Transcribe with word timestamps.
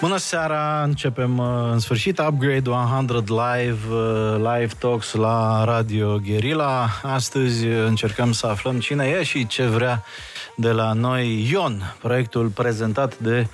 Bună 0.00 0.16
seara, 0.16 0.82
începem 0.82 1.38
uh, 1.38 1.46
în 1.72 1.78
sfârșit 1.78 2.18
Upgrade 2.18 2.70
100 2.70 3.24
Live, 3.26 3.78
uh, 3.90 4.36
live 4.36 4.72
talks 4.78 5.14
la 5.14 5.64
Radio 5.64 6.20
Guerilla. 6.26 6.88
Astăzi 7.02 7.66
încercăm 7.66 8.32
să 8.32 8.46
aflăm 8.46 8.78
cine 8.78 9.16
e 9.18 9.22
și 9.22 9.46
ce 9.46 9.62
vrea 9.62 10.04
de 10.56 10.70
la 10.70 10.92
noi 10.92 11.48
Ion, 11.50 11.96
proiectul 12.00 12.46
prezentat 12.46 13.18
de 13.18 13.46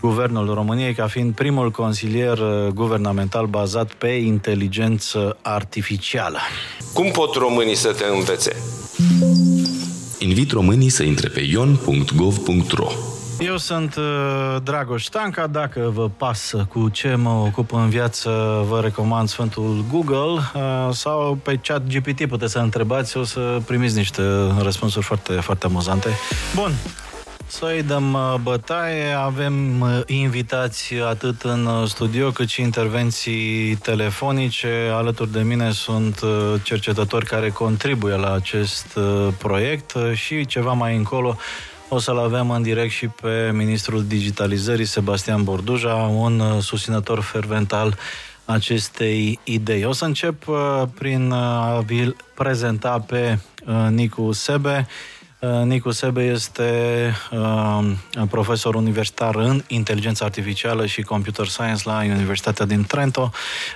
Guvernul 0.00 0.54
României 0.54 0.94
ca 0.94 1.06
fiind 1.06 1.34
primul 1.34 1.70
consilier 1.70 2.38
uh, 2.38 2.66
guvernamental 2.66 3.46
bazat 3.46 3.92
pe 3.92 4.08
inteligență 4.08 5.36
artificială. 5.42 6.38
Cum 6.92 7.10
pot 7.10 7.34
românii 7.34 7.76
să 7.76 7.92
te 7.92 8.04
învețe? 8.04 8.56
Invit 10.18 10.50
românii 10.50 10.88
să 10.88 11.02
intre 11.02 11.28
pe 11.28 11.40
ion.gov.ro 11.40 13.13
eu 13.38 13.56
sunt 13.56 13.96
uh, 13.96 14.56
Dragoș 14.62 15.04
Stanca, 15.04 15.46
dacă 15.46 15.90
vă 15.94 16.08
pasă 16.08 16.66
cu 16.68 16.88
ce 16.88 17.14
mă 17.14 17.30
ocup 17.30 17.72
în 17.72 17.88
viață, 17.88 18.30
vă 18.68 18.80
recomand 18.80 19.28
Sfântul 19.28 19.84
Google 19.90 20.40
uh, 20.54 20.88
sau 20.90 21.38
pe 21.42 21.56
chat 21.62 21.86
GPT 21.86 22.26
puteți 22.26 22.52
să 22.52 22.58
întrebați, 22.58 23.16
o 23.16 23.24
să 23.24 23.60
primiți 23.66 23.96
niște 23.96 24.22
răspunsuri 24.62 25.04
foarte, 25.04 25.32
foarte 25.32 25.66
amuzante. 25.66 26.08
Bun, 26.54 26.72
să-i 27.46 27.82
dăm 27.82 28.12
uh, 28.12 28.34
bătaie, 28.42 29.12
avem 29.12 29.80
uh, 29.80 30.00
invitați 30.06 30.94
atât 30.94 31.42
în 31.42 31.66
uh, 31.66 31.88
studio 31.88 32.30
cât 32.30 32.48
și 32.48 32.60
intervenții 32.60 33.74
telefonice. 33.74 34.90
Alături 34.92 35.32
de 35.32 35.40
mine 35.40 35.70
sunt 35.70 36.20
cercetători 36.62 37.26
care 37.26 37.50
contribuie 37.50 38.14
la 38.14 38.32
acest 38.32 38.98
proiect 39.38 39.96
și 40.12 40.46
ceva 40.46 40.72
mai 40.72 40.96
încolo 40.96 41.36
o 41.88 41.98
să-l 41.98 42.18
avem 42.18 42.50
în 42.50 42.62
direct 42.62 42.90
și 42.90 43.06
pe 43.06 43.50
ministrul 43.52 44.04
digitalizării, 44.04 44.84
Sebastian 44.84 45.44
Borduja, 45.44 45.94
un 45.94 46.60
susținător 46.60 47.20
fervent 47.20 47.72
al 47.72 47.96
acestei 48.44 49.38
idei. 49.44 49.84
O 49.84 49.92
să 49.92 50.04
încep 50.04 50.44
prin 50.94 51.32
a 51.32 51.80
vi 51.80 52.14
prezenta 52.34 53.04
pe 53.06 53.38
Nicu 53.90 54.32
Sebe, 54.32 54.86
Uh, 54.86 55.13
Nicu 55.64 55.90
Sebe 55.90 56.22
este 56.22 56.62
uh, 57.32 58.26
profesor 58.30 58.74
universitar 58.74 59.34
în 59.36 59.60
inteligență 59.68 60.24
artificială 60.24 60.86
și 60.86 61.02
computer 61.02 61.46
science 61.46 61.82
la 61.84 62.00
Universitatea 62.04 62.66
din 62.66 62.84
Trento. 62.88 63.30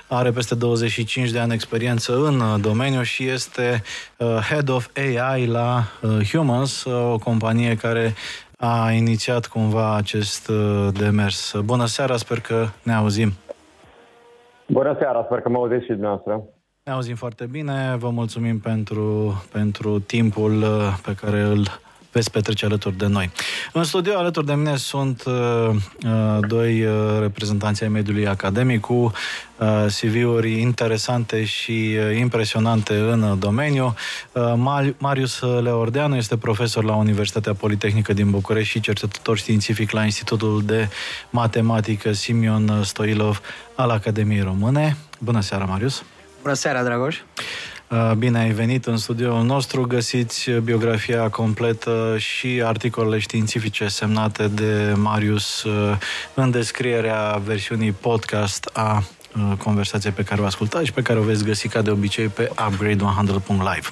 Are 0.07 0.31
peste 0.31 0.55
25 0.55 1.29
de 1.29 1.39
ani 1.39 1.53
experiență 1.53 2.15
în 2.15 2.39
uh, 2.39 2.61
domeniu 2.61 3.01
și 3.01 3.27
este 3.27 3.81
uh, 4.17 4.27
Head 4.27 4.69
of 4.69 4.87
AI 4.95 5.45
la 5.45 5.83
uh, 6.01 6.29
Humans, 6.31 6.83
uh, 6.83 7.13
o 7.13 7.17
companie 7.17 7.75
care 7.75 8.13
a 8.57 8.91
inițiat 8.91 9.45
cumva 9.45 9.95
acest 9.95 10.47
uh, 10.47 10.87
demers. 10.99 11.55
Bună 11.63 11.85
seara, 11.85 12.17
sper 12.17 12.39
că 12.39 12.65
ne 12.83 12.93
auzim. 12.93 13.31
Bună 14.67 14.95
seara, 14.99 15.23
sper 15.23 15.39
că 15.41 15.49
mă 15.49 15.57
auziți 15.57 15.83
și 15.83 15.91
dumneavoastră. 15.91 16.43
Ne 16.89 16.95
auzim 16.95 17.15
foarte 17.15 17.45
bine, 17.45 17.95
vă 17.99 18.09
mulțumim 18.09 18.59
pentru, 18.59 19.43
pentru 19.51 19.99
timpul 19.99 20.61
uh, 20.61 20.97
pe 21.01 21.15
care 21.21 21.41
îl 21.41 21.79
veți 22.11 22.31
petrece 22.31 22.65
alături 22.65 22.97
de 22.97 23.05
noi. 23.05 23.31
În 23.73 23.83
studio 23.83 24.17
alături 24.17 24.45
de 24.45 24.53
mine 24.53 24.75
sunt 24.75 25.23
uh, 25.25 25.33
uh 26.03 26.37
doi 26.47 26.83
uh, 26.83 26.91
reprezentanți 27.19 27.83
ai 27.83 27.89
mediului 27.89 28.27
academic 28.27 28.79
cu 28.79 28.93
uh, 28.93 29.85
CV-uri 29.99 30.59
interesante 30.59 31.43
și 31.43 31.71
uh, 31.71 32.17
impresionante 32.17 32.95
în 32.95 33.39
domeniu. 33.39 33.93
Uh, 34.31 34.93
Marius 34.97 35.39
Leordeanu 35.39 36.15
este 36.15 36.37
profesor 36.37 36.83
la 36.83 36.95
Universitatea 36.95 37.53
Politehnică 37.53 38.13
din 38.13 38.29
București 38.29 38.71
și 38.71 38.79
cercetător 38.79 39.37
științific 39.37 39.91
la 39.91 40.03
Institutul 40.03 40.63
de 40.65 40.89
Matematică 41.29 42.11
Simion 42.11 42.83
Stoilov 42.83 43.41
al 43.75 43.89
Academiei 43.89 44.41
Române. 44.41 44.97
Bună 45.19 45.41
seara, 45.41 45.65
Marius! 45.65 46.03
Bună 46.41 46.53
seara, 46.53 46.83
Dragoș! 46.83 47.17
Uh, 47.89 48.11
bine 48.17 48.39
ai 48.39 48.51
venit 48.51 48.85
în 48.85 48.97
studioul 48.97 49.43
nostru. 49.43 49.87
Găsiți 49.87 50.51
biografia 50.51 51.29
completă 51.29 52.15
și 52.17 52.61
articolele 52.63 53.19
științifice 53.19 53.87
semnate 53.87 54.47
de 54.47 54.93
Marius 54.95 55.63
uh, 55.63 55.97
în 56.33 56.51
descrierea 56.51 57.41
versiunii 57.45 57.91
podcast 57.91 58.69
a 58.73 59.03
Uh, 59.03 59.18
conversație 59.57 60.11
pe 60.11 60.23
care 60.23 60.41
o 60.41 60.45
ascultați 60.45 60.85
și 60.85 60.91
pe 60.91 61.01
care 61.01 61.19
o 61.19 61.21
veți 61.21 61.43
găsi 61.43 61.67
ca 61.67 61.81
de 61.81 61.91
obicei 61.91 62.27
pe 62.27 62.49
upgrade100.live. 62.55 63.87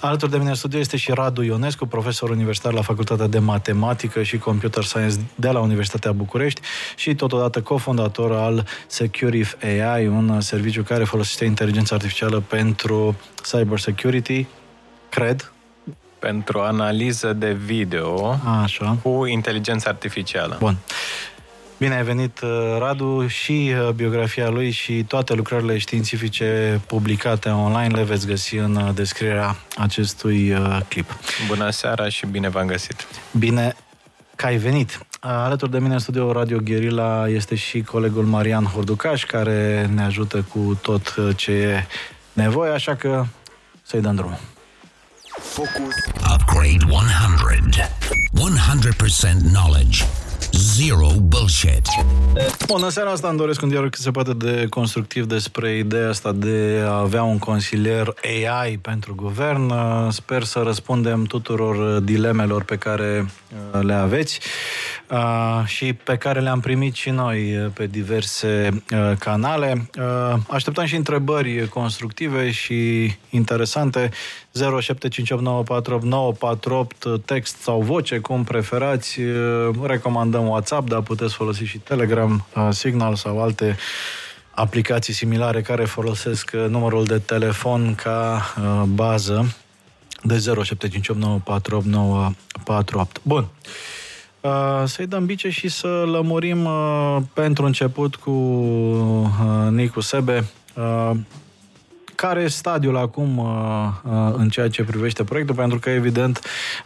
Alături 0.00 0.30
de 0.30 0.36
mine 0.36 0.48
în 0.48 0.54
studio 0.54 0.78
este 0.78 0.96
și 0.96 1.10
Radu 1.12 1.42
Ionescu, 1.42 1.86
profesor 1.86 2.30
universitar 2.30 2.72
la 2.72 2.82
Facultatea 2.82 3.26
de 3.26 3.38
Matematică 3.38 4.22
și 4.22 4.38
Computer 4.38 4.82
Science 4.82 5.16
de 5.34 5.48
la 5.48 5.60
Universitatea 5.60 6.12
București 6.12 6.60
și 6.96 7.14
totodată 7.14 7.60
cofondator 7.60 8.32
al 8.32 8.66
Securif 8.86 9.54
AI, 9.62 10.06
un 10.06 10.40
serviciu 10.40 10.82
care 10.82 11.04
folosește 11.04 11.44
inteligența 11.44 11.94
artificială 11.94 12.40
pentru 12.40 13.16
cyber 13.42 13.78
security, 13.78 14.46
cred, 15.08 15.52
pentru 16.18 16.60
analiză 16.60 17.32
de 17.32 17.52
video 17.52 18.38
Așa. 18.62 18.96
cu 19.02 19.26
inteligență 19.26 19.88
artificială. 19.88 20.56
Bun. 20.60 20.76
Bine 21.78 21.94
ai 21.94 22.02
venit, 22.02 22.40
uh, 22.40 22.76
Radu, 22.78 23.26
și 23.26 23.74
uh, 23.74 23.88
biografia 23.88 24.48
lui 24.48 24.70
și 24.70 25.04
toate 25.04 25.34
lucrările 25.34 25.78
științifice 25.78 26.80
publicate 26.86 27.48
online 27.48 27.94
le 27.94 28.02
veți 28.02 28.26
găsi 28.26 28.56
în 28.56 28.76
uh, 28.76 28.94
descrierea 28.94 29.56
acestui 29.76 30.54
clip. 30.88 31.18
Bună 31.46 31.70
seara 31.70 32.08
și 32.08 32.26
bine 32.26 32.48
v-am 32.48 32.66
găsit! 32.66 33.06
Bine 33.38 33.74
că 34.36 34.46
ai 34.46 34.56
venit! 34.56 35.06
Alături 35.20 35.70
de 35.70 35.78
mine 35.78 35.92
în 35.92 35.98
studio 35.98 36.32
Radio 36.32 36.58
Guerilla 36.58 37.28
este 37.28 37.54
și 37.54 37.82
colegul 37.82 38.24
Marian 38.24 38.64
Horducaș, 38.64 39.24
care 39.24 39.90
ne 39.94 40.02
ajută 40.02 40.46
cu 40.52 40.78
tot 40.82 41.14
ce 41.36 41.52
e 41.52 41.86
nevoie, 42.32 42.72
așa 42.72 42.94
că 42.94 43.24
să-i 43.82 44.00
dăm 44.00 44.14
drumul. 44.14 44.38
Focus. 45.40 45.94
Upgrade 46.34 46.84
100. 46.88 47.88
100% 48.34 49.52
knowledge. 49.52 50.04
Zero 50.56 51.08
bullshit. 51.22 51.86
Bun, 52.66 52.82
în 52.82 52.90
seara 52.90 53.10
asta 53.10 53.28
îmi 53.28 53.38
doresc 53.38 53.62
un 53.62 53.68
dialog 53.68 53.90
cât 53.90 54.00
se 54.00 54.10
poate 54.10 54.32
de 54.32 54.66
constructiv 54.70 55.24
despre 55.24 55.76
ideea 55.76 56.08
asta 56.08 56.32
de 56.32 56.82
a 56.84 56.98
avea 56.98 57.22
un 57.22 57.38
consilier 57.38 58.14
AI 58.22 58.78
pentru 58.78 59.14
guvern. 59.14 59.72
Sper 60.10 60.42
să 60.42 60.60
răspundem 60.64 61.24
tuturor 61.24 62.00
dilemelor 62.00 62.64
pe 62.64 62.76
care 62.76 63.26
uh, 63.72 63.80
le 63.82 63.92
aveți 63.92 64.40
uh, 65.10 65.62
și 65.66 65.92
pe 65.92 66.16
care 66.16 66.40
le-am 66.40 66.60
primit 66.60 66.94
și 66.94 67.10
noi 67.10 67.56
uh, 67.56 67.70
pe 67.72 67.86
diverse 67.86 68.82
canale. 69.18 69.90
Așteptăm 70.48 70.84
și 70.84 70.96
întrebări 70.96 71.68
constructive 71.68 72.50
și 72.50 73.10
interesante 73.30 74.10
0758948948 74.54 74.58
text 77.24 77.56
sau 77.56 77.80
voce, 77.80 78.18
cum 78.18 78.44
preferați. 78.44 79.20
Recomandăm 79.82 80.46
WhatsApp, 80.46 80.88
dar 80.88 81.00
puteți 81.00 81.34
folosi 81.34 81.64
și 81.64 81.78
Telegram, 81.78 82.46
Signal 82.70 83.14
sau 83.14 83.42
alte 83.42 83.76
aplicații 84.50 85.12
similare 85.12 85.62
care 85.62 85.84
folosesc 85.84 86.52
numărul 86.52 87.04
de 87.04 87.18
telefon 87.18 87.94
ca 87.94 88.42
bază 88.88 89.56
de 90.22 90.36
0758948948. 90.36 90.42
Bun. 93.22 93.46
Să-i 94.84 95.06
dăm 95.06 95.26
bice 95.26 95.48
și 95.48 95.68
să 95.68 95.88
lămurim 95.88 96.68
pentru 97.32 97.64
început 97.64 98.16
cu 98.16 98.30
Nicu 99.70 100.00
Sebe 100.00 100.44
care 102.14 102.40
e 102.40 102.46
stadiul 102.46 102.96
acum 102.96 103.38
uh, 103.38 103.46
uh, 104.04 104.34
în 104.36 104.48
ceea 104.48 104.68
ce 104.68 104.84
privește 104.84 105.24
proiectul? 105.24 105.54
Pentru 105.54 105.78
că, 105.78 105.90
evident, 105.90 106.40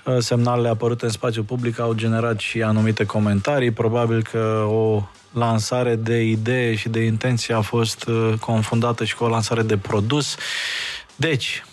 uh, 0.06 0.16
semnalele 0.18 0.68
apărute 0.68 1.04
în 1.04 1.10
spațiu 1.10 1.42
public 1.42 1.80
au 1.80 1.92
generat 1.94 2.38
și 2.38 2.62
anumite 2.62 3.06
comentarii. 3.06 3.70
Probabil 3.70 4.22
că 4.22 4.64
o 4.70 5.02
lansare 5.32 5.94
de 5.96 6.22
idee 6.22 6.74
și 6.74 6.88
de 6.88 7.00
intenție 7.00 7.54
a 7.54 7.60
fost 7.60 8.10
confundată 8.40 9.04
și 9.04 9.16
cu 9.16 9.24
o 9.24 9.28
lansare 9.28 9.62
de 9.62 9.76
produs. 9.76 10.36
Deci, 11.16 11.64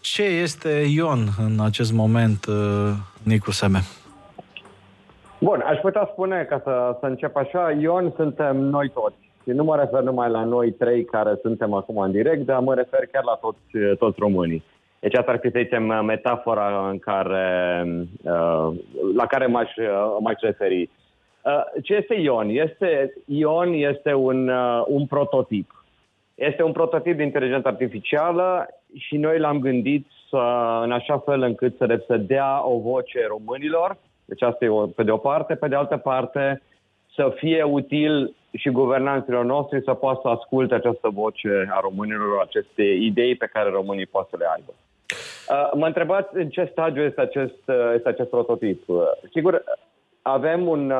ce 0.00 0.22
este 0.22 0.68
Ion 0.68 1.28
în 1.38 1.60
acest 1.60 1.92
moment, 1.92 2.46
Nicu 3.22 3.50
Seme? 3.50 3.80
Bun, 5.38 5.64
aș 5.66 5.78
putea 5.78 6.08
spune, 6.12 6.46
ca 6.48 6.60
să, 6.64 6.96
să 7.00 7.06
încep 7.06 7.36
așa, 7.36 7.76
Ion 7.80 8.12
suntem 8.16 8.56
noi 8.56 8.90
toți 8.90 9.29
și 9.42 9.50
nu 9.50 9.64
mă 9.64 9.76
refer 9.76 10.02
numai 10.02 10.30
la 10.30 10.44
noi 10.44 10.72
trei 10.72 11.04
care 11.04 11.38
suntem 11.42 11.72
acum 11.72 11.98
în 11.98 12.10
direct, 12.10 12.44
dar 12.44 12.60
mă 12.60 12.74
refer 12.74 13.06
chiar 13.12 13.24
la 13.24 13.38
toți, 13.40 13.96
toți 13.98 14.18
românii. 14.18 14.64
Deci 15.00 15.16
asta 15.16 15.30
ar 15.30 15.38
fi, 15.38 15.50
să 15.50 15.58
zicem, 15.62 16.04
metafora 16.04 16.88
în 16.88 16.98
care, 16.98 17.84
uh, 18.22 18.68
la 19.14 19.26
care 19.26 19.46
m-aș, 19.46 19.76
uh, 19.76 20.16
m-aș 20.20 20.40
referi. 20.40 20.90
Uh, 21.44 21.82
ce 21.82 21.94
este 21.94 22.14
Ion? 22.14 22.48
Este, 22.48 23.14
Ion 23.26 23.72
este 23.72 24.14
un, 24.14 24.50
un 24.86 25.06
prototip. 25.06 25.84
Este 26.34 26.62
un 26.62 26.72
prototip 26.72 27.16
de 27.16 27.22
inteligență 27.22 27.68
artificială 27.68 28.68
și 28.96 29.16
noi 29.16 29.38
l-am 29.38 29.58
gândit 29.58 30.06
să, 30.30 30.42
în 30.82 30.92
așa 30.92 31.18
fel 31.18 31.42
încât 31.42 31.76
să, 31.76 32.02
să 32.06 32.16
dea 32.16 32.68
o 32.68 32.78
voce 32.78 33.26
românilor. 33.28 33.96
Deci 34.24 34.42
asta 34.42 34.64
e 34.64 34.68
o, 34.68 34.86
pe 34.86 35.02
de 35.02 35.10
o 35.10 35.16
parte. 35.16 35.54
Pe 35.54 35.68
de 35.68 35.74
altă 35.74 35.96
parte, 35.96 36.62
să 37.20 37.32
fie 37.36 37.62
util 37.62 38.34
și 38.52 38.70
guvernanților 38.70 39.44
noștri 39.44 39.82
să 39.82 39.94
poată 39.94 40.20
să 40.22 40.28
asculte 40.28 40.74
această 40.74 41.08
voce 41.08 41.68
a 41.70 41.80
românilor, 41.80 42.40
aceste 42.42 42.82
idei 42.82 43.34
pe 43.34 43.50
care 43.52 43.70
românii 43.70 44.06
pot 44.06 44.26
să 44.30 44.36
le 44.38 44.46
aibă. 44.56 44.72
Uh, 44.74 45.70
mă 45.74 45.86
întrebați 45.86 46.36
în 46.36 46.48
ce 46.48 46.68
stadiu 46.70 47.02
este 47.02 47.20
acest, 47.20 47.62
uh, 47.66 47.92
este 47.94 48.08
acest 48.08 48.28
prototip. 48.28 48.88
Uh, 48.88 49.02
sigur, 49.32 49.64
avem 50.22 50.68
un, 50.68 50.92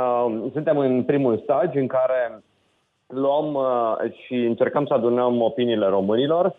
suntem 0.52 0.78
în 0.78 1.02
primul 1.02 1.40
stadiu 1.42 1.80
în 1.80 1.86
care 1.86 2.42
luăm 3.06 3.58
și 4.24 4.34
încercăm 4.34 4.86
să 4.86 4.94
adunăm 4.94 5.40
opiniile 5.42 5.86
românilor 5.86 6.54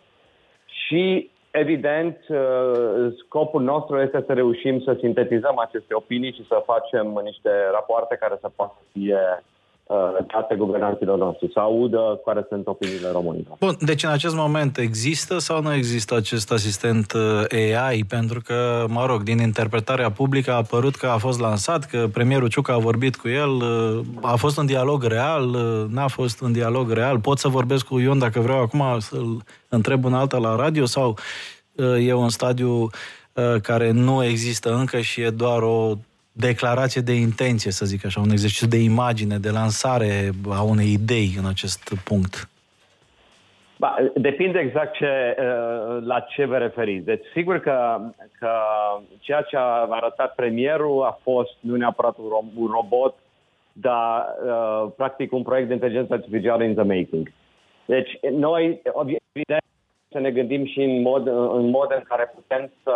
și 0.65 1.30
Evident, 1.51 2.17
scopul 3.25 3.61
nostru 3.61 3.99
este 3.99 4.23
să 4.25 4.33
reușim 4.33 4.81
să 4.81 4.95
sintetizăm 4.99 5.59
aceste 5.59 5.93
opinii 5.93 6.33
și 6.33 6.45
să 6.47 6.63
facem 6.65 7.19
niște 7.23 7.49
rapoarte 7.71 8.15
care 8.15 8.37
să 8.41 8.49
poată 8.55 8.77
fie 8.91 9.43
date 10.27 10.53
uh, 10.53 10.57
guvernanților 10.57 11.17
noștri, 11.17 11.51
să 11.53 11.59
audă 11.59 12.21
care 12.25 12.45
sunt 12.49 12.67
opiniile 12.67 13.09
românilor. 13.11 13.55
Bun, 13.59 13.75
deci 13.79 14.03
în 14.03 14.09
acest 14.09 14.35
moment 14.35 14.77
există 14.77 15.37
sau 15.37 15.61
nu 15.61 15.73
există 15.73 16.15
acest 16.15 16.51
asistent 16.51 17.13
uh, 17.13 17.77
AI? 17.77 18.03
Pentru 18.03 18.41
că, 18.45 18.85
mă 18.87 19.05
rog, 19.05 19.23
din 19.23 19.37
interpretarea 19.37 20.11
publică 20.11 20.51
a 20.51 20.55
apărut 20.55 20.95
că 20.95 21.07
a 21.07 21.17
fost 21.17 21.39
lansat, 21.39 21.83
că 21.85 22.07
premierul 22.13 22.47
Ciucă 22.47 22.71
a 22.71 22.77
vorbit 22.77 23.15
cu 23.15 23.27
el, 23.29 23.49
uh, 23.49 23.99
a 24.21 24.35
fost 24.35 24.57
un 24.57 24.65
dialog 24.65 25.03
real, 25.03 25.45
n-a 25.89 26.07
fost 26.07 26.41
un 26.41 26.51
dialog 26.51 26.91
real, 26.91 27.19
pot 27.19 27.37
să 27.37 27.47
vorbesc 27.47 27.85
cu 27.85 27.99
Ion 27.99 28.19
dacă 28.19 28.39
vreau 28.39 28.59
acum 28.61 28.83
să-l 28.99 29.37
întreb 29.69 30.05
un 30.05 30.13
altă 30.13 30.37
la 30.37 30.55
radio 30.55 30.85
sau 30.85 31.17
e 31.99 32.13
un 32.13 32.29
stadiu 32.29 32.89
care 33.61 33.91
nu 33.91 34.23
există 34.23 34.73
încă 34.73 34.99
și 34.99 35.21
e 35.21 35.29
doar 35.29 35.61
o 35.61 35.93
declarație 36.31 37.01
de 37.01 37.13
intenție, 37.13 37.71
să 37.71 37.85
zic 37.85 38.05
așa, 38.05 38.19
un 38.19 38.31
exercițiu 38.31 38.67
de 38.67 38.77
imagine, 38.77 39.37
de 39.37 39.49
lansare 39.49 40.29
a 40.49 40.61
unei 40.61 40.91
idei 40.91 41.35
în 41.37 41.45
acest 41.45 41.93
punct? 42.03 42.49
Ba, 43.77 43.95
depinde 44.15 44.59
exact 44.59 44.93
ce, 44.93 45.35
uh, 45.39 46.03
la 46.05 46.19
ce 46.19 46.45
vă 46.45 46.57
referiți. 46.57 47.05
Deci, 47.05 47.25
sigur 47.33 47.59
că, 47.59 47.99
că 48.39 48.49
ceea 49.19 49.41
ce 49.41 49.57
a 49.57 49.87
arătat 49.89 50.35
premierul 50.35 51.03
a 51.03 51.19
fost 51.21 51.51
nu 51.59 51.75
neapărat 51.75 52.17
un, 52.55 52.67
robot, 52.67 53.15
dar 53.73 54.25
uh, 54.45 54.91
practic 54.95 55.33
un 55.33 55.43
proiect 55.43 55.67
de 55.67 55.73
inteligență 55.73 56.13
artificială 56.13 56.63
in 56.63 56.73
the 56.73 56.83
making. 56.83 57.31
Deci, 57.85 58.09
noi, 58.31 58.81
evident, 59.33 59.63
să 60.11 60.19
ne 60.19 60.31
gândim 60.31 60.65
și 60.65 60.81
în 60.81 61.01
mod 61.01 61.27
în, 61.27 61.69
mod 61.69 61.91
în 61.91 62.03
care 62.07 62.33
putem 62.35 62.71
să, 62.83 62.93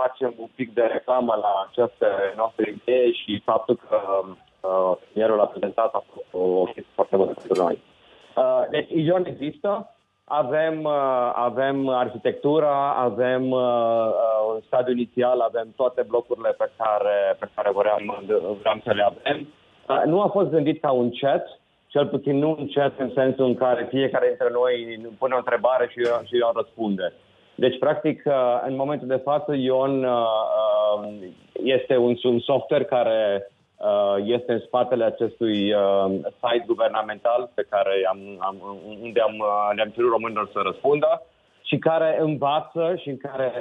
facem 0.00 0.34
un 0.36 0.48
pic 0.54 0.74
de 0.74 0.82
reclamă 0.82 1.34
la 1.44 1.52
această 1.68 2.06
noastră 2.36 2.64
idee 2.68 3.12
și 3.12 3.42
faptul 3.44 3.76
că 3.88 3.98
uh, 4.24 4.96
premierul 5.04 5.40
a 5.40 5.46
prezentat 5.46 5.94
a 5.94 6.02
fost 6.12 6.26
o, 6.30 6.38
o 6.62 6.64
chestie 6.64 6.92
foarte 6.94 7.16
bună 7.16 7.32
pentru 7.32 7.62
noi. 7.62 7.78
Uh, 8.36 8.62
deci, 8.70 8.88
Ion 8.90 9.24
există, 9.26 9.94
avem, 10.24 10.84
uh, 10.84 11.30
avem 11.34 11.88
arhitectura, 11.88 12.92
avem 12.92 13.50
uh, 13.50 13.60
uh, 13.60 14.54
un 14.54 14.60
stadiu 14.66 14.92
inițial, 14.92 15.40
avem 15.40 15.68
toate 15.76 16.02
blocurile 16.02 16.52
pe 16.58 16.70
care, 16.76 17.36
pe 17.38 17.48
care 17.54 17.70
vreau, 17.74 17.98
vreau 18.60 18.80
să 18.84 18.92
le 18.92 19.04
avem. 19.10 19.38
Uh, 19.88 20.02
nu 20.04 20.20
a 20.20 20.28
fost 20.28 20.50
gândit 20.50 20.80
ca 20.80 20.90
un 20.90 21.10
chat, 21.20 21.60
cel 21.88 22.06
puțin 22.06 22.38
nu 22.38 22.56
un 22.58 22.68
chat 22.68 22.98
în 22.98 23.10
sensul 23.14 23.44
în 23.44 23.54
care 23.54 23.86
fiecare 23.90 24.26
dintre 24.26 24.48
noi 24.52 25.00
pune 25.18 25.34
o 25.34 25.36
întrebare 25.36 25.88
și 25.90 25.98
eu, 26.04 26.20
și 26.24 26.38
eu 26.38 26.50
răspunde. 26.54 27.12
Deci, 27.54 27.78
practic, 27.78 28.22
uh, 28.24 28.62
în 28.66 28.76
momentul 28.76 29.06
de 29.06 29.20
față, 29.24 29.54
Ion 29.54 30.04
uh, 30.04 30.10
uh, 31.02 31.28
este 31.52 31.96
un, 31.96 32.16
un 32.22 32.40
software 32.40 32.84
care 32.84 33.50
este 34.24 34.52
în 34.52 34.60
spatele 34.66 35.04
acestui 35.04 35.74
site 36.40 36.64
guvernamental 36.66 37.50
pe 37.54 37.66
care 37.68 37.90
am, 38.08 38.18
am, 38.38 38.56
unde 39.02 39.20
am, 39.20 39.44
le-am 39.74 39.88
cerut 39.88 40.10
românilor 40.10 40.50
să 40.52 40.60
răspundă 40.62 41.22
și 41.62 41.78
care 41.78 42.18
învață 42.20 42.94
și 43.00 43.08
în 43.08 43.16
care 43.16 43.52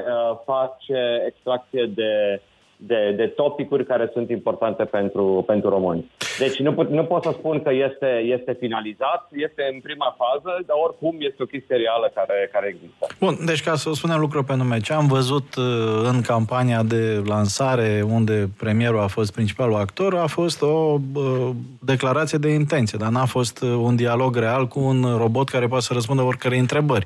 face 0.46 1.24
extracție 1.26 1.86
de 1.86 2.42
de, 2.78 3.14
de 3.16 3.26
topicuri 3.26 3.86
care 3.86 4.10
sunt 4.14 4.30
importante 4.30 4.84
pentru, 4.84 5.44
pentru 5.48 5.70
români. 5.70 6.12
Deci 6.40 6.60
nu, 6.60 6.74
pot, 6.74 6.90
nu 6.90 7.04
pot 7.04 7.24
să 7.24 7.32
spun 7.34 7.62
că 7.62 7.72
este, 7.74 8.08
este 8.26 8.56
finalizat, 8.60 9.28
este 9.32 9.70
în 9.74 9.80
prima 9.80 10.16
fază, 10.18 10.64
dar 10.66 10.78
oricum 10.84 11.16
este 11.20 11.44
o 11.44 11.46
chestie 11.46 11.76
reală 11.76 12.12
care, 12.14 12.50
care 12.52 12.68
există. 12.68 13.08
Bun, 13.20 13.38
deci 13.46 13.64
ca 13.64 13.76
să 13.76 13.92
spunem 13.94 14.20
lucruri 14.20 14.46
pe 14.46 14.56
nume, 14.56 14.80
ce 14.80 14.94
am 14.94 15.08
văzut 15.08 15.56
uh, 15.56 15.64
în 16.04 16.22
campania 16.22 16.84
de 16.84 17.22
lansare 17.26 18.04
unde 18.12 18.50
premierul 18.58 19.00
a 19.00 19.08
fost 19.08 19.34
principalul 19.34 19.76
actor 19.76 20.16
a 20.16 20.28
fost 20.28 20.62
o 20.62 21.00
uh, 21.14 21.50
declarație 21.80 22.38
de 22.38 22.50
intenție, 22.50 22.98
dar 23.02 23.10
n-a 23.10 23.26
fost 23.26 23.62
uh, 23.62 23.70
un 23.70 23.96
dialog 23.96 24.36
real 24.36 24.68
cu 24.68 24.80
un 24.80 25.18
robot 25.18 25.50
care 25.50 25.68
poate 25.68 25.84
să 25.84 25.94
răspundă 25.94 26.22
oricărei 26.22 26.60
întrebări. 26.60 27.06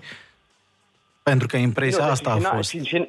Pentru 1.23 1.47
că 1.47 1.57
impresia 1.57 2.05
nu, 2.05 2.11
asta 2.11 2.33
deci, 2.33 2.45
a 2.45 2.49
fost. 2.55 2.69
Și, 2.69 2.83
și, 2.83 3.07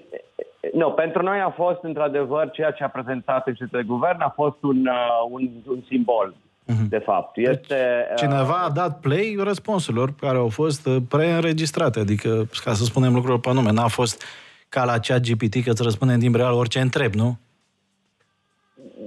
nu, 0.72 0.90
pentru 0.90 1.22
noi 1.22 1.40
a 1.40 1.50
fost 1.50 1.78
într-adevăr 1.82 2.50
ceea 2.50 2.70
ce 2.70 2.84
a 2.84 2.88
prezentat 2.88 3.48
de 3.70 3.82
guvern 3.82 4.20
a 4.20 4.32
fost 4.34 4.56
un, 4.62 4.86
uh, 4.86 5.30
un, 5.30 5.48
un 5.68 5.80
simbol, 5.88 6.34
uh-huh. 6.34 6.88
de 6.88 6.98
fapt. 6.98 7.34
Deci, 7.34 7.48
este, 7.48 8.06
deci, 8.08 8.18
cineva 8.18 8.54
uh, 8.54 8.64
a 8.64 8.70
dat 8.74 9.00
play 9.00 9.36
răspunsurilor 9.42 10.14
care 10.20 10.36
au 10.36 10.48
fost 10.48 10.86
uh, 10.86 10.96
preînregistrate, 11.08 12.00
adică, 12.00 12.48
ca 12.64 12.72
să 12.72 12.84
spunem 12.84 13.14
lucrurile 13.14 13.40
pe 13.42 13.52
nume, 13.52 13.72
n-a 13.72 13.88
fost 13.88 14.24
ca 14.68 14.84
la 14.84 14.98
chat 14.98 15.20
GPT 15.20 15.64
că 15.64 15.70
îți 15.70 15.82
răspunde 15.82 16.14
în 16.14 16.20
timp 16.20 16.34
real 16.34 16.52
orice 16.52 16.80
întreb, 16.80 17.12
nu? 17.12 17.38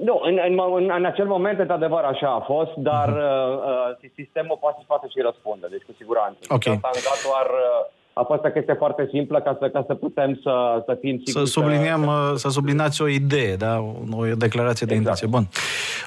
Nu, 0.03 0.21
în, 0.23 0.39
în, 0.47 0.59
în, 0.75 0.91
în 0.97 1.05
acel 1.05 1.25
moment, 1.25 1.59
într-adevăr, 1.59 2.03
așa 2.03 2.29
a 2.33 2.39
fost, 2.39 2.73
dar 2.75 3.09
uh-huh. 3.09 4.01
uh, 4.01 4.09
sistemul 4.15 4.57
poate 4.59 4.77
să 4.79 4.85
poate 4.87 5.07
și 5.07 5.19
răspunde, 5.19 5.67
deci 5.69 5.83
cu 5.87 5.93
siguranță. 5.97 6.39
Ok. 6.47 6.67
Asta 6.67 6.89
am 6.93 7.01
dat 7.09 7.19
doar... 7.29 7.45
Uh, 7.45 8.03
a 8.17 8.23
fost 8.23 8.43
o 8.45 8.49
chestie 8.49 8.73
foarte 8.73 9.07
simplă 9.11 9.41
ca 9.41 9.57
să, 9.59 9.69
ca 9.69 9.83
să 9.87 9.93
putem 9.93 10.39
să, 10.43 10.83
să 10.85 10.97
fim 11.01 11.21
siguri. 11.25 11.45
Să 11.45 11.51
subliniem, 11.51 12.05
că... 12.05 12.33
să 12.35 12.49
sublinați 12.49 13.01
o 13.01 13.07
idee, 13.07 13.55
da? 13.55 13.79
o 14.11 14.25
declarație 14.35 14.85
de 14.85 14.93
exact. 14.93 15.21
intenție. 15.21 15.27
Bun. 15.27 15.47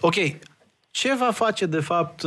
Ok. 0.00 0.14
Ce 0.90 1.14
va 1.19 1.31
face, 1.32 1.66
de 1.66 1.81
fapt, 1.81 2.22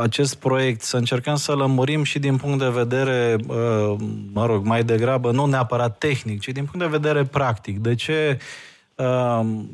acest 0.00 0.34
proiect? 0.34 0.80
Să 0.80 0.96
încercăm 0.96 1.34
să 1.34 1.52
lămurim 1.52 2.02
și 2.02 2.18
din 2.18 2.36
punct 2.36 2.58
de 2.58 2.68
vedere, 2.68 3.36
mă 4.32 4.46
rog, 4.46 4.64
mai 4.64 4.82
degrabă, 4.82 5.30
nu 5.30 5.46
neapărat 5.46 5.98
tehnic, 5.98 6.40
ci 6.40 6.48
din 6.48 6.64
punct 6.64 6.78
de 6.78 6.98
vedere 6.98 7.24
practic. 7.24 7.78
De 7.78 7.94
ce 7.94 8.38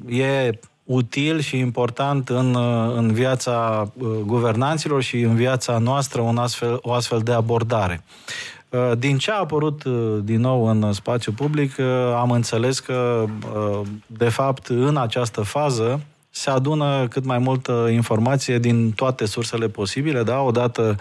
e 0.08 0.50
util 0.84 1.40
și 1.40 1.58
important 1.58 2.28
în, 2.28 2.56
în 2.96 3.12
viața 3.12 3.87
guvernanților 4.25 5.02
și 5.02 5.20
în 5.20 5.34
viața 5.34 5.78
noastră 5.78 6.20
un 6.20 6.37
astfel, 6.37 6.78
o 6.82 6.93
astfel 6.93 7.19
de 7.19 7.32
abordare. 7.32 8.05
Uh, 8.74 8.93
din 8.98 9.19
ce 9.19 9.31
a 9.31 9.38
apărut 9.38 9.84
uh, 9.84 10.19
din 10.22 10.40
nou 10.40 10.64
în 10.64 10.93
spațiu 10.93 11.32
public, 11.32 11.74
uh, 11.78 11.86
am 12.16 12.31
înțeles 12.31 12.81
că, 12.81 13.24
de 14.06 14.28
fapt, 14.28 14.66
în 14.66 14.96
această 14.96 15.43
fază 15.43 16.00
se 16.31 16.50
adună 16.50 17.06
cât 17.08 17.24
mai 17.24 17.38
multă 17.38 17.88
informație 17.93 18.58
din 18.58 18.93
toate 18.93 19.24
sursele 19.24 19.69
posibile, 19.69 20.22
da? 20.22 20.40
Odată 20.40 20.96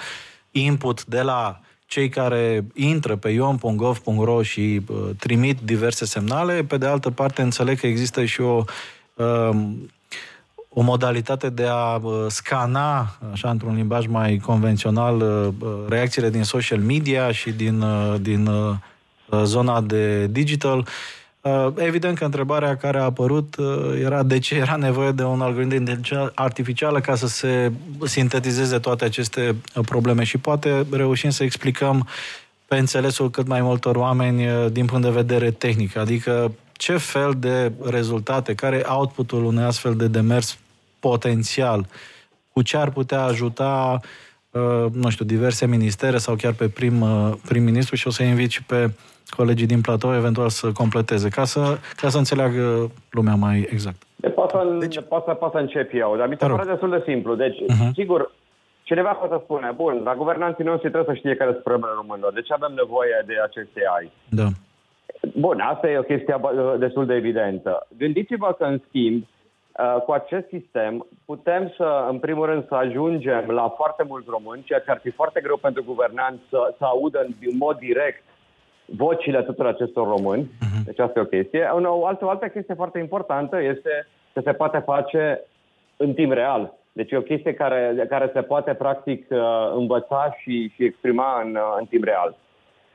input 0.51 1.05
de 1.05 1.21
la 1.21 1.59
cei 1.85 2.09
care 2.09 2.65
intră 2.73 3.15
pe 3.15 3.29
ion.gov.ro 3.29 4.41
și 4.41 4.81
trimit 5.19 5.59
diverse 5.63 6.05
semnale, 6.05 6.63
pe 6.63 6.77
de 6.77 6.85
altă 6.85 7.09
parte 7.09 7.41
înțeleg 7.41 7.79
că 7.79 7.87
există 7.87 8.25
și 8.25 8.41
o 8.41 8.63
o 10.73 10.81
modalitate 10.81 11.49
de 11.49 11.65
a 11.69 12.01
scana, 12.27 13.15
așa 13.31 13.49
într-un 13.49 13.75
limbaj 13.75 14.05
mai 14.07 14.41
convențional, 14.45 15.23
reacțiile 15.89 16.29
din 16.29 16.43
social 16.43 16.79
media 16.79 17.31
și 17.31 17.51
din, 17.51 17.83
din 18.21 18.49
zona 19.43 19.81
de 19.81 20.27
digital. 20.27 20.87
Evident 21.75 22.17
că 22.17 22.25
întrebarea 22.25 22.77
care 22.77 22.99
a 22.99 23.03
apărut 23.03 23.55
era 24.01 24.23
de 24.23 24.39
ce 24.39 24.55
era 24.55 24.75
nevoie 24.75 25.11
de 25.11 25.23
un 25.23 25.41
algoritm 25.41 25.69
de 25.69 25.75
inteligență 25.75 26.31
artificială 26.35 26.99
ca 26.99 27.15
să 27.15 27.27
se 27.27 27.71
sintetizeze 28.03 28.79
toate 28.79 29.05
aceste 29.05 29.55
probleme 29.85 30.23
și 30.23 30.37
poate 30.37 30.85
reușim 30.91 31.29
să 31.29 31.43
explicăm 31.43 32.07
pe 32.65 32.77
înțelesul 32.77 33.29
cât 33.29 33.47
mai 33.47 33.61
multor 33.61 33.95
oameni 33.95 34.71
din 34.71 34.85
punct 34.85 35.03
de 35.03 35.09
vedere 35.09 35.51
tehnic, 35.51 35.97
adică 35.97 36.51
ce 36.83 36.97
fel 36.97 37.31
de 37.37 37.71
rezultate, 37.89 38.55
care 38.55 38.75
e 38.75 38.85
outputul 38.87 39.43
unui 39.43 39.63
astfel 39.63 39.95
de 39.95 40.07
demers 40.07 40.59
potențial, 40.99 41.85
cu 42.53 42.61
ce 42.61 42.77
ar 42.77 42.89
putea 42.89 43.23
ajuta, 43.23 43.99
uh, 44.51 44.85
nu 44.91 45.09
știu, 45.09 45.25
diverse 45.25 45.65
ministere 45.67 46.17
sau 46.17 46.35
chiar 46.35 46.53
pe 46.53 46.67
prim, 46.69 47.01
uh, 47.01 47.33
prim-ministru 47.47 47.95
și 47.95 48.07
o 48.07 48.09
să 48.09 48.23
invit 48.23 48.51
și 48.51 48.63
pe 48.63 48.89
colegii 49.37 49.71
din 49.73 49.81
platou 49.81 50.15
eventual 50.15 50.49
să 50.49 50.71
completeze, 50.71 51.29
ca 51.29 51.43
să, 51.43 51.77
ca 51.95 52.09
să 52.09 52.17
înțeleagă 52.17 52.91
lumea 53.09 53.35
mai 53.35 53.67
exact. 53.69 54.01
De 54.15 54.29
poate 54.29 54.53
să, 54.57 54.75
deci, 54.79 54.99
poate, 55.07 55.25
să, 55.27 55.33
poate 55.33 55.57
să 55.57 55.61
încep 55.61 55.89
eu, 55.93 56.15
dar 56.17 56.27
mi 56.27 56.35
se 56.39 56.47
pare 56.47 56.71
destul 56.71 56.89
de 56.89 57.03
simplu. 57.05 57.35
Deci, 57.35 57.57
uh-huh. 57.57 57.91
sigur, 57.93 58.31
cineva 58.83 59.09
poate 59.09 59.43
spune, 59.43 59.71
bun, 59.75 60.01
la 60.03 60.15
guvernanții 60.15 60.63
noștri 60.63 60.91
trebuie 60.91 61.13
să 61.13 61.19
știe 61.19 61.35
care 61.35 61.51
sunt 61.51 61.63
problemele 61.63 61.99
românilor. 62.01 62.33
De 62.33 62.41
ce 62.41 62.53
avem 62.53 62.73
nevoie 62.81 63.23
de 63.25 63.35
aceste 63.47 63.79
AI? 63.95 64.11
Da. 64.29 64.47
Bun, 65.35 65.59
asta 65.59 65.89
e 65.89 65.97
o 65.97 66.01
chestie 66.01 66.35
destul 66.77 67.05
de 67.05 67.13
evidentă. 67.13 67.87
Gândiți-vă 67.97 68.55
că, 68.57 68.63
în 68.63 68.81
schimb, 68.87 69.23
Uh, 69.79 70.01
cu 70.01 70.11
acest 70.11 70.47
sistem 70.47 71.07
putem 71.25 71.73
să, 71.77 72.07
în 72.09 72.19
primul 72.19 72.45
rând, 72.45 72.67
să 72.67 72.75
ajungem 72.75 73.45
la 73.47 73.73
foarte 73.77 74.03
mulți 74.07 74.29
români, 74.29 74.63
ceea 74.63 74.79
ce 74.79 74.91
ar 74.91 74.99
fi 75.03 75.09
foarte 75.09 75.41
greu 75.41 75.57
pentru 75.57 75.83
guvernanți 75.83 76.41
să, 76.49 76.73
să 76.77 76.85
audă 76.85 77.19
în 77.19 77.57
mod 77.57 77.77
direct 77.77 78.23
vocile 78.85 79.41
tuturor 79.41 79.71
acestor 79.71 80.07
români. 80.07 80.43
Uh-huh. 80.43 80.83
Deci 80.85 80.99
asta 80.99 81.19
e 81.19 81.21
o 81.21 81.25
chestie. 81.25 81.69
O 81.71 82.05
altă, 82.05 82.25
o 82.25 82.29
altă 82.29 82.47
chestie 82.47 82.73
foarte 82.73 82.99
importantă 82.99 83.61
este 83.61 84.07
că 84.33 84.41
se 84.43 84.51
poate 84.51 84.77
face 84.77 85.41
în 85.97 86.13
timp 86.13 86.31
real. 86.31 86.73
Deci 86.91 87.11
e 87.11 87.17
o 87.17 87.29
chestie 87.31 87.53
care, 87.53 88.05
care 88.09 88.29
se 88.33 88.41
poate 88.41 88.73
practic 88.73 89.27
uh, 89.29 89.39
învăța 89.75 90.35
și, 90.39 90.71
și 90.75 90.83
exprima 90.83 91.41
în, 91.41 91.55
uh, 91.55 91.75
în 91.79 91.85
timp 91.85 92.03
real. 92.03 92.35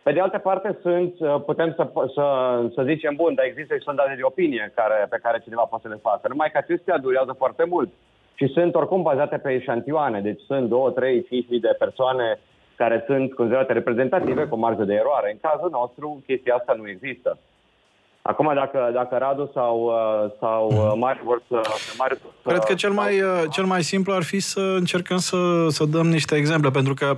Pe 0.09 0.15
de 0.15 0.21
altă 0.21 0.39
parte, 0.39 0.79
sunt, 0.83 1.15
uh, 1.19 1.37
putem 1.47 1.73
să, 1.77 1.85
să, 2.15 2.27
să 2.75 2.83
zicem, 2.83 3.15
bun, 3.17 3.35
dar 3.35 3.45
există 3.45 3.75
și 3.75 3.83
sondaje 3.89 4.15
de 4.17 4.31
opinie 4.33 4.73
care, 4.75 5.07
pe 5.11 5.19
care 5.23 5.39
cineva 5.45 5.63
poate 5.63 5.85
să 5.87 5.93
le 5.93 6.01
facă. 6.03 6.29
Numai 6.29 6.51
că 6.51 6.59
acestea 6.61 6.99
durează 6.99 7.33
foarte 7.39 7.65
mult 7.65 7.91
și 8.35 8.47
sunt 8.47 8.75
oricum 8.75 9.03
bazate 9.03 9.37
pe 9.37 9.51
eșantioane. 9.53 10.21
Deci 10.21 10.41
sunt 10.47 10.69
2, 10.69 10.93
3, 10.95 11.27
5 11.29 11.47
mii 11.49 11.61
de 11.61 11.77
persoane 11.79 12.39
care 12.77 13.05
sunt 13.07 13.35
considerate 13.35 13.73
reprezentative 13.73 14.45
cu 14.45 14.57
marjă 14.57 14.85
de 14.85 14.95
eroare. 14.95 15.31
În 15.31 15.51
cazul 15.51 15.71
nostru, 15.71 16.23
chestia 16.27 16.55
asta 16.55 16.73
nu 16.79 16.89
există. 16.89 17.39
Acum, 18.23 18.53
dacă, 18.55 18.91
dacă 18.95 19.17
Radu 19.17 19.51
sau, 19.55 19.75
uh, 19.85 20.31
sau 20.41 20.63
uh, 20.67 20.93
Mari 20.97 21.21
vor 21.25 21.43
să... 21.49 21.61
Mari, 21.99 22.19
Cred 22.45 22.65
că 22.65 22.75
cel 22.75 22.91
mai, 22.91 23.13
cel 23.51 23.65
mai 23.65 23.83
simplu 23.83 24.13
ar 24.13 24.23
fi 24.23 24.41
să 24.41 24.61
încercăm 24.61 25.17
să, 25.17 25.67
să 25.69 25.85
dăm 25.85 26.07
niște 26.07 26.37
exemple, 26.37 26.71
pentru 26.71 26.95
că, 26.95 27.17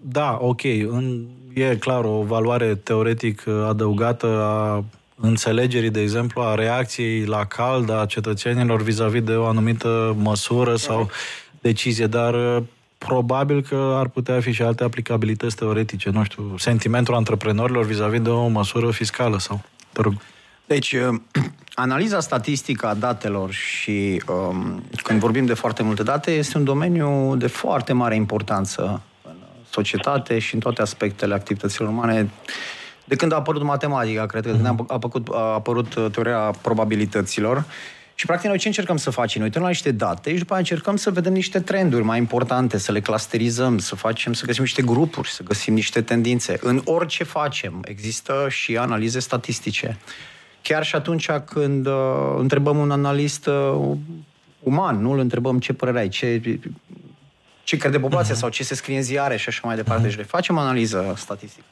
da, 0.00 0.38
ok, 0.40 0.64
în 0.64 1.26
e 1.52 1.76
clar 1.76 2.04
o 2.04 2.22
valoare 2.22 2.74
teoretic 2.74 3.46
adăugată 3.68 4.26
a 4.26 4.84
înțelegerii, 5.20 5.90
de 5.90 6.00
exemplu, 6.00 6.42
a 6.42 6.54
reacției 6.54 7.24
la 7.24 7.44
cald 7.44 7.90
a 7.90 8.06
cetățenilor 8.06 8.82
vis-a-vis 8.82 9.22
de 9.22 9.32
o 9.32 9.46
anumită 9.46 10.16
măsură 10.18 10.76
sau 10.76 11.10
decizie, 11.60 12.06
dar 12.06 12.34
uh, 12.34 12.62
probabil 12.98 13.62
că 13.62 13.94
ar 13.96 14.08
putea 14.08 14.40
fi 14.40 14.52
și 14.52 14.62
alte 14.62 14.84
aplicabilități 14.84 15.56
teoretice, 15.56 16.10
nu 16.10 16.24
știu, 16.24 16.54
sentimentul 16.58 17.14
antreprenorilor 17.14 17.84
vis-a-vis 17.84 18.20
de 18.20 18.28
o 18.28 18.46
măsură 18.46 18.90
fiscală 18.90 19.38
sau, 19.38 19.60
te 19.92 20.00
rog. 20.00 20.14
Deci, 20.66 20.92
uh, 20.92 21.20
analiza 21.74 22.20
statistică 22.20 22.86
a 22.86 22.94
datelor 22.94 23.50
și 23.50 24.22
um, 24.28 24.82
când 25.02 25.20
vorbim 25.20 25.46
de 25.46 25.54
foarte 25.54 25.82
multe 25.82 26.02
date, 26.02 26.30
este 26.30 26.58
un 26.58 26.64
domeniu 26.64 27.36
de 27.36 27.46
foarte 27.46 27.92
mare 27.92 28.14
importanță 28.14 29.02
societate 29.70 30.38
și 30.38 30.54
în 30.54 30.60
toate 30.60 30.82
aspectele 30.82 31.34
activităților 31.34 31.88
umane. 31.88 32.30
De 33.04 33.16
când 33.16 33.32
a 33.32 33.36
apărut 33.36 33.62
matematica, 33.62 34.26
cred 34.26 34.44
că 34.44 34.56
uh-huh. 34.56 34.86
a, 34.86 34.94
apărut, 34.94 35.28
a 35.32 35.38
apărut 35.38 35.94
uh, 35.94 36.10
teoria 36.10 36.38
probabilităților. 36.62 37.64
Și, 38.14 38.26
practic, 38.26 38.48
noi 38.48 38.58
ce 38.58 38.66
încercăm 38.66 38.96
să 38.96 39.10
facem? 39.10 39.40
Noi 39.40 39.48
uităm 39.48 39.62
la 39.62 39.68
niște 39.68 39.90
date 39.90 40.32
și 40.32 40.38
după 40.38 40.52
aceea 40.52 40.68
încercăm 40.68 40.96
să 40.96 41.10
vedem 41.10 41.32
niște 41.32 41.60
trenduri 41.60 42.04
mai 42.04 42.18
importante, 42.18 42.78
să 42.78 42.92
le 42.92 43.00
clusterizăm, 43.00 43.78
să 43.78 43.94
facem, 43.94 44.32
să 44.32 44.46
găsim 44.46 44.62
niște 44.62 44.82
grupuri, 44.82 45.28
să 45.28 45.42
găsim 45.42 45.74
niște 45.74 46.00
tendințe. 46.00 46.58
În 46.60 46.80
orice 46.84 47.24
facem, 47.24 47.82
există 47.84 48.46
și 48.48 48.76
analize 48.76 49.18
statistice. 49.18 49.98
Chiar 50.62 50.84
și 50.84 50.94
atunci 50.94 51.30
când 51.30 51.86
uh, 51.86 51.94
întrebăm 52.38 52.76
un 52.76 52.90
analist 52.90 53.46
uh, 53.46 53.96
uman, 54.62 55.00
nu 55.00 55.12
îl 55.12 55.18
întrebăm 55.18 55.58
ce 55.58 55.72
părere 55.72 55.98
ai, 55.98 56.08
ce 56.08 56.40
ce 57.68 57.76
crede 57.76 58.00
populația 58.00 58.34
uh-huh. 58.34 58.38
sau 58.38 58.48
ce 58.48 58.64
se 58.64 58.74
scrie 58.74 58.96
în 58.96 59.02
ziare 59.02 59.36
și 59.36 59.48
așa 59.48 59.60
mai 59.64 59.76
departe. 59.76 60.02
Uh-huh. 60.02 60.06
Deci 60.06 60.16
le 60.16 60.22
facem 60.22 60.58
analiză 60.58 61.14
statistică. 61.16 61.64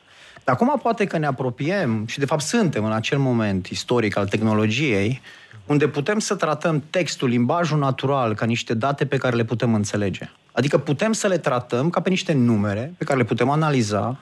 Dar 0.44 0.54
acum 0.54 0.78
poate 0.82 1.04
că 1.04 1.18
ne 1.18 1.26
apropiem 1.26 2.06
și 2.06 2.18
de 2.18 2.26
fapt 2.26 2.42
suntem 2.42 2.84
în 2.84 2.92
acel 2.92 3.18
moment 3.18 3.66
istoric 3.66 4.16
al 4.16 4.28
tehnologiei 4.28 5.20
unde 5.66 5.88
putem 5.88 6.18
să 6.18 6.34
tratăm 6.34 6.84
textul, 6.90 7.28
limbajul 7.28 7.78
natural 7.78 8.34
ca 8.34 8.46
niște 8.46 8.74
date 8.74 9.06
pe 9.06 9.16
care 9.16 9.36
le 9.36 9.44
putem 9.44 9.74
înțelege. 9.74 10.30
Adică 10.52 10.78
putem 10.78 11.12
să 11.12 11.26
le 11.26 11.38
tratăm 11.38 11.90
ca 11.90 12.00
pe 12.00 12.08
niște 12.08 12.32
numere 12.32 12.94
pe 12.98 13.04
care 13.04 13.18
le 13.18 13.24
putem 13.24 13.48
analiza 13.48 14.18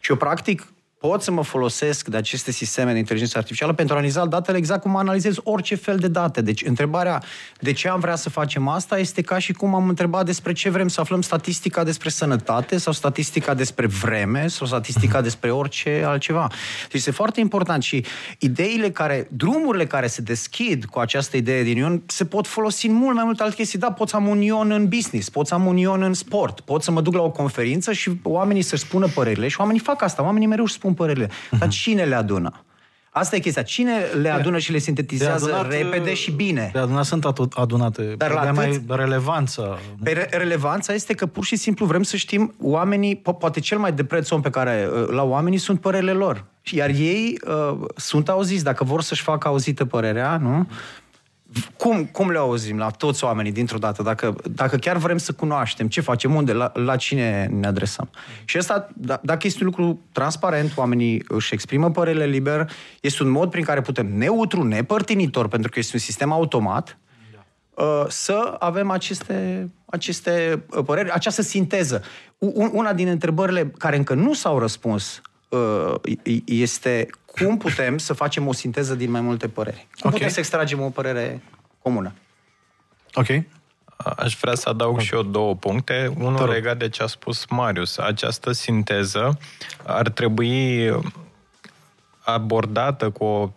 și 0.00 0.10
eu 0.10 0.16
practic 0.16 0.66
pot 1.08 1.22
să 1.22 1.30
mă 1.30 1.42
folosesc 1.42 2.08
de 2.08 2.16
aceste 2.16 2.50
sisteme 2.50 2.92
de 2.92 2.98
inteligență 2.98 3.38
artificială 3.38 3.72
pentru 3.72 3.94
a 3.94 3.96
analiza 3.96 4.26
datele 4.26 4.56
exact 4.56 4.82
cum 4.82 4.96
analizez 4.96 5.36
orice 5.42 5.74
fel 5.74 5.96
de 5.96 6.08
date. 6.08 6.40
Deci 6.40 6.62
întrebarea 6.64 7.22
de 7.60 7.72
ce 7.72 7.88
am 7.88 8.00
vrea 8.00 8.16
să 8.16 8.30
facem 8.30 8.68
asta 8.68 8.98
este 8.98 9.22
ca 9.22 9.38
și 9.38 9.52
cum 9.52 9.74
am 9.74 9.88
întrebat 9.88 10.24
despre 10.24 10.52
ce 10.52 10.70
vrem 10.70 10.88
să 10.88 11.00
aflăm 11.00 11.22
statistica 11.22 11.84
despre 11.84 12.08
sănătate 12.08 12.78
sau 12.78 12.92
statistica 12.92 13.54
despre 13.54 13.86
vreme 13.86 14.46
sau 14.48 14.66
statistica 14.66 15.14
mhm. 15.14 15.22
despre 15.22 15.50
orice 15.50 16.02
altceva. 16.06 16.46
Deci 16.82 16.98
este 16.98 17.10
foarte 17.10 17.40
important 17.40 17.82
și 17.82 18.04
ideile 18.38 18.90
care, 18.90 19.28
drumurile 19.30 19.86
care 19.86 20.06
se 20.06 20.22
deschid 20.22 20.84
cu 20.84 20.98
această 20.98 21.36
idee 21.36 21.62
din 21.62 21.76
Ion 21.76 22.02
se 22.06 22.24
pot 22.24 22.46
folosi 22.46 22.86
în 22.86 22.94
mult 22.94 23.14
mai 23.14 23.24
multe 23.24 23.42
alte 23.42 23.54
chestii. 23.54 23.78
Da, 23.78 23.92
poți 23.92 24.14
am 24.14 24.26
un 24.26 24.40
Ion 24.40 24.70
în 24.70 24.88
business, 24.88 25.28
poți 25.28 25.52
am 25.52 25.66
un 25.66 25.76
Ion 25.76 26.02
în 26.02 26.14
sport, 26.14 26.60
pot 26.60 26.82
să 26.82 26.90
mă 26.90 27.00
duc 27.00 27.14
la 27.14 27.22
o 27.22 27.30
conferință 27.30 27.92
și 27.92 28.10
oamenii 28.22 28.62
să-și 28.62 28.82
spună 28.82 29.06
părerile 29.14 29.48
și 29.48 29.60
oamenii 29.60 29.80
fac 29.80 30.02
asta. 30.02 30.22
Oamenii 30.22 30.46
mereu 30.46 30.64
își 30.64 30.74
spun 30.74 30.92
spun 30.94 31.06
părerile. 31.06 31.26
Uh-huh. 31.26 31.58
Dar 31.58 31.68
cine 31.68 32.04
le 32.04 32.14
adună? 32.14 32.64
Asta 33.10 33.36
e 33.36 33.38
chestia. 33.38 33.62
Cine 33.62 33.92
le 34.20 34.28
adună 34.28 34.58
și 34.58 34.72
le 34.72 34.78
sintetizează 34.78 35.54
adunat, 35.54 35.70
repede 35.70 36.14
și 36.14 36.30
bine? 36.30 36.70
De 36.72 36.78
adunat 36.78 37.04
sunt 37.04 37.24
adunate. 37.54 38.14
Dar 38.16 38.30
la 38.30 38.50
mai 38.50 38.84
relevanță. 38.88 39.78
Pe 40.02 40.12
re- 40.12 40.28
relevanța 40.30 40.92
este 40.92 41.14
că 41.14 41.26
pur 41.26 41.44
și 41.44 41.56
simplu 41.56 41.86
vrem 41.86 42.02
să 42.02 42.16
știm 42.16 42.54
oamenii, 42.60 43.20
po- 43.20 43.38
poate 43.38 43.60
cel 43.60 43.78
mai 43.78 43.92
de 43.92 44.04
preț 44.04 44.30
om 44.30 44.40
pe 44.40 44.50
care 44.50 44.88
uh, 44.92 45.08
la 45.08 45.22
oamenii 45.22 45.58
sunt 45.58 45.80
părerile 45.80 46.12
lor. 46.12 46.44
Iar 46.70 46.88
ei 46.88 47.38
uh, 47.46 47.86
sunt 47.96 48.28
auziți. 48.28 48.64
Dacă 48.64 48.84
vor 48.84 49.02
să-și 49.02 49.22
facă 49.22 49.48
auzită 49.48 49.84
părerea, 49.84 50.36
nu? 50.36 50.68
Cum, 51.76 52.04
cum 52.04 52.30
le 52.30 52.38
auzim 52.38 52.78
la 52.78 52.90
toți 52.90 53.24
oamenii 53.24 53.52
dintr-o 53.52 53.78
dată? 53.78 54.02
Dacă, 54.02 54.36
dacă 54.50 54.76
chiar 54.76 54.96
vrem 54.96 55.18
să 55.18 55.32
cunoaștem 55.32 55.88
ce 55.88 56.00
facem, 56.00 56.34
unde, 56.34 56.52
la, 56.52 56.72
la 56.74 56.96
cine 56.96 57.46
ne 57.46 57.66
adresăm. 57.66 58.10
Și 58.44 58.56
asta, 58.56 58.88
d- 58.88 59.20
dacă 59.22 59.46
este 59.46 59.58
un 59.60 59.66
lucru 59.66 60.00
transparent, 60.12 60.72
oamenii 60.76 61.24
își 61.28 61.54
exprimă 61.54 61.90
părerile 61.90 62.26
liber, 62.26 62.70
este 63.00 63.22
un 63.22 63.30
mod 63.30 63.50
prin 63.50 63.64
care 63.64 63.80
putem, 63.80 64.16
neutru, 64.16 64.62
nepărtinitor, 64.62 65.48
pentru 65.48 65.70
că 65.70 65.78
este 65.78 65.90
un 65.94 66.00
sistem 66.00 66.32
automat, 66.32 66.98
uh, 67.74 68.04
să 68.08 68.56
avem 68.58 68.90
aceste, 68.90 69.70
aceste 69.86 70.64
uh, 70.70 70.84
păreri, 70.84 71.10
această 71.10 71.42
sinteză. 71.42 72.02
Una 72.72 72.92
din 72.92 73.08
întrebările 73.08 73.72
care 73.78 73.96
încă 73.96 74.14
nu 74.14 74.32
s-au 74.32 74.58
răspuns 74.58 75.20
uh, 75.48 75.94
este 76.44 77.08
cum 77.34 77.56
putem 77.56 77.98
să 77.98 78.12
facem 78.12 78.46
o 78.46 78.52
sinteză 78.52 78.94
din 78.94 79.10
mai 79.10 79.20
multe 79.20 79.48
păreri? 79.48 79.76
Cum 79.76 79.86
okay. 80.02 80.12
putem 80.12 80.28
să 80.28 80.38
extragem 80.38 80.80
o 80.80 80.90
părere 80.90 81.42
comună? 81.82 82.12
Ok. 83.14 83.26
Aș 83.96 84.36
vrea 84.40 84.54
să 84.54 84.68
adaug 84.68 85.00
și 85.00 85.14
eu 85.14 85.22
două 85.22 85.54
puncte. 85.54 86.12
Unul 86.18 86.48
legat 86.48 86.78
de 86.78 86.88
ce 86.88 87.02
a 87.02 87.06
spus 87.06 87.46
Marius. 87.46 87.98
Această 87.98 88.52
sinteză 88.52 89.38
ar 89.82 90.08
trebui 90.08 90.90
abordată 92.24 93.10
cu 93.10 93.24
o 93.24 93.50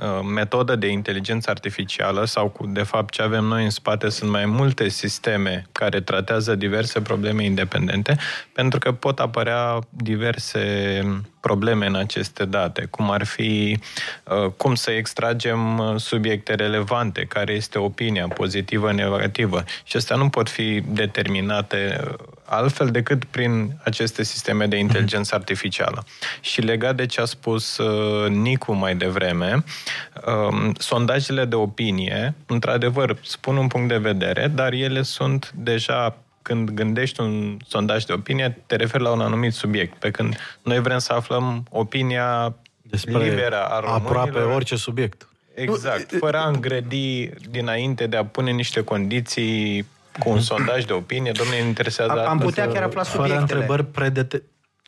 Uh, 0.00 0.20
metodă 0.34 0.76
de 0.76 0.86
inteligență 0.86 1.50
artificială 1.50 2.24
sau 2.24 2.48
cu, 2.48 2.66
de 2.66 2.82
fapt, 2.82 3.12
ce 3.12 3.22
avem 3.22 3.44
noi 3.44 3.64
în 3.64 3.70
spate 3.70 4.08
sunt 4.08 4.30
mai 4.30 4.46
multe 4.46 4.88
sisteme 4.88 5.66
care 5.72 6.00
tratează 6.00 6.54
diverse 6.54 7.00
probleme 7.00 7.44
independente, 7.44 8.16
pentru 8.52 8.78
că 8.78 8.92
pot 8.92 9.18
apărea 9.18 9.78
diverse 9.88 11.00
probleme 11.40 11.86
în 11.86 11.94
aceste 11.94 12.44
date, 12.44 12.86
cum 12.90 13.10
ar 13.10 13.24
fi 13.24 13.78
uh, 14.24 14.50
cum 14.56 14.74
să 14.74 14.90
extragem 14.90 15.78
uh, 15.78 15.96
subiecte 15.96 16.54
relevante, 16.54 17.24
care 17.28 17.52
este 17.52 17.78
opinia 17.78 18.28
pozitivă, 18.28 18.92
negativă. 18.92 19.64
Și 19.84 19.96
astea 19.96 20.16
nu 20.16 20.28
pot 20.28 20.48
fi 20.48 20.80
determinate 20.86 22.00
altfel 22.50 22.90
decât 22.90 23.24
prin 23.24 23.72
aceste 23.84 24.22
sisteme 24.22 24.66
de 24.66 24.76
inteligență 24.76 25.34
artificială. 25.34 26.04
Și 26.40 26.60
legat 26.60 26.96
de 26.96 27.06
ce 27.06 27.20
a 27.20 27.24
spus 27.24 27.76
uh, 27.76 28.30
Nicu 28.30 28.72
mai 28.72 28.96
devreme, 28.96 29.64
uh, 30.26 30.70
sondajele 30.78 31.44
de 31.44 31.54
opinie, 31.54 32.34
într-adevăr, 32.46 33.16
spun 33.22 33.56
un 33.56 33.66
punct 33.66 33.88
de 33.88 33.98
vedere, 33.98 34.46
dar 34.46 34.72
ele 34.72 35.02
sunt 35.02 35.52
deja 35.54 36.16
când 36.42 36.70
gândești 36.70 37.20
un 37.20 37.56
sondaj 37.68 38.04
de 38.04 38.12
opinie, 38.12 38.62
te 38.66 38.76
referi 38.76 39.02
la 39.02 39.10
un 39.10 39.20
anumit 39.20 39.52
subiect, 39.52 39.94
pe 39.98 40.10
când 40.10 40.36
noi 40.62 40.80
vrem 40.80 40.98
să 40.98 41.12
aflăm 41.12 41.66
opinia 41.70 42.54
Despre 42.82 43.18
liberă 43.18 43.64
a 43.64 43.80
românilor. 43.80 44.16
Aproape 44.16 44.38
orice 44.38 44.76
subiect. 44.76 45.28
Exact, 45.54 46.12
fără 46.18 46.36
a 46.36 46.48
îngrădi 46.48 47.30
dinainte 47.50 48.06
de 48.06 48.16
a 48.16 48.24
pune 48.24 48.50
niște 48.50 48.84
condiții 48.84 49.86
cu 50.18 50.30
un 50.30 50.40
sondaj 50.40 50.84
de 50.84 50.92
opinie, 50.92 51.32
domnule, 51.32 51.60
ne 51.60 51.66
interesează... 51.66 52.26
Am 52.26 52.38
putea 52.38 52.68
chiar 52.68 52.82
afla 52.82 53.02
subiectele. 53.02 53.38
Fără 53.38 53.52
întrebări 53.52 53.84
predete- 53.84 54.42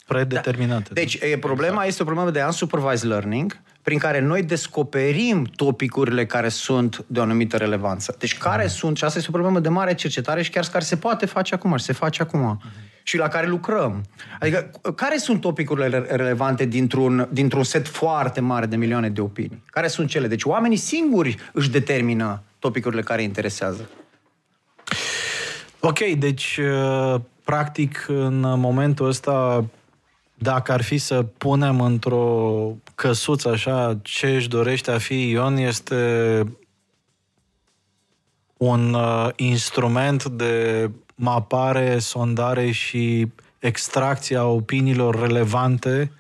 predeterminate. 0.07 0.89
Da. 0.89 1.01
Deci, 1.01 1.15
e, 1.15 1.39
problema 1.39 1.69
exact. 1.69 1.89
este 1.89 2.03
o 2.03 2.05
problemă 2.05 2.31
de 2.31 2.43
unsupervised 2.43 3.11
learning, 3.11 3.61
prin 3.83 3.99
care 3.99 4.21
noi 4.21 4.43
descoperim 4.43 5.45
topicurile 5.45 6.27
care 6.27 6.49
sunt 6.49 7.05
de 7.07 7.19
o 7.19 7.23
anumită 7.23 7.57
relevanță. 7.57 8.15
Deci, 8.19 8.39
care 8.39 8.63
mm. 8.63 8.69
sunt, 8.69 8.97
și 8.97 9.05
asta 9.05 9.19
este 9.19 9.31
o 9.31 9.35
problemă 9.35 9.61
de 9.61 9.69
mare 9.69 9.95
cercetare 9.95 10.43
și 10.43 10.51
chiar 10.51 10.65
care 10.65 10.85
se 10.85 10.97
poate 10.97 11.27
face 11.27 11.55
acum 11.55 11.77
și 11.77 11.85
se 11.85 11.93
face 11.93 12.23
acum. 12.23 12.41
Mm. 12.41 12.61
și 13.03 13.17
la 13.17 13.29
care 13.29 13.47
lucrăm. 13.47 14.05
Adică, 14.41 14.71
care 14.95 15.17
sunt 15.17 15.41
topicurile 15.41 16.07
relevante 16.09 16.65
dintr-un, 16.65 17.29
dintr-un 17.33 17.63
set 17.63 17.89
foarte 17.89 18.41
mare 18.41 18.67
de 18.67 18.77
milioane 18.77 19.09
de 19.09 19.21
opinii? 19.21 19.63
Care 19.67 19.89
sunt 19.89 20.09
cele? 20.09 20.27
Deci 20.27 20.45
oamenii 20.45 20.77
singuri 20.77 21.37
își 21.53 21.71
determină 21.71 22.43
topicurile 22.59 23.03
care 23.03 23.23
interesează. 23.23 23.89
Ok, 25.81 25.99
deci, 25.99 26.61
uh, 26.63 27.21
practic, 27.45 28.05
în 28.09 28.41
momentul 28.41 29.07
ăsta, 29.07 29.65
dacă 30.43 30.73
ar 30.73 30.83
fi 30.83 30.99
să 30.99 31.23
punem 31.23 31.81
într-o 31.81 32.77
căsuță 32.95 33.49
așa 33.49 33.99
ce 34.03 34.27
își 34.27 34.49
dorește 34.49 34.91
a 34.91 34.99
fi 34.99 35.29
Ion, 35.29 35.57
este 35.57 36.47
un 38.57 38.95
uh, 38.95 39.29
instrument 39.37 40.25
de 40.25 40.91
mapare, 41.15 41.99
sondare 41.99 42.71
și 42.71 43.29
extracția 43.59 44.45
opiniilor 44.47 45.21
relevante 45.21 46.13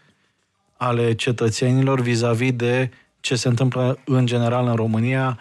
ale 0.77 1.15
cetățenilor 1.15 2.01
vis-a-vis 2.01 2.53
de 2.53 2.91
ce 3.21 3.35
se 3.35 3.49
întâmplă 3.49 3.99
în 4.05 4.27
general 4.27 4.67
în 4.67 4.75
România, 4.75 5.39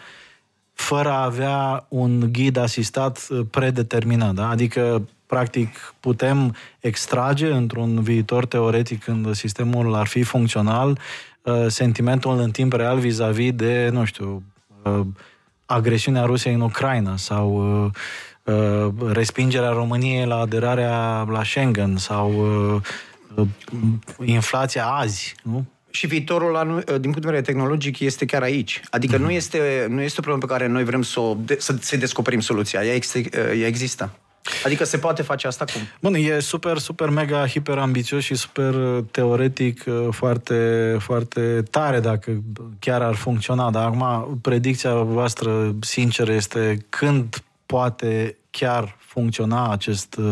fără 0.73 1.09
a 1.09 1.23
avea 1.23 1.85
un 1.89 2.31
ghid 2.31 2.57
asistat 2.57 3.27
uh, 3.29 3.39
predeterminat. 3.51 4.33
Da? 4.33 4.49
Adică, 4.49 5.07
practic, 5.31 5.93
putem 5.99 6.55
extrage 6.79 7.51
într-un 7.51 8.01
viitor 8.01 8.45
teoretic 8.45 9.03
când 9.03 9.35
sistemul 9.35 9.93
ar 9.93 10.07
fi 10.07 10.23
funcțional 10.23 10.99
uh, 11.41 11.65
sentimentul 11.67 12.39
în 12.39 12.51
timp 12.51 12.73
real 12.73 12.99
vis-a-vis 12.99 13.51
de, 13.51 13.89
nu 13.91 14.05
știu, 14.05 14.43
uh, 14.83 15.05
agresiunea 15.65 16.25
Rusiei 16.25 16.53
în 16.53 16.61
Ucraina 16.61 17.17
sau 17.17 17.91
respingerea 19.11 19.69
României 19.69 20.25
la 20.25 20.35
aderarea 20.35 21.21
la 21.21 21.43
Schengen 21.43 21.97
sau 21.97 22.31
inflația 24.25 24.85
azi, 24.85 25.35
nu? 25.43 25.65
Și 25.89 26.07
viitorul, 26.07 26.83
din 26.85 27.11
punct 27.11 27.21
de 27.21 27.27
vedere 27.27 27.41
tehnologic, 27.41 27.99
este 27.99 28.25
chiar 28.25 28.41
aici. 28.41 28.81
Adică 28.89 29.15
mm-hmm. 29.15 29.21
nu, 29.21 29.31
este, 29.31 29.85
nu 29.89 30.01
este 30.01 30.19
o 30.19 30.21
problemă 30.21 30.47
pe 30.47 30.53
care 30.53 30.67
noi 30.67 30.83
vrem 30.83 31.01
să, 31.01 31.19
o 31.19 31.37
de, 31.45 31.55
să, 31.59 31.75
să 31.79 31.97
descoperim 31.97 32.39
soluția. 32.39 32.83
Ea, 32.83 32.93
ex, 32.93 33.13
ea 33.33 33.67
există. 33.67 34.11
Adică 34.65 34.83
se 34.83 34.97
poate 34.97 35.21
face 35.21 35.47
asta 35.47 35.65
cum? 35.65 35.81
Bun, 35.99 36.13
e 36.13 36.39
super, 36.39 36.77
super, 36.77 37.09
mega, 37.09 37.47
hiper 37.47 37.77
ambițios 37.77 38.23
și 38.23 38.35
super 38.35 38.73
teoretic, 39.11 39.83
foarte, 40.11 40.95
foarte 40.99 41.63
tare 41.71 41.99
dacă 41.99 42.43
chiar 42.79 43.01
ar 43.01 43.15
funcționa. 43.15 43.71
Dar 43.71 43.85
acum, 43.85 44.39
predicția 44.41 44.93
voastră, 44.93 45.75
sinceră, 45.81 46.33
este 46.33 46.85
când 46.89 47.43
poate 47.65 48.35
chiar 48.51 48.95
funcționa 48.97 49.71
acest 49.71 50.15
uh, 50.19 50.31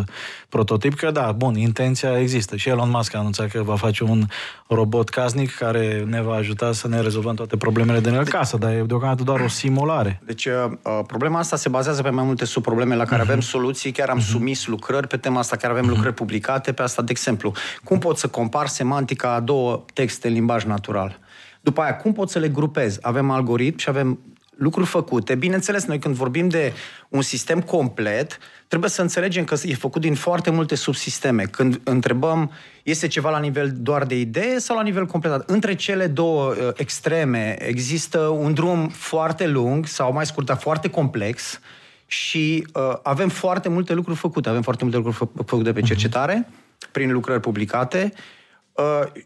prototip, 0.49 0.95
că 0.95 1.11
da, 1.11 1.31
bun, 1.31 1.55
intenția 1.55 2.19
există. 2.19 2.55
Și 2.55 2.69
Elon 2.69 2.89
Musk 2.89 3.15
a 3.15 3.17
anunțat 3.17 3.49
că 3.49 3.61
va 3.63 3.75
face 3.75 4.03
un 4.03 4.25
robot 4.67 5.09
casnic 5.09 5.55
care 5.55 6.03
ne 6.07 6.21
va 6.21 6.33
ajuta 6.33 6.71
să 6.71 6.87
ne 6.87 7.01
rezolvăm 7.01 7.35
toate 7.35 7.57
problemele 7.57 7.99
de 7.99 8.23
casă, 8.29 8.57
dar 8.57 8.71
e 8.71 8.83
deocamdată 8.87 9.23
doar 9.23 9.39
o 9.39 9.47
simulare. 9.47 10.21
Deci, 10.25 10.45
uh, 10.45 10.53
uh, 10.83 10.99
problema 11.07 11.39
asta 11.39 11.55
se 11.55 11.69
bazează 11.69 12.01
pe 12.01 12.09
mai 12.09 12.23
multe 12.23 12.45
subprobleme 12.45 12.95
la 12.95 13.05
care 13.05 13.21
uh-huh. 13.21 13.25
avem 13.25 13.39
soluții. 13.41 13.91
Chiar 13.91 14.09
am 14.09 14.19
uh-huh. 14.19 14.29
sumis 14.29 14.67
lucrări 14.67 15.07
pe 15.07 15.17
tema 15.17 15.39
asta, 15.39 15.55
chiar 15.55 15.71
avem 15.71 15.85
uh-huh. 15.85 15.89
lucrări 15.89 16.13
publicate 16.13 16.73
pe 16.73 16.81
asta. 16.81 17.01
De 17.01 17.11
exemplu, 17.11 17.53
cum 17.83 17.99
pot 17.99 18.17
să 18.17 18.27
compar 18.27 18.67
semantica 18.67 19.33
a 19.33 19.39
două 19.39 19.85
texte 19.93 20.27
în 20.27 20.33
limbaj 20.33 20.63
natural? 20.63 21.19
După 21.61 21.81
aia, 21.81 21.95
cum 21.95 22.13
pot 22.13 22.29
să 22.29 22.39
le 22.39 22.47
grupez? 22.47 22.97
Avem 23.01 23.29
algoritm 23.29 23.77
și 23.77 23.89
avem 23.89 24.19
lucruri 24.59 24.87
făcute. 24.87 25.35
Bineînțeles, 25.35 25.85
noi 25.85 25.99
când 25.99 26.15
vorbim 26.15 26.49
de 26.49 26.73
un 27.09 27.21
sistem 27.21 27.61
complet, 27.61 28.37
trebuie 28.67 28.89
să 28.89 29.01
înțelegem 29.01 29.43
că 29.43 29.55
e 29.63 29.73
făcut 29.73 30.01
din 30.01 30.15
foarte 30.15 30.49
multe 30.51 30.75
subsisteme. 30.75 31.43
Când 31.43 31.81
întrebăm, 31.83 32.51
este 32.83 33.07
ceva 33.07 33.29
la 33.29 33.39
nivel 33.39 33.71
doar 33.75 34.05
de 34.05 34.19
idee 34.19 34.59
sau 34.59 34.75
la 34.75 34.83
nivel 34.83 35.05
completat? 35.05 35.49
Între 35.49 35.75
cele 35.75 36.07
două 36.07 36.49
uh, 36.49 36.69
extreme 36.75 37.67
există 37.67 38.19
un 38.19 38.53
drum 38.53 38.87
foarte 38.87 39.47
lung 39.47 39.85
sau 39.85 40.13
mai 40.13 40.25
scurt, 40.25 40.45
dar 40.45 40.57
foarte 40.57 40.89
complex 40.89 41.59
și 42.05 42.67
uh, 42.73 42.93
avem 43.03 43.29
foarte 43.29 43.69
multe 43.69 43.93
lucruri 43.93 44.17
făcute. 44.17 44.49
Avem 44.49 44.61
foarte 44.61 44.83
multe 44.83 44.99
lucruri 44.99 45.17
fă- 45.17 45.45
făcute 45.45 45.71
pe 45.71 45.79
mhm. 45.79 45.87
cercetare, 45.87 46.47
uh-huh. 46.47 46.91
prin 46.91 47.11
lucrări 47.11 47.39
publicate, 47.39 48.13
Uh, 48.13 48.38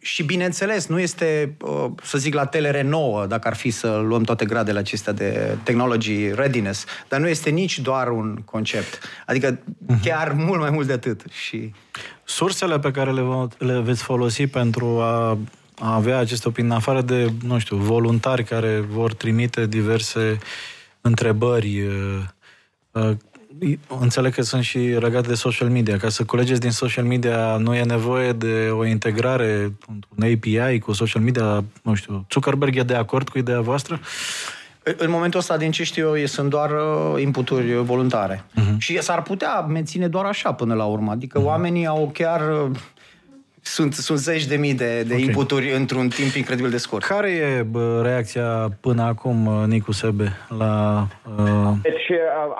și 0.01 0.23
bineînțeles, 0.23 0.87
nu 0.87 0.99
este, 0.99 1.55
uh, 1.61 1.85
să 2.03 2.17
zic, 2.17 2.33
la 2.33 2.45
telere 2.45 2.81
nouă, 2.81 3.25
dacă 3.25 3.47
ar 3.47 3.55
fi 3.55 3.69
să 3.69 4.01
luăm 4.05 4.23
toate 4.23 4.45
gradele 4.45 4.79
acestea 4.79 5.13
de 5.13 5.57
technology 5.63 6.33
readiness, 6.33 6.85
dar 7.07 7.19
nu 7.19 7.27
este 7.27 7.49
nici 7.49 7.79
doar 7.79 8.07
un 8.07 8.35
concept. 8.45 8.99
Adică 9.25 9.59
uh-huh. 9.59 10.01
chiar 10.03 10.31
mult 10.31 10.59
mai 10.59 10.69
mult 10.69 10.87
de 10.87 10.93
atât. 10.93 11.21
Și... 11.31 11.71
Sursele 12.23 12.79
pe 12.79 12.91
care 12.91 13.11
le, 13.11 13.21
le 13.57 13.79
veți 13.79 14.03
folosi 14.03 14.47
pentru 14.47 14.85
a, 15.01 15.37
a 15.79 15.93
avea 15.93 16.17
aceste 16.17 16.47
opinii, 16.47 16.69
în 16.69 16.75
afară 16.75 17.01
de, 17.01 17.31
nu 17.45 17.59
știu, 17.59 17.77
voluntari 17.77 18.43
care 18.43 18.79
vor 18.79 19.13
trimite 19.13 19.65
diverse 19.65 20.37
întrebări, 21.01 21.81
uh, 22.91 23.11
înțeleg 23.99 24.33
că 24.33 24.41
sunt 24.41 24.63
și 24.63 24.77
legate 24.77 25.27
de 25.27 25.33
social 25.33 25.69
media. 25.69 25.97
Ca 25.97 26.09
să 26.09 26.23
colegeți 26.23 26.59
din 26.59 26.71
social 26.71 27.05
media, 27.05 27.57
nu 27.57 27.75
e 27.75 27.83
nevoie 27.83 28.31
de 28.31 28.69
o 28.71 28.85
integrare 28.85 29.73
un 30.17 30.23
API 30.23 30.79
cu 30.79 30.91
social 30.91 31.21
media, 31.21 31.63
nu 31.81 31.93
știu, 31.93 32.25
Zuckerberg 32.31 32.77
e 32.77 32.83
de 32.83 32.95
acord 32.95 33.29
cu 33.29 33.37
ideea 33.37 33.61
voastră? 33.61 33.99
În 34.97 35.09
momentul 35.09 35.39
ăsta, 35.39 35.57
din 35.57 35.71
ce 35.71 35.83
știu 35.83 36.17
eu, 36.17 36.25
sunt 36.25 36.49
doar 36.49 36.69
uh, 36.71 37.21
inputuri 37.21 37.73
voluntare. 37.73 38.43
Uh-huh. 38.43 38.77
Și 38.77 39.01
s-ar 39.01 39.21
putea 39.21 39.59
menține 39.59 40.07
doar 40.07 40.25
așa 40.25 40.53
până 40.53 40.73
la 40.73 40.83
urmă. 40.83 41.11
Adică 41.11 41.39
uh-huh. 41.39 41.45
oamenii 41.45 41.85
au 41.85 42.09
chiar 42.13 42.41
uh, 42.49 42.71
sunt, 43.63 43.93
sunt 43.93 44.19
zeci 44.19 44.45
de 44.45 44.55
mii 44.55 44.73
de, 44.73 45.03
de 45.03 45.13
okay. 45.13 45.25
inputuri 45.25 45.71
într-un 45.71 46.07
timp 46.07 46.33
incredibil 46.35 46.69
de 46.69 46.77
scurt. 46.77 47.03
Care 47.03 47.29
e 47.29 47.63
bă, 47.63 48.01
reacția 48.03 48.67
până 48.81 49.01
acum, 49.01 49.45
uh, 49.45 49.63
Nicu 49.67 49.91
Sebe, 49.91 50.27
la... 50.57 51.03
Uh... 51.37 51.71
Deci 51.81 52.09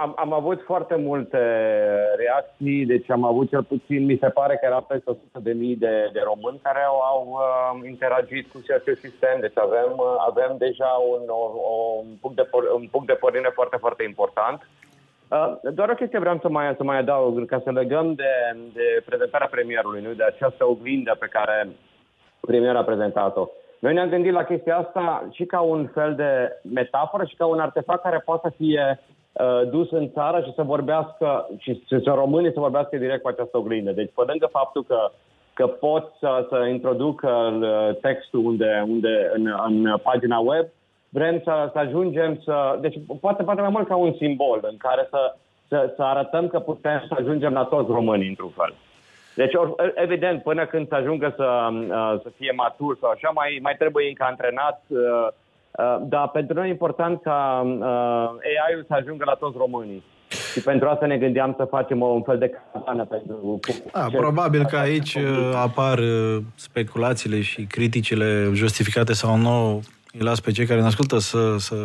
am, 0.04 0.14
am 0.18 0.34
avut 0.34 0.60
foarte 0.66 0.96
multe 0.96 1.42
reacții, 2.18 2.86
deci 2.86 3.10
am 3.12 3.24
avut 3.26 3.50
cel 3.50 3.64
puțin, 3.64 4.06
mi 4.06 4.18
se 4.22 4.30
pare 4.30 4.54
că 4.56 4.66
era 4.66 4.82
peste 4.82 5.10
100 5.10 5.40
de 5.40 5.52
mii 5.52 5.76
de, 5.76 6.10
de 6.14 6.22
români 6.24 6.60
care 6.62 6.82
au, 6.92 6.98
au 7.14 7.22
uh, 7.32 7.90
interagit 7.90 8.46
cu 8.52 8.58
acest 8.80 9.00
sistem, 9.00 9.38
deci 9.40 9.58
avem, 9.68 9.92
uh, 9.98 10.16
avem 10.30 10.52
deja 10.58 10.92
un, 11.14 11.24
o, 11.28 11.44
o, 11.72 11.76
un, 12.04 12.16
punct 12.22 12.36
de, 12.36 12.46
un 12.80 12.88
punct 12.92 13.08
de 13.08 13.20
pornire 13.24 13.52
foarte, 13.54 13.78
foarte 13.80 14.04
important. 14.04 14.58
Uh, 15.34 15.74
doar 15.74 15.90
o 15.90 15.94
chestie 15.94 16.20
vreau 16.20 16.40
să 16.42 16.50
mai, 16.50 16.74
să 16.78 16.84
mai 16.84 16.98
adaug, 16.98 17.46
ca 17.46 17.62
să 17.64 17.72
legăm 17.72 18.14
de, 18.14 18.34
de 18.74 19.04
prezentarea 19.06 19.48
premierului, 19.52 20.02
nu? 20.02 20.14
de 20.14 20.24
această 20.24 20.66
oglindă 20.68 21.16
pe 21.20 21.28
care 21.28 21.70
premierul 22.40 22.78
a 22.78 22.84
prezentat-o. 22.84 23.48
Noi 23.80 23.94
ne-am 23.94 24.10
gândit 24.10 24.32
la 24.32 24.44
chestia 24.44 24.78
asta 24.78 25.28
și 25.32 25.46
ca 25.46 25.60
un 25.60 25.88
fel 25.94 26.16
de 26.16 26.60
metaforă 26.74 27.26
și 27.26 27.36
ca 27.36 27.46
un 27.46 27.60
artefact 27.60 28.02
care 28.04 28.22
poate 28.26 28.48
să 28.48 28.54
fie 28.58 29.00
uh, 29.32 29.70
dus 29.70 29.92
în 29.92 30.10
țară 30.12 30.42
și 30.46 30.54
să 30.56 30.64
vorbească, 30.64 31.50
și 31.58 31.84
să, 31.88 32.00
să 32.04 32.12
românii 32.16 32.54
să 32.54 32.60
vorbească 32.60 32.98
direct 32.98 33.22
cu 33.22 33.28
această 33.28 33.58
oglindă. 33.58 33.92
Deci, 33.92 34.12
pe 34.16 34.24
lângă 34.28 34.48
faptul 34.52 34.84
că, 34.84 35.12
că 35.54 35.68
pot 35.68 36.12
să, 36.20 36.46
să 36.50 36.66
introducă 36.70 37.30
uh, 37.30 37.96
textul 38.02 38.46
unde, 38.46 38.86
unde 38.88 39.32
în, 39.34 39.54
în 39.68 39.98
pagina 40.04 40.40
web, 40.40 40.66
vrem 41.14 41.42
să, 41.44 41.70
să 41.74 41.80
ajungem 41.80 42.42
să... 42.44 42.78
Deci 42.82 42.96
poate, 43.22 43.44
poate 43.44 43.62
mai 43.62 43.70
mult 43.70 43.88
ca 43.88 43.96
un 43.96 44.14
simbol 44.14 44.60
în 44.72 44.78
care 44.78 45.08
să, 45.10 45.36
să, 45.68 45.94
să 45.96 46.04
arătăm 46.04 46.48
că 46.48 46.60
putem 46.60 47.06
să 47.08 47.16
ajungem 47.20 47.54
la 47.54 47.64
toți 47.64 47.92
românii 47.92 48.28
într-un 48.28 48.54
fel. 48.56 48.74
Deci, 49.36 49.54
evident, 49.96 50.44
până 50.44 50.66
când 50.66 50.88
să 50.88 50.96
ajungă 50.96 51.34
să, 51.36 51.70
uh, 51.72 52.20
să 52.24 52.30
fie 52.38 52.52
matur 52.56 52.98
sau 53.02 53.10
așa, 53.10 53.30
mai, 53.34 53.60
mai 53.62 53.76
trebuie 53.78 54.08
încă 54.08 54.26
antrenat, 54.28 54.84
uh, 54.88 55.00
uh, 55.72 55.98
dar 56.02 56.30
pentru 56.30 56.56
noi 56.56 56.68
e 56.68 56.70
important 56.70 57.22
ca 57.22 57.38
AI-ul 58.50 58.86
să 58.88 58.94
ajungă 58.94 59.24
la 59.26 59.34
toți 59.34 59.58
românii. 59.58 60.04
Și 60.54 60.62
pentru 60.62 60.88
asta 60.88 61.06
ne 61.06 61.18
gândeam 61.18 61.54
să 61.58 61.64
facem 61.64 62.02
un 62.02 62.22
fel 62.22 62.38
de 62.38 62.52
campanie 62.72 63.04
pentru... 63.04 63.60
A, 63.92 64.08
probabil 64.12 64.66
că 64.66 64.78
aici 64.78 65.18
apar 65.56 66.00
speculațiile 66.56 67.42
și 67.42 67.64
criticile 67.64 68.50
justificate 68.54 69.14
sau 69.14 69.38
nu 69.38 69.82
îi 70.18 70.26
las 70.26 70.40
pe 70.40 70.52
cei 70.52 70.66
care 70.66 70.80
ne 70.80 70.86
ascultă 70.86 71.18
să, 71.18 71.58
să, 71.58 71.76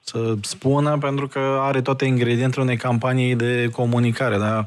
să 0.00 0.34
spună, 0.42 0.98
pentru 1.00 1.28
că 1.28 1.58
are 1.60 1.80
toate 1.80 2.04
ingredientele 2.04 2.62
unei 2.62 2.76
campanii 2.76 3.34
de 3.34 3.68
comunicare, 3.72 4.36
da? 4.38 4.64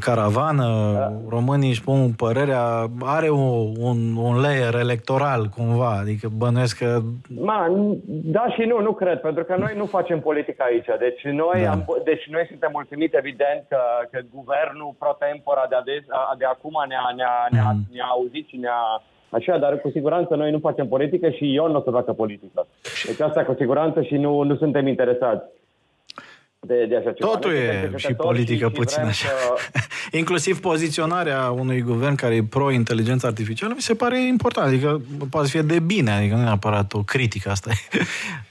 Caravană, 0.00 0.92
da. 0.94 1.12
românii 1.28 1.68
își 1.68 1.80
spun 1.80 2.12
părerea, 2.12 2.90
are 3.02 3.28
o, 3.28 3.44
un, 3.78 4.16
un 4.16 4.40
layer 4.40 4.74
electoral 4.74 5.46
cumva, 5.46 5.98
adică 6.00 6.28
bănuiesc 6.36 6.78
că... 6.78 7.00
Ma, 7.28 7.66
da 8.06 8.44
și 8.54 8.62
nu, 8.62 8.80
nu 8.80 8.92
cred, 8.92 9.20
pentru 9.20 9.44
că 9.44 9.56
noi 9.58 9.74
nu 9.76 9.86
facem 9.86 10.20
politică 10.20 10.62
aici. 10.66 10.88
Deci 10.98 11.22
noi, 11.22 11.62
da. 11.62 11.70
am, 11.70 11.84
deci 12.04 12.24
noi 12.30 12.44
suntem 12.48 12.70
mulțumiți, 12.72 13.16
evident, 13.16 13.64
că, 13.68 13.80
că 14.10 14.20
guvernul 14.34 14.94
pro 14.98 15.16
tempora 15.18 15.66
de, 15.68 15.74
ades, 15.74 16.04
de 16.38 16.44
acum 16.44 16.76
ne-a, 16.88 17.12
ne-a, 17.16 17.46
ne-a, 17.50 17.70
mm. 17.72 17.86
ne-a 17.92 18.08
auzit 18.16 18.46
și 18.48 18.56
ne-a 18.56 19.02
Așa, 19.34 19.58
dar 19.58 19.80
cu 19.80 19.90
siguranță 19.90 20.34
noi 20.34 20.50
nu 20.50 20.58
facem 20.58 20.86
politică 20.88 21.30
și 21.30 21.54
eu 21.54 21.68
nu 21.68 21.76
o 21.78 21.82
să 21.82 21.90
facă 21.90 22.12
politică. 22.12 22.66
Deci 23.06 23.20
asta 23.20 23.44
cu 23.44 23.54
siguranță 23.58 24.02
și 24.02 24.14
nu, 24.14 24.42
nu 24.42 24.56
suntem 24.56 24.86
interesați. 24.86 25.44
De, 26.60 26.86
de 26.88 26.96
așa 26.96 27.12
ceva. 27.12 27.30
Totul 27.30 27.52
e 27.52 27.92
și 27.96 28.14
politică 28.14 28.66
și 28.66 28.72
puțin 28.72 29.02
așa. 29.02 29.28
Să... 29.28 29.78
Inclusiv 30.18 30.60
poziționarea 30.60 31.50
unui 31.50 31.80
guvern 31.80 32.14
care 32.14 32.34
e 32.34 32.42
pro-inteligență 32.42 33.26
artificială 33.26 33.72
mi 33.76 33.80
se 33.80 33.94
pare 33.94 34.26
important. 34.26 34.66
Adică 34.66 35.00
poate 35.30 35.46
să 35.46 35.52
fie 35.52 35.62
de 35.62 35.78
bine, 35.78 36.10
adică 36.10 36.34
nu 36.34 36.40
e 36.40 36.44
neapărat 36.44 36.92
o 36.92 37.02
critică 37.02 37.50
asta. 37.50 37.70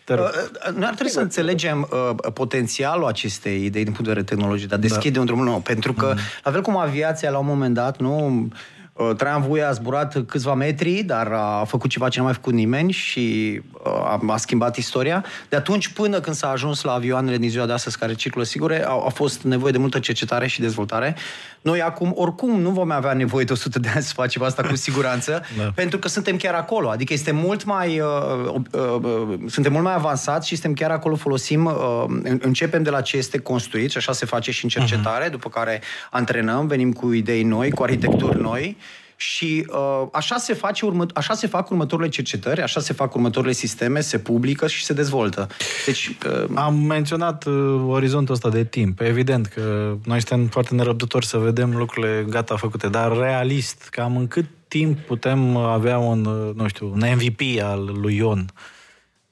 Uh, 0.10 0.18
uh, 0.20 0.76
noi 0.76 0.86
ar 0.86 0.94
trebui 0.94 1.12
să 1.12 1.20
înțelegem 1.20 1.90
uh, 1.92 2.32
potențialul 2.34 3.06
acestei 3.06 3.66
idei 3.66 3.84
din 3.84 3.94
punct 3.94 4.04
de 4.04 4.08
vedere 4.08 4.26
tehnologic, 4.26 4.70
dar 4.70 4.80
deschide 4.80 5.14
da. 5.14 5.20
un 5.20 5.26
drum 5.26 5.44
nou. 5.44 5.60
Pentru 5.60 5.94
că, 5.94 6.14
mm-hmm. 6.14 6.44
la 6.44 6.52
fel 6.52 6.62
cum 6.62 6.78
aviația 6.78 7.30
la 7.30 7.38
un 7.38 7.46
moment 7.46 7.74
dat, 7.74 8.00
nu 8.00 8.48
Uh, 8.94 9.16
Traian 9.18 9.42
Vuia 9.42 9.68
a 9.68 9.72
zburat 9.72 10.26
câțiva 10.26 10.54
metri, 10.54 11.04
dar 11.04 11.32
a 11.32 11.64
făcut 11.68 11.90
ceva 11.90 12.10
ce 12.10 12.18
nu 12.18 12.24
a 12.24 12.28
mai 12.28 12.36
făcut 12.36 12.54
nimeni 12.54 12.92
și 12.92 13.60
uh, 13.72 13.92
a, 13.92 14.20
a 14.28 14.38
schimbat 14.38 14.76
istoria. 14.76 15.26
De 15.50 15.56
atunci 15.56 15.88
până 15.88 16.20
când 16.20 16.36
s-a 16.36 16.50
ajuns 16.50 16.82
la 16.82 16.92
avioanele 16.92 17.38
din 17.38 17.50
ziua 17.50 17.66
de 17.66 17.72
astăzi 17.72 17.98
care 17.98 18.14
circulă 18.14 18.44
sigure, 18.44 18.86
a, 18.86 18.92
a 18.92 19.10
fost 19.10 19.42
nevoie 19.42 19.72
de 19.72 19.78
multă 19.78 20.00
cercetare 20.00 20.48
și 20.48 20.60
dezvoltare. 20.60 21.16
Noi 21.64 21.82
acum, 21.82 22.12
oricum, 22.16 22.60
nu 22.62 22.70
vom 22.70 22.92
avea 22.92 23.14
nevoie 23.14 23.46
de 23.46 23.54
100 23.54 23.80
de 23.80 23.90
ani 23.94 24.04
să 24.04 24.14
facem 24.14 24.44
asta 24.44 24.64
cu 24.64 24.76
siguranță, 24.76 25.42
da. 25.58 25.72
pentru 25.76 26.00
că 26.00 26.08
suntem 26.08 26.38
chiar 26.38 26.54
acolo. 26.54 26.90
Adică 26.90 27.14
este 27.14 27.32
mult 27.32 27.64
mai, 27.64 28.00
uh, 28.00 28.62
uh, 28.72 28.82
uh, 29.02 29.40
suntem 29.48 29.72
mult 29.72 29.84
mai 29.84 29.94
avansați 29.94 30.48
și 30.48 30.56
suntem 30.56 30.74
chiar 30.74 30.92
acolo, 30.92 31.16
folosim, 31.16 31.66
uh, 31.66 32.04
începem 32.40 32.84
de 32.84 32.90
la 32.90 33.02
ce 33.02 33.18
este 33.18 33.38
construit 33.38 33.92
și 33.92 33.98
așa 33.98 34.12
se 34.12 34.26
face 34.26 34.52
și 34.52 34.64
în 34.64 34.70
cercetare, 34.70 35.28
uh-huh. 35.28 35.32
după 35.32 35.50
care 35.50 35.82
antrenăm, 36.12 36.68
venim 36.68 36.94
cu 36.94 37.12
idei 37.12 37.44
noi, 37.44 37.72
cu 37.72 37.84
arhitecturi 37.84 38.42
noi 38.42 38.78
și 39.24 39.66
uh, 39.70 40.08
așa, 40.12 40.38
se 40.38 40.54
face 40.54 40.86
urmă, 40.86 41.06
așa 41.14 41.34
se 41.34 41.48
fac 41.48 41.70
următoarele 41.70 42.10
cercetări, 42.10 42.62
așa 42.62 42.80
se 42.80 42.94
fac 42.94 43.16
următoarele 43.16 43.54
sisteme, 43.54 44.00
se 44.00 44.20
publică 44.20 44.68
și 44.68 44.84
se 44.84 44.94
dezvoltă. 44.94 45.48
Deci, 45.86 46.18
uh... 46.28 46.50
Am 46.56 46.76
menționat 46.76 47.46
uh, 47.46 47.84
orizontul 47.88 48.34
ăsta 48.34 48.50
de 48.50 48.64
timp. 48.64 49.00
Evident 49.02 49.46
că 49.46 49.96
noi 50.06 50.22
suntem 50.22 50.48
foarte 50.48 50.76
nerăbdători 50.76 51.26
să 51.26 51.38
vedem 51.38 51.76
lucrurile 51.76 52.26
gata 52.30 52.56
făcute, 52.56 52.88
dar 52.88 53.18
realist, 53.18 53.88
cam 53.90 54.18
în 54.18 54.28
cât 54.28 54.46
timp 54.68 55.00
putem 55.00 55.56
avea 55.58 55.98
un, 55.98 56.26
uh, 56.26 56.56
nu 56.56 56.68
știu, 56.68 56.92
un 56.92 57.04
MVP 57.16 57.42
al 57.62 57.92
lui 58.02 58.16
Ion, 58.16 58.46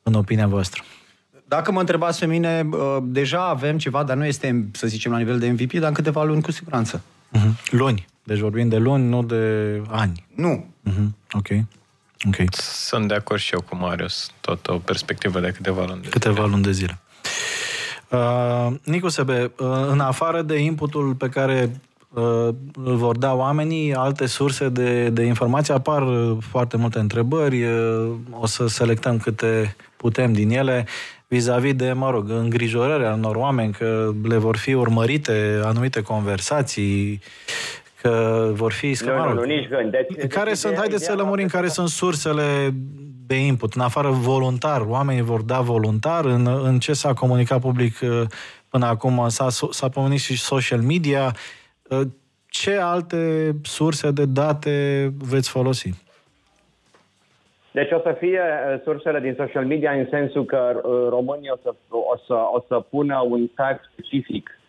în 0.03 0.13
opinia 0.13 0.47
voastră? 0.47 0.83
Dacă 1.47 1.71
mă 1.71 1.79
întrebați 1.79 2.19
pe 2.19 2.25
mine, 2.25 2.69
uh, 2.71 2.97
deja 3.03 3.47
avem 3.47 3.77
ceva, 3.77 4.03
dar 4.03 4.17
nu 4.17 4.25
este, 4.25 4.69
să 4.71 4.87
zicem, 4.87 5.11
la 5.11 5.17
nivel 5.17 5.39
de 5.39 5.49
MVP, 5.49 5.71
dar 5.71 5.87
în 5.87 5.93
câteva 5.93 6.23
luni 6.23 6.41
cu 6.41 6.51
siguranță. 6.51 7.01
Uh-huh. 7.37 7.69
Luni. 7.69 8.09
Deci 8.23 8.39
vorbim 8.39 8.69
de 8.69 8.77
luni, 8.77 9.07
nu 9.07 9.23
de 9.23 9.81
ani. 9.87 10.25
Nu. 10.35 10.65
Uh-huh. 10.89 11.07
Ok. 11.31 11.47
Ok. 12.27 12.53
Sunt 12.53 13.07
de 13.07 13.13
acord 13.13 13.39
și 13.39 13.53
eu 13.53 13.61
cu 13.61 13.75
Marius. 13.75 14.31
Tot 14.41 14.67
o 14.67 14.77
perspectivă 14.77 15.39
de 15.39 15.51
câteva 15.51 15.85
luni 15.85 16.01
de 16.01 16.07
Câteva 16.09 16.35
zile. 16.35 16.47
luni 16.47 16.63
de 16.63 16.71
zile. 16.71 16.99
Uh, 18.09 18.67
Nicu 18.83 19.07
Sebe, 19.07 19.51
uh, 19.59 19.67
în 19.89 19.99
afară 19.99 20.41
de 20.41 20.57
inputul 20.57 21.13
pe 21.13 21.29
care 21.29 21.81
uh, 22.09 22.49
îl 22.83 22.95
vor 22.95 23.17
da 23.17 23.33
oamenii, 23.33 23.93
alte 23.93 24.25
surse 24.25 24.69
de, 24.69 25.09
de 25.09 25.23
informații, 25.23 25.73
apar 25.73 26.07
uh, 26.07 26.37
foarte 26.49 26.77
multe 26.77 26.99
întrebări, 26.99 27.63
uh, 27.63 28.11
o 28.31 28.45
să 28.45 28.67
selectăm 28.67 29.17
câte 29.17 29.75
putem 29.97 30.33
din 30.33 30.49
ele 30.49 30.87
vis-a-vis 31.27 31.73
de, 31.73 31.93
mă 31.93 32.09
rog, 32.09 32.29
îngrijorarea 32.29 33.13
unor 33.13 33.35
oameni 33.35 33.73
că 33.73 34.11
le 34.23 34.37
vor 34.37 34.57
fi 34.57 34.73
urmărite 34.73 35.61
anumite 35.63 36.01
conversații, 36.01 37.21
că 38.01 38.47
vor 38.51 38.71
fi 38.71 38.93
scămare. 38.93 39.29
Nu, 39.29 39.33
nu, 39.33 39.39
nu, 39.39 39.45
nici 39.45 39.67
gând. 39.67 39.91
Deci, 39.91 40.07
deci 40.15 40.31
care 40.31 40.49
deci, 40.49 40.57
sunt, 40.57 40.75
haideți 40.75 41.05
să 41.05 41.15
lămurim 41.15 41.47
care 41.47 41.67
sunt 41.67 41.87
sursele 41.87 42.69
de 43.27 43.35
input, 43.35 43.73
în 43.73 43.81
afară 43.81 44.09
voluntar, 44.09 44.81
oamenii 44.81 45.21
vor 45.21 45.41
da 45.41 45.59
voluntar, 45.59 46.25
în, 46.25 46.47
în 46.63 46.79
ce 46.79 46.93
s-a 46.93 47.13
comunicat 47.13 47.61
public 47.61 47.99
uh, 48.01 48.21
până 48.69 48.85
acum, 48.85 49.27
s-a, 49.27 49.49
s-a 49.49 49.89
pomenit 49.89 50.19
și 50.19 50.37
social 50.37 50.79
media, 50.79 51.31
uh, 51.89 52.01
ce 52.49 52.75
alte 52.75 53.51
surse 53.63 54.11
de 54.11 54.25
date 54.25 55.09
veți 55.17 55.49
folosi? 55.49 55.89
Deci 57.71 57.91
o 57.91 57.99
să 57.99 58.15
fie 58.19 58.41
uh, 58.41 58.81
sursele 58.83 59.19
din 59.19 59.35
social 59.37 59.65
media 59.65 59.91
în 59.91 60.07
sensul 60.09 60.45
că 60.45 60.81
românii 61.09 61.49
o 61.49 61.57
să, 61.61 61.73
o 61.89 62.17
să, 62.27 62.33
o 62.33 62.63
să 62.67 62.75
pună 62.89 63.25
un 63.29 63.47
tag 63.55 63.79
specific 63.91 64.49
Uh, 64.49 64.60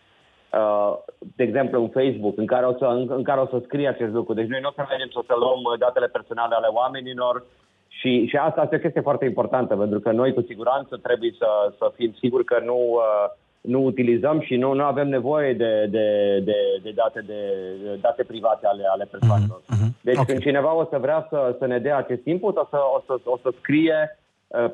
de 1.35 1.43
exemplu, 1.43 1.81
un 1.81 1.89
Facebook, 1.89 2.37
în 2.37 2.45
care, 2.45 2.65
o 2.65 2.73
să, 2.77 2.85
în, 2.85 3.07
în 3.09 3.23
care 3.23 3.39
o 3.39 3.45
să 3.45 3.61
scrie 3.63 3.87
acest 3.87 4.13
lucru. 4.13 4.33
Deci 4.33 4.47
noi 4.47 4.59
nu 4.61 4.69
o 4.69 4.75
să 4.75 4.85
mergem 4.89 5.09
să, 5.13 5.19
să 5.27 5.35
luăm 5.37 5.61
uh, 5.63 5.79
datele 5.79 6.07
personale 6.07 6.55
ale 6.55 6.67
oamenilor 6.67 7.45
și, 7.87 8.25
și 8.25 8.35
asta 8.35 8.61
este 8.61 8.75
o 8.75 8.79
chestie 8.79 9.01
foarte 9.01 9.25
importantă, 9.25 9.75
pentru 9.75 9.99
că 9.99 10.11
noi 10.11 10.33
cu 10.33 10.41
siguranță 10.41 10.99
trebuie 11.01 11.33
să, 11.37 11.49
să 11.77 11.91
fim 11.95 12.11
siguri 12.19 12.45
că 12.45 12.57
nu, 12.65 12.77
uh, 12.77 13.27
nu 13.61 13.83
utilizăm 13.83 14.41
și 14.41 14.55
nu, 14.55 14.73
nu 14.73 14.83
avem 14.83 15.07
nevoie 15.07 15.53
de, 15.53 15.87
de, 15.89 16.07
de, 16.43 16.57
de, 16.83 16.91
date, 16.95 17.21
de, 17.21 17.41
de 17.83 17.97
date 18.01 18.23
private 18.23 18.67
ale, 18.67 18.83
ale 18.93 19.07
persoanelor. 19.11 19.61
Mm-hmm. 19.61 19.91
Deci 20.01 20.17
okay. 20.17 20.25
când 20.25 20.39
cineva 20.39 20.75
o 20.75 20.85
să 20.91 20.97
vrea 20.97 21.27
să, 21.29 21.55
să 21.59 21.65
ne 21.65 21.79
dea 21.79 21.97
acest 21.97 22.25
input, 22.25 22.57
o 22.57 22.67
să, 22.69 22.77
o 22.95 23.01
să, 23.05 23.13
o 23.23 23.37
să 23.41 23.49
scrie 23.59 24.17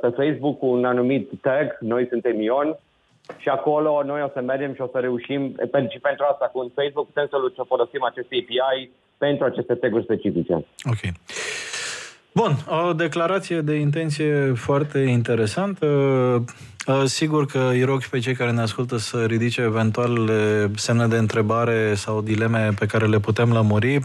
pe 0.01 0.09
Facebook 0.09 0.61
un 0.61 0.85
anumit 0.85 1.29
tag, 1.41 1.77
noi 1.79 2.07
suntem 2.07 2.41
Ion, 2.41 2.77
și 3.37 3.49
acolo 3.49 4.03
noi 4.05 4.21
o 4.21 4.29
să 4.33 4.41
mergem 4.41 4.73
și 4.73 4.81
o 4.81 4.87
să 4.91 4.97
reușim, 4.99 5.41
și 5.91 5.99
pentru 5.99 6.25
asta 6.31 6.49
cu 6.53 6.59
un 6.59 6.69
Facebook 6.75 7.05
putem 7.05 7.27
să 7.55 7.63
folosim 7.67 8.03
aceste 8.03 8.35
API 8.35 8.89
pentru 9.17 9.45
aceste 9.45 9.73
tag 9.73 10.01
specifice. 10.03 10.53
Ok. 10.93 11.01
Bun, 12.33 12.51
o 12.87 12.93
declarație 12.93 13.61
de 13.61 13.75
intenție 13.75 14.53
foarte 14.55 14.99
interesantă. 14.99 15.87
Sigur 17.05 17.45
că 17.45 17.69
îi 17.71 17.83
rog 17.83 18.01
și 18.01 18.09
pe 18.09 18.19
cei 18.19 18.33
care 18.33 18.51
ne 18.51 18.61
ascultă 18.61 18.97
să 18.97 19.25
ridice 19.25 19.61
eventuale 19.61 20.71
semne 20.75 21.07
de 21.07 21.17
întrebare 21.17 21.93
sau 21.93 22.21
dileme 22.21 22.69
pe 22.79 22.85
care 22.85 23.05
le 23.05 23.19
putem 23.19 23.51
lămuri. 23.51 23.99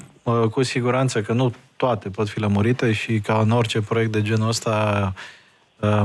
Cu 0.51 0.63
siguranță 0.63 1.21
că 1.21 1.33
nu 1.33 1.53
toate 1.77 2.09
pot 2.09 2.29
fi 2.29 2.41
lămurite 2.41 2.93
și 2.93 3.21
ca 3.21 3.39
în 3.39 3.51
orice 3.51 3.81
proiect 3.81 4.13
de 4.13 4.23
genul 4.23 4.49
ăsta 4.49 5.13
Uh, 5.17 5.21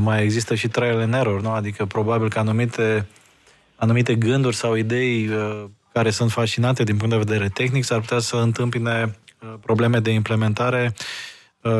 mai 0.01 0.23
există 0.23 0.55
și 0.55 0.67
trial 0.67 0.99
and 0.99 1.13
error, 1.13 1.41
nu? 1.41 1.49
Adică 1.49 1.85
probabil 1.85 2.29
că 2.29 2.39
anumite, 2.39 3.07
anumite 3.75 4.15
gânduri 4.15 4.55
sau 4.55 4.75
idei 4.75 5.27
uh, 5.27 5.63
care 5.93 6.09
sunt 6.09 6.31
fascinante 6.31 6.83
din 6.83 6.97
punct 6.97 7.11
de 7.11 7.23
vedere 7.23 7.49
tehnic 7.49 7.83
s-ar 7.83 7.99
putea 7.99 8.19
să 8.19 8.35
întâmpine 8.35 9.17
uh, 9.41 9.53
probleme 9.61 9.99
de 9.99 10.11
implementare 10.11 10.93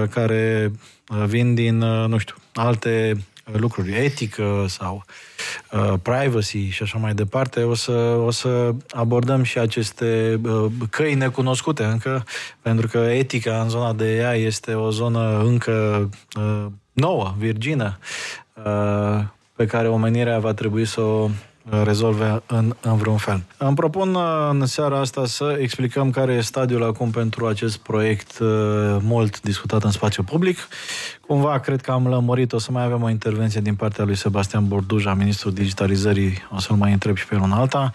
care 0.10 0.72
vin 1.26 1.54
din, 1.54 1.78
nu 2.08 2.18
știu, 2.18 2.36
alte 2.54 3.18
lucruri, 3.52 3.96
etică 3.96 4.66
sau 4.68 5.06
uh, 5.72 5.94
privacy 6.02 6.70
și 6.70 6.84
așa 6.84 6.98
mai 6.98 7.14
departe, 7.14 7.64
o 7.64 7.74
să, 7.74 7.92
o 8.26 8.32
să 8.32 8.74
abordăm 8.90 9.44
și 9.44 9.60
aceste 9.60 10.40
uh, 10.44 10.66
căi 10.90 11.14
necunoscute 11.14 11.84
încă, 11.84 12.26
pentru 12.62 12.88
că 12.88 12.98
etica 12.98 13.62
în 13.62 13.70
zona 13.70 13.94
de 13.94 14.26
AI 14.26 14.44
este 14.44 14.74
o 14.74 14.90
zonă 14.90 15.42
încă 15.44 16.10
uh, 16.38 16.66
nouă, 16.94 17.34
virgină, 17.38 18.00
uh, 18.54 19.24
pe 19.56 19.66
care 19.66 19.88
omenirea 19.88 20.40
va 20.40 20.54
trebui 20.54 20.86
să 20.86 21.02
o 21.02 21.24
uh, 21.24 21.30
rezolve 21.84 22.42
în, 22.46 22.76
în 22.82 22.98
vreun 22.98 23.18
fel. 23.18 23.44
Îmi 23.58 23.76
propun 23.76 24.16
uh, 24.16 24.24
în 24.50 24.66
seara 24.66 25.00
asta 25.00 25.26
să 25.26 25.58
explicăm 25.60 26.10
care 26.10 26.34
e 26.34 26.42
stadiul 26.42 26.84
acum 26.84 27.12
pentru 27.12 27.48
acest 27.48 27.78
proiect 27.78 28.38
mult 29.00 29.42
discutat 29.42 29.84
în 29.84 29.92
spațiu 29.92 30.24
public. 30.24 30.58
Cumva, 31.28 31.60
cred 31.60 31.82
că 31.82 31.92
am 31.92 32.08
lămurit, 32.08 32.54
o 32.54 32.58
să 32.58 32.72
mai 32.72 32.84
avem 32.84 33.04
o 33.04 33.10
intervenție 33.10 33.62
din 33.62 33.76
partea 33.76 34.06
lui 34.06 34.16
Sebastian 34.16 34.68
Borduja, 34.68 35.14
ministrul 35.14 35.54
digitalizării, 35.54 36.48
o 36.56 36.60
să-l 36.60 36.76
mai 36.76 36.92
întreb 36.92 37.16
și 37.16 37.26
pe 37.26 37.36
un 37.36 37.52
alta, 37.52 37.92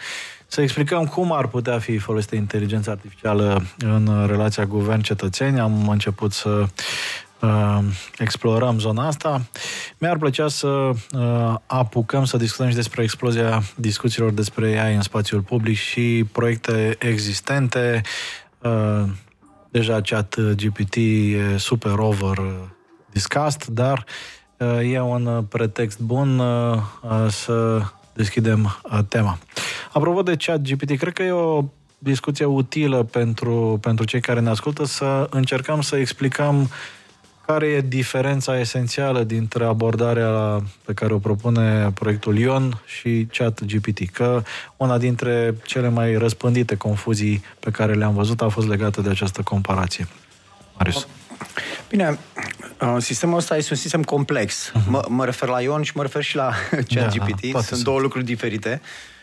să 0.47 0.61
explicăm 0.61 1.05
cum 1.07 1.33
ar 1.33 1.47
putea 1.47 1.79
fi 1.79 1.99
folosită 1.99 2.37
inteligența 2.37 2.91
artificială 2.91 3.63
în 3.79 4.27
relația 4.27 4.65
guvern-cetățeni. 4.65 5.61
Am 5.61 5.89
început 5.89 6.33
să 6.33 6.67
uh, 7.45 7.85
explorăm 8.19 8.79
zona 8.79 9.07
asta. 9.07 9.43
Mi-ar 9.99 10.19
plăcea 10.19 10.49
să 10.49 10.69
uh, 10.69 11.55
apucăm 11.67 12.25
să 12.25 12.37
discutăm 12.37 12.69
și 12.69 12.75
despre 12.75 13.03
explozia 13.03 13.63
discuțiilor 13.77 14.31
despre 14.31 14.79
AI 14.79 14.95
în 14.95 15.03
spațiul 15.03 15.41
public 15.41 15.77
și 15.77 16.25
proiecte 16.33 16.97
existente. 16.99 18.01
Uh, 18.59 19.03
deja 19.71 20.01
chat 20.01 20.37
GPT 20.41 20.97
e 20.97 21.57
super 21.57 21.99
over 21.99 22.43
discussed, 23.13 23.65
dar 23.65 24.05
uh, 24.57 24.93
e 24.93 25.01
un 25.01 25.45
pretext 25.49 26.01
bun 26.01 26.39
uh, 26.39 26.79
să 27.29 27.83
deschidem 28.13 28.65
uh, 28.65 28.99
tema. 29.09 29.39
Apropo 29.93 30.23
de 30.23 30.37
chat 30.37 30.61
GPT, 30.61 30.99
cred 30.99 31.13
că 31.13 31.23
e 31.23 31.31
o 31.31 31.65
discuție 31.99 32.45
utilă 32.45 33.03
pentru, 33.03 33.79
pentru 33.81 34.05
cei 34.05 34.21
care 34.21 34.41
ne 34.41 34.49
ascultă 34.49 34.85
să 34.85 35.27
încercăm 35.31 35.81
să 35.81 35.97
explicăm 35.97 36.61
uh, 36.61 36.69
care 37.47 37.67
e 37.67 37.81
diferența 37.81 38.59
esențială 38.59 39.23
dintre 39.23 39.65
abordarea 39.65 40.63
pe 40.85 40.93
care 40.93 41.13
o 41.13 41.19
propune 41.19 41.91
proiectul 41.95 42.39
Ion 42.39 42.83
și 42.85 43.29
chat 43.33 43.65
GPT? 43.65 44.11
Că 44.11 44.43
una 44.77 44.99
dintre 44.99 45.55
cele 45.65 45.89
mai 45.89 46.17
răspândite 46.17 46.77
confuzii 46.77 47.45
pe 47.61 47.71
care 47.71 47.95
le-am 47.95 48.15
văzut 48.15 48.41
a 48.41 48.49
fost 48.49 48.69
legată 48.69 49.01
de 49.01 49.11
această 49.11 49.43
comparație. 49.43 50.07
Marius. 50.77 51.07
Bine, 51.89 52.19
uh, 52.81 52.97
sistemul 52.99 53.37
ăsta 53.37 53.57
este 53.57 53.73
un 53.73 53.79
sistem 53.79 54.03
complex. 54.03 54.71
Uh-huh. 54.71 54.87
Mă, 54.89 55.05
mă 55.09 55.25
refer 55.25 55.49
la 55.49 55.61
Ion 55.61 55.83
și 55.83 55.93
mă 55.95 56.03
refer 56.03 56.23
și 56.23 56.37
la 56.37 56.53
chat 56.71 57.17
da, 57.17 57.25
GPT. 57.25 57.53
Da, 57.53 57.61
Sunt 57.61 57.83
două 57.83 58.01
lucruri 58.01 58.25
diferite. 58.25 58.81
Uh, 58.83 59.14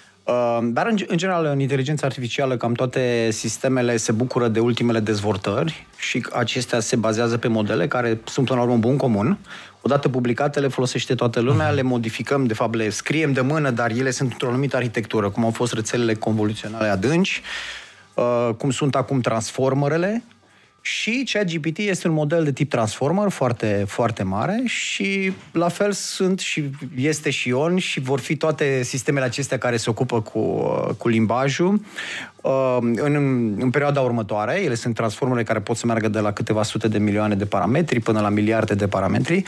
dar, 0.63 0.87
în, 0.87 0.97
în 1.07 1.17
general, 1.17 1.45
în 1.45 1.59
inteligența 1.59 2.05
artificială, 2.05 2.57
cam 2.57 2.73
toate 2.73 3.29
sistemele 3.31 3.97
se 3.97 4.11
bucură 4.11 4.47
de 4.47 4.59
ultimele 4.59 4.99
dezvoltări 4.99 5.87
și 5.97 6.25
acestea 6.31 6.79
se 6.79 6.95
bazează 6.95 7.37
pe 7.37 7.47
modele 7.47 7.87
care 7.87 8.19
sunt, 8.25 8.45
până 8.45 8.59
la 8.59 8.65
urmă, 8.65 8.75
un 8.75 8.81
bun 8.81 8.97
comun. 8.97 9.37
Odată 9.81 10.09
publicate, 10.09 10.59
le 10.59 10.67
folosește 10.67 11.15
toată 11.15 11.39
lumea, 11.39 11.69
le 11.69 11.81
modificăm, 11.81 12.45
de 12.45 12.53
fapt, 12.53 12.75
le 12.75 12.89
scriem 12.89 13.33
de 13.33 13.41
mână, 13.41 13.69
dar 13.69 13.91
ele 13.91 14.11
sunt 14.11 14.31
într-o 14.31 14.47
anumită 14.47 14.75
arhitectură, 14.75 15.29
cum 15.29 15.43
au 15.43 15.51
fost 15.51 15.73
rețelele 15.73 16.13
convoluționale 16.13 16.87
adânci, 16.87 17.41
uh, 18.13 18.49
cum 18.57 18.69
sunt 18.69 18.95
acum 18.95 19.19
transformerele, 19.19 20.23
și 20.81 21.27
ChatGPT 21.31 21.77
este 21.77 22.07
un 22.07 22.13
model 22.13 22.43
de 22.43 22.51
tip 22.51 22.69
transformer 22.69 23.29
foarte, 23.29 23.83
foarte 23.87 24.23
mare 24.23 24.61
și 24.65 25.33
la 25.51 25.67
fel 25.67 25.91
sunt 25.91 26.39
și 26.39 26.69
este 26.95 27.29
și 27.29 27.47
Ion 27.47 27.77
și 27.77 27.99
vor 27.99 28.19
fi 28.19 28.35
toate 28.35 28.83
sistemele 28.83 29.25
acestea 29.25 29.57
care 29.57 29.77
se 29.77 29.89
ocupă 29.89 30.21
cu, 30.21 30.39
cu 30.97 31.07
limbajul 31.07 31.81
uh, 32.41 32.77
în, 32.81 33.15
în 33.59 33.69
perioada 33.69 34.01
următoare. 34.01 34.61
Ele 34.61 34.75
sunt 34.75 34.95
transformere 34.95 35.43
care 35.43 35.59
pot 35.59 35.77
să 35.77 35.85
meargă 35.85 36.07
de 36.07 36.19
la 36.19 36.33
câteva 36.33 36.63
sute 36.63 36.87
de 36.87 36.97
milioane 36.97 37.35
de 37.35 37.45
parametri 37.45 37.99
până 37.99 38.21
la 38.21 38.29
miliarde 38.29 38.73
de 38.73 38.87
parametri, 38.87 39.43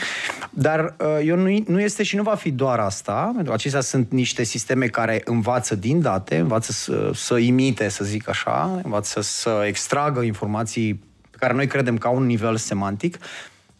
dar 0.50 0.94
uh, 0.98 1.24
Ion 1.24 1.40
nu, 1.40 1.62
nu 1.66 1.80
este 1.80 2.02
și 2.02 2.16
nu 2.16 2.22
va 2.22 2.34
fi 2.34 2.50
doar 2.50 2.78
asta, 2.78 3.22
pentru 3.24 3.44
că 3.44 3.52
acestea 3.52 3.80
sunt 3.80 4.10
niște 4.10 4.42
sisteme 4.42 4.86
care 4.86 5.20
învață 5.24 5.74
din 5.74 6.00
date, 6.00 6.36
învață 6.36 6.72
să, 6.72 7.10
să 7.14 7.36
imite, 7.36 7.88
să 7.88 8.04
zic 8.04 8.28
așa, 8.28 8.80
învață 8.82 9.20
să 9.20 9.64
extragă 9.66 10.20
informații 10.20 11.12
care 11.44 11.56
noi 11.56 11.66
credem 11.66 11.98
că 11.98 12.06
au 12.06 12.16
un 12.16 12.26
nivel 12.26 12.56
semantic, 12.56 13.18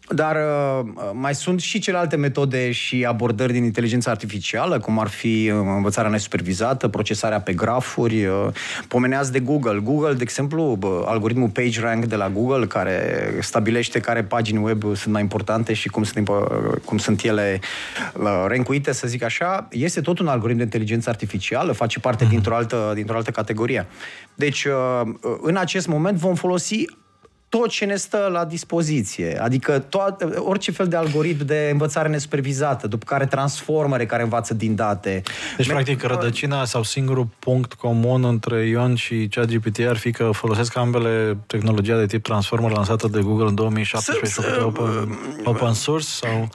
dar 0.09 0.35
uh, 0.35 0.85
mai 1.13 1.35
sunt 1.35 1.59
și 1.59 1.79
celelalte 1.79 2.15
metode 2.15 2.71
și 2.71 3.05
abordări 3.07 3.53
din 3.53 3.63
inteligența 3.63 4.11
artificială, 4.11 4.79
cum 4.79 4.99
ar 4.99 5.07
fi 5.07 5.51
uh, 5.53 5.59
învățarea 5.75 6.09
nesupervizată, 6.09 6.87
procesarea 6.87 7.41
pe 7.41 7.53
grafuri. 7.53 8.25
Uh, 8.25 8.47
pomeneați 8.87 9.31
de 9.31 9.39
Google. 9.39 9.79
Google, 9.79 10.13
de 10.13 10.21
exemplu, 10.23 10.77
algoritmul 11.05 11.49
PageRank 11.49 12.05
de 12.05 12.15
la 12.15 12.29
Google, 12.29 12.65
care 12.65 13.29
stabilește 13.41 13.99
care 13.99 14.23
pagini 14.23 14.63
web 14.63 14.83
sunt 14.83 15.13
mai 15.13 15.21
importante 15.21 15.73
și 15.73 15.89
cum 15.89 16.03
sunt, 16.03 16.29
cum 16.85 16.97
sunt 16.97 17.21
ele 17.21 17.59
rencuite, 18.47 18.91
să 18.91 19.07
zic 19.07 19.23
așa, 19.23 19.67
este 19.71 20.01
tot 20.01 20.19
un 20.19 20.27
algoritm 20.27 20.57
de 20.57 20.63
inteligență 20.63 21.09
artificială, 21.09 21.71
face 21.71 21.99
parte 21.99 22.25
mm-hmm. 22.25 22.29
dintr-o 22.29 22.55
altă, 22.55 22.91
dintr-o 22.95 23.15
altă 23.15 23.31
categorie. 23.31 23.85
Deci, 24.35 24.67
în 25.41 25.55
acest 25.55 25.87
moment 25.87 26.17
vom 26.17 26.35
folosi 26.35 26.85
tot 27.49 27.69
ce 27.69 27.85
ne 27.85 27.95
stă 27.95 28.29
la 28.31 28.45
dispoziție. 28.45 29.41
Adică 29.41 29.79
toate, 29.79 30.25
orice 30.25 30.71
fel 30.71 30.87
de 30.87 30.95
algoritm 30.95 31.45
de 31.45 31.69
învățare 31.71 32.09
nesupervizată, 32.09 32.87
după 32.87 33.05
care 33.05 33.25
transformere 33.25 34.05
care 34.05 34.23
învață 34.23 34.53
din 34.53 34.75
date. 34.75 35.21
Deci, 35.57 35.67
Me- 35.67 35.73
practic, 35.73 36.03
rădăcina 36.03 36.65
sau 36.65 36.83
singurul 36.83 37.27
punct 37.39 37.73
comun 37.73 38.23
între 38.23 38.67
Ion 38.67 38.95
și 38.95 39.27
ChatGPT 39.31 39.79
ar 39.79 39.97
fi 39.97 40.11
că 40.11 40.29
folosesc 40.33 40.77
ambele 40.77 41.37
tehnologia 41.47 41.97
de 41.97 42.05
tip 42.05 42.23
transformer 42.23 42.71
lansată 42.71 43.07
de 43.07 43.19
Google 43.19 43.47
în 43.47 43.55
2017 43.55 44.25
și 44.25 44.47
făcută 44.47 44.65
open, 44.65 45.19
open 45.43 45.73
source 45.73 46.07
sau... 46.07 46.41
Uh, 46.41 46.47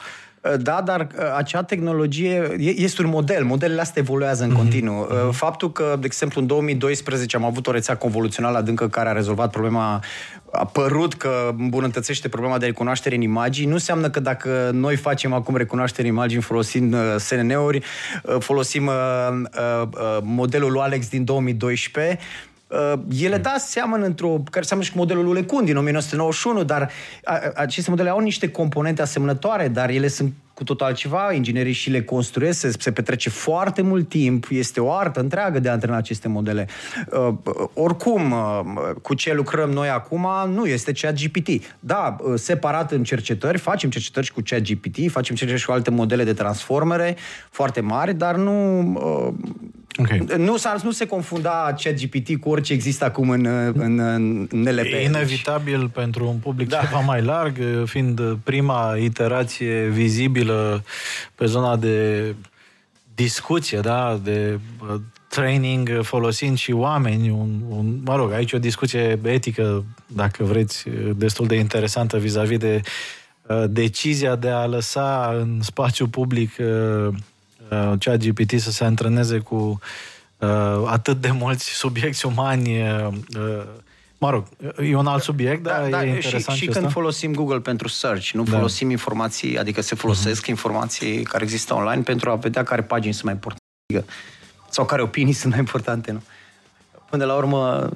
da, 0.57 0.83
dar 0.85 1.01
uh, 1.01 1.25
acea 1.37 1.63
tehnologie 1.63 2.55
este 2.59 3.03
un 3.03 3.09
model. 3.09 3.45
Modelele 3.45 3.81
astea 3.81 4.03
evoluează 4.03 4.45
în 4.45 4.51
mm-hmm. 4.51 4.57
continuu. 4.57 5.07
Mm-hmm. 5.07 5.31
Faptul 5.31 5.73
că, 5.73 5.97
de 5.99 6.07
exemplu, 6.07 6.41
în 6.41 6.47
2012 6.47 7.37
am 7.37 7.45
avut 7.45 7.67
o 7.67 7.71
rețea 7.71 7.97
convoluțională 7.97 8.57
adâncă 8.57 8.89
care 8.89 9.09
a 9.09 9.13
rezolvat 9.13 9.51
problema 9.51 10.03
a 10.53 10.65
părut 10.65 11.15
că 11.15 11.55
îmbunătățește 11.59 12.29
problema 12.29 12.59
de 12.59 12.67
recunoaștere 12.67 13.15
în 13.15 13.21
imagini, 13.21 13.67
nu 13.69 13.73
înseamnă 13.73 14.11
că 14.11 14.21
dacă 14.21 14.71
noi 14.73 14.97
facem 14.97 15.33
acum 15.33 15.57
recunoaștere 15.57 16.09
în 16.09 16.15
imagini 16.15 16.43
folosind 16.43 16.95
uh, 16.95 17.01
SNN-uri, 17.19 17.83
uh, 18.23 18.37
folosim 18.39 18.87
uh, 18.87 18.95
uh, 19.33 19.83
uh, 19.83 20.19
modelul 20.23 20.73
lui 20.73 20.81
Alex 20.81 21.09
din 21.09 21.25
2012, 21.25 22.19
Uh, 22.71 22.93
ele, 23.21 23.37
da, 23.37 23.55
seamănă 23.59 24.05
într-o... 24.05 24.43
care 24.51 24.65
seamănă 24.65 24.87
și 24.87 24.93
cu 24.93 24.99
modelul 24.99 25.25
lui 25.25 25.35
Lecun 25.35 25.65
din 25.65 25.77
1991, 25.77 26.65
dar 26.65 26.91
a, 27.25 27.39
aceste 27.55 27.91
modele 27.91 28.09
au 28.09 28.19
niște 28.19 28.49
componente 28.49 29.03
asemănătoare, 29.03 29.69
dar 29.69 29.89
ele 29.89 30.09
sunt 30.09 30.33
cu 30.61 30.67
totul 30.67 30.87
altceva, 30.87 31.33
inginerii 31.33 31.73
și 31.73 31.91
le 31.91 32.03
construiesc, 32.03 32.59
se, 32.59 32.73
se 32.79 32.93
petrece 32.93 33.31
foarte 33.31 33.83
mult 33.83 34.09
timp, 34.09 34.47
este 34.51 34.81
o 34.81 34.93
artă 34.93 35.21
întreagă 35.21 35.59
de 35.59 35.69
a 35.69 35.73
antrena 35.73 35.97
aceste 35.97 36.29
modele. 36.29 36.69
Uh, 37.13 37.35
oricum, 37.75 38.31
uh, 38.31 38.71
cu 39.03 39.15
ce 39.15 39.35
lucrăm 39.35 39.71
noi 39.71 39.89
acum 39.89 40.29
nu 40.47 40.67
este 40.67 40.93
ChatGPT. 40.93 41.49
Da, 41.79 42.17
uh, 42.21 42.39
separat 42.39 42.93
în 42.93 43.05
cercetări, 43.05 43.59
facem 43.59 43.91
cercetări 43.91 44.27
și 44.27 44.33
cu 44.33 44.41
ChatGPT, 44.45 45.11
facem 45.11 45.35
cercetări 45.35 45.61
și 45.61 45.67
cu 45.67 45.73
alte 45.73 45.91
modele 45.91 46.25
de 46.25 46.33
transformere 46.33 47.17
foarte 47.51 47.81
mari, 47.81 48.15
dar 48.15 48.37
nu... 48.37 48.79
Uh, 48.79 49.35
Okay. 50.01 50.19
Nu, 50.37 50.57
nu 50.83 50.91
se 50.91 51.07
confunda 51.07 51.75
ChatGPT 51.83 52.37
cu 52.41 52.49
orice 52.49 52.73
există 52.73 53.05
acum 53.05 53.31
în, 53.31 53.47
în, 53.75 53.99
în 53.99 54.49
NLP. 54.51 54.85
E 54.85 55.05
inevitabil 55.05 55.89
pentru 55.89 56.29
un 56.29 56.37
public 56.37 56.69
da. 56.69 56.79
ceva 56.79 57.01
mai 57.01 57.23
larg, 57.23 57.59
fiind 57.85 58.37
prima 58.45 58.97
iterație 58.97 59.89
vizibilă 59.89 60.85
pe 61.35 61.47
zona 61.47 61.77
de 61.77 62.35
discuție, 63.15 63.81
da, 63.81 64.21
de 64.23 64.59
training 65.29 66.03
folosind 66.03 66.59
și 66.59 66.73
oameni, 66.73 67.31
un, 67.31 67.61
un, 67.69 68.01
mă 68.05 68.17
rog, 68.17 68.33
aici 68.33 68.53
o 68.53 68.59
discuție 68.59 69.19
etică, 69.23 69.85
dacă 70.07 70.45
vreți, 70.45 70.85
destul 71.17 71.47
de 71.47 71.55
interesantă 71.55 72.19
vis-a-vis 72.19 72.59
de 72.59 72.81
uh, 73.43 73.65
decizia 73.69 74.37
de 74.37 74.49
a 74.49 74.67
lăsa 74.67 75.37
în 75.41 75.59
spațiu 75.63 76.07
public 76.07 76.51
uh, 76.59 77.15
uh, 77.71 77.93
ChatGPT 77.99 78.61
să 78.61 78.71
se 78.71 78.85
antreneze 78.85 79.39
cu 79.39 79.81
uh, 80.39 80.49
atât 80.87 81.21
de 81.21 81.31
mulți 81.31 81.71
subiecti 81.85 82.27
umani 82.27 82.83
uh, 82.83 83.09
uh 83.37 83.63
Mă 84.23 84.31
rog, 84.31 84.45
e 84.83 84.97
un 84.97 85.07
alt 85.07 85.23
subiect, 85.23 85.63
da, 85.63 85.71
dar 85.71 85.89
da, 85.89 86.05
e 86.05 86.09
interesant 86.09 86.57
Și, 86.57 86.65
și 86.65 86.71
când 86.71 86.91
folosim 86.91 87.35
Google 87.35 87.59
pentru 87.59 87.89
search, 87.89 88.31
nu 88.31 88.43
da. 88.43 88.57
folosim 88.57 88.91
informații, 88.91 89.59
adică 89.59 89.81
se 89.81 89.95
folosesc 89.95 90.45
uh-huh. 90.45 90.49
informații 90.49 91.23
care 91.23 91.43
există 91.43 91.75
online 91.75 92.03
pentru 92.03 92.31
a 92.31 92.35
vedea 92.35 92.63
care 92.63 92.83
pagini 92.83 93.13
sunt 93.13 93.25
mai 93.25 93.33
importante 93.33 93.61
sau 94.69 94.85
care 94.85 95.03
opinii 95.03 95.33
sunt 95.33 95.51
mai 95.51 95.59
importante, 95.59 96.13
nu? 96.13 96.23
Până 97.11 97.25
la 97.25 97.35
urmă, 97.35 97.91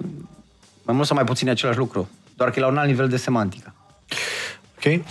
mai 0.82 0.94
mult 0.94 1.06
sau 1.06 1.16
mai 1.16 1.24
puțin 1.24 1.48
același 1.48 1.78
lucru, 1.78 2.08
doar 2.36 2.50
că 2.50 2.58
e 2.58 2.62
la 2.62 2.68
un 2.68 2.76
alt 2.76 2.88
nivel 2.88 3.08
de 3.08 3.16
semantică. 3.16 3.74
Ok. 4.76 5.04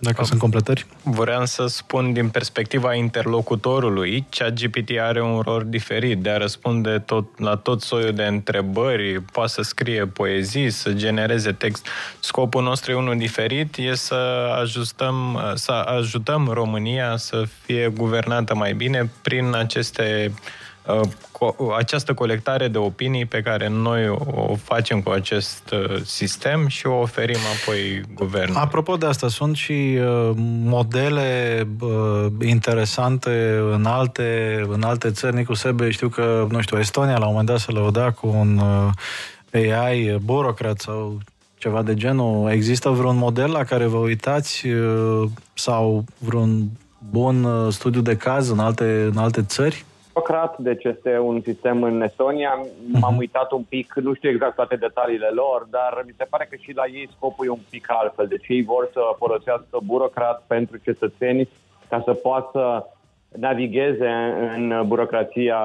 Dacă 0.00 0.24
sunt 0.24 0.40
completări? 0.40 0.86
Vreau 1.02 1.44
să 1.44 1.66
spun 1.66 2.12
din 2.12 2.28
perspectiva 2.28 2.94
interlocutorului, 2.94 4.26
ChatGPT 4.30 4.90
are 5.00 5.22
un 5.22 5.40
rol 5.40 5.64
diferit 5.66 6.18
de 6.18 6.30
a 6.30 6.36
răspunde 6.36 6.98
tot, 6.98 7.38
la 7.38 7.56
tot 7.56 7.82
soiul 7.82 8.12
de 8.12 8.22
întrebări, 8.24 9.22
poate 9.22 9.50
să 9.50 9.62
scrie 9.62 10.06
poezii, 10.06 10.70
să 10.70 10.92
genereze 10.92 11.52
text. 11.52 11.86
Scopul 12.20 12.62
nostru 12.62 12.90
e 12.90 12.94
unul 12.94 13.16
diferit, 13.16 13.76
e 13.76 13.94
să 13.94 14.14
ajustăm, 14.60 15.40
să 15.54 15.72
ajutăm 15.72 16.48
România 16.52 17.16
să 17.16 17.44
fie 17.62 17.88
guvernată 17.88 18.54
mai 18.54 18.72
bine 18.72 19.10
prin 19.22 19.54
aceste 19.54 20.32
uh, 20.34 20.36
Uh, 20.40 20.67
această 21.76 22.14
colectare 22.14 22.68
de 22.68 22.78
opinii 22.78 23.24
pe 23.24 23.40
care 23.40 23.68
noi 23.68 24.08
o 24.08 24.54
facem 24.62 25.02
cu 25.02 25.10
acest 25.10 25.70
uh, 25.72 26.00
sistem 26.04 26.66
și 26.66 26.86
o 26.86 26.94
oferim 26.94 27.38
apoi 27.60 28.02
guvernului. 28.14 28.60
Apropo 28.60 28.96
de 28.96 29.06
asta, 29.06 29.28
sunt 29.28 29.56
și 29.56 29.72
uh, 29.72 30.30
modele 30.64 31.66
interesante 32.40 33.60
în 33.72 33.84
alte, 33.84 34.60
în 34.68 34.82
alte 34.82 35.10
țări. 35.10 35.34
Nicu 35.34 35.54
Sebe, 35.54 35.90
știu 35.90 36.08
că, 36.08 36.46
nu 36.50 36.60
știu, 36.60 36.78
Estonia 36.78 37.18
la 37.18 37.26
un 37.26 37.30
moment 37.30 37.48
dat 37.48 37.58
se 37.58 37.72
lăuda 37.72 38.10
cu 38.10 38.26
un 38.26 38.60
AI 39.52 40.18
burocrat 40.22 40.80
sau 40.80 41.18
ceva 41.58 41.82
de 41.82 41.94
genul. 41.94 42.50
Există 42.50 42.90
vreun 42.90 43.16
model 43.16 43.50
la 43.50 43.64
care 43.64 43.86
vă 43.86 43.96
uitați 43.96 44.66
sau 45.54 46.04
vreun 46.18 46.68
bun 47.10 47.46
studiu 47.70 48.00
de 48.00 48.16
caz 48.16 48.48
în 48.48 48.58
alte, 48.58 49.08
în 49.12 49.16
alte 49.16 49.42
țări? 49.42 49.84
Socrat, 50.18 50.58
deci 50.58 50.84
este 50.84 51.18
un 51.18 51.40
sistem 51.40 51.82
în 51.82 52.02
Estonia. 52.02 52.50
M-am 53.00 53.12
mhm. 53.12 53.18
uitat 53.18 53.52
un 53.52 53.62
pic, 53.62 53.94
nu 53.94 54.14
știu 54.14 54.30
exact 54.30 54.54
toate 54.54 54.76
detaliile 54.76 55.28
lor, 55.28 55.66
dar 55.70 56.02
mi 56.06 56.14
se 56.16 56.24
pare 56.30 56.46
că 56.50 56.56
și 56.56 56.72
la 56.74 56.86
ei 56.86 57.08
scopul 57.16 57.46
e 57.46 57.50
un 57.50 57.66
pic 57.70 57.84
altfel. 57.88 58.26
Deci 58.26 58.48
ei 58.48 58.62
vor 58.62 58.88
să 58.92 59.00
folosească 59.16 59.78
burocrat 59.84 60.44
pentru 60.46 60.76
cetățeni 60.76 61.48
ca 61.88 62.02
să 62.04 62.12
poată 62.12 62.88
navigheze 63.36 64.08
în 64.56 64.82
burocrația. 64.86 65.56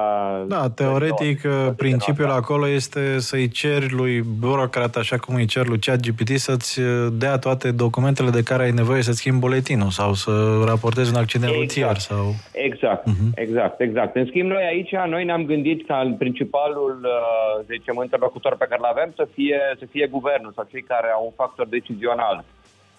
Da, 0.46 0.70
teoretic, 0.70 1.42
lor, 1.42 1.74
principiul 1.74 2.28
da. 2.28 2.34
acolo 2.34 2.68
este 2.68 3.18
să-i 3.18 3.48
ceri 3.48 3.92
lui 3.92 4.20
burocrat, 4.38 4.96
așa 4.96 5.18
cum 5.18 5.34
îi 5.34 5.46
cer 5.46 5.66
lui 5.66 5.78
ChatGPT, 5.78 6.28
să-ți 6.28 6.80
dea 7.12 7.38
toate 7.38 7.70
documentele 7.70 8.30
de 8.30 8.42
care 8.42 8.62
ai 8.62 8.70
nevoie 8.70 9.02
să-ți 9.02 9.18
schimbi 9.18 9.38
buletinul 9.38 9.90
sau 9.90 10.12
să 10.12 10.62
raportezi 10.66 11.10
un 11.10 11.20
accident 11.20 11.52
exact. 11.52 11.68
rutier. 11.68 11.96
Sau... 11.96 12.34
Exact, 12.52 13.08
uh-huh. 13.08 13.30
exact, 13.34 13.80
exact. 13.80 14.16
În 14.16 14.26
schimb, 14.26 14.50
noi 14.50 14.64
aici, 14.64 14.94
noi 15.08 15.24
ne-am 15.24 15.44
gândit 15.44 15.86
ca 15.86 16.14
principalul, 16.18 16.98
uh, 17.02 17.64
să 17.66 17.72
zicem, 17.76 17.98
interlocutor 18.02 18.56
pe 18.56 18.66
care 18.68 18.80
l 18.80 18.90
avem 18.90 19.12
să 19.16 19.28
fie, 19.34 19.60
să 19.78 19.84
fie 19.90 20.06
guvernul 20.06 20.52
sau 20.54 20.66
cei 20.70 20.82
care 20.82 21.08
au 21.14 21.24
un 21.24 21.32
factor 21.36 21.66
decizional 21.66 22.44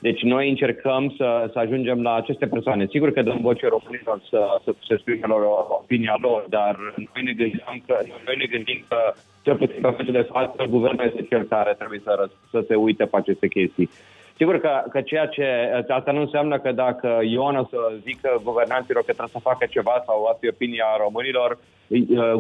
Deci 0.08 0.22
noi 0.22 0.50
încercăm 0.50 1.14
să, 1.18 1.50
să 1.54 1.60
ajungem 1.60 2.02
la 2.02 2.14
aceste 2.16 2.46
persoane. 2.48 2.86
Sigur 2.90 3.12
că 3.12 3.22
dăm 3.22 3.40
voce 3.42 3.68
românilor 3.68 4.18
să, 4.30 4.42
să 4.64 4.72
se 4.88 4.94
exprime 4.94 5.28
lor 5.28 5.44
opinia 5.82 6.18
lor, 6.22 6.46
dar 6.50 6.74
noi 6.96 7.24
ne 7.24 7.34
gândim 7.34 7.84
că, 7.88 7.96
noi 8.26 8.36
ne 8.38 8.46
gândim 8.46 8.80
că 8.88 8.98
cel 9.46 9.56
puțin 9.56 9.82
pe 9.82 9.88
momentul 9.90 10.14
de 10.14 10.30
față, 10.32 10.64
guvernul 10.70 11.06
este 11.06 11.26
cel 11.32 11.44
care 11.44 11.74
trebuie 11.78 12.02
să, 12.04 12.30
să 12.52 12.64
se 12.68 12.76
uite 12.76 13.06
pe 13.06 13.18
aceste 13.18 13.48
chestii. 13.48 13.90
Sigur 14.36 14.60
că, 14.60 14.84
că 14.90 15.02
ceea 15.02 15.28
ce 15.28 15.46
asta 15.88 16.12
nu 16.12 16.22
înseamnă 16.22 16.60
că 16.60 16.72
dacă 16.72 17.20
Ion 17.24 17.56
o 17.56 17.66
să 17.70 17.80
zică 18.04 18.42
guvernanților 18.44 19.04
că 19.04 19.14
trebuie 19.14 19.38
să 19.38 19.50
facă 19.50 19.66
ceva 19.70 20.04
sau 20.06 20.26
asta 20.26 20.46
e 20.46 20.56
opinia 20.56 20.90
românilor, 21.06 21.58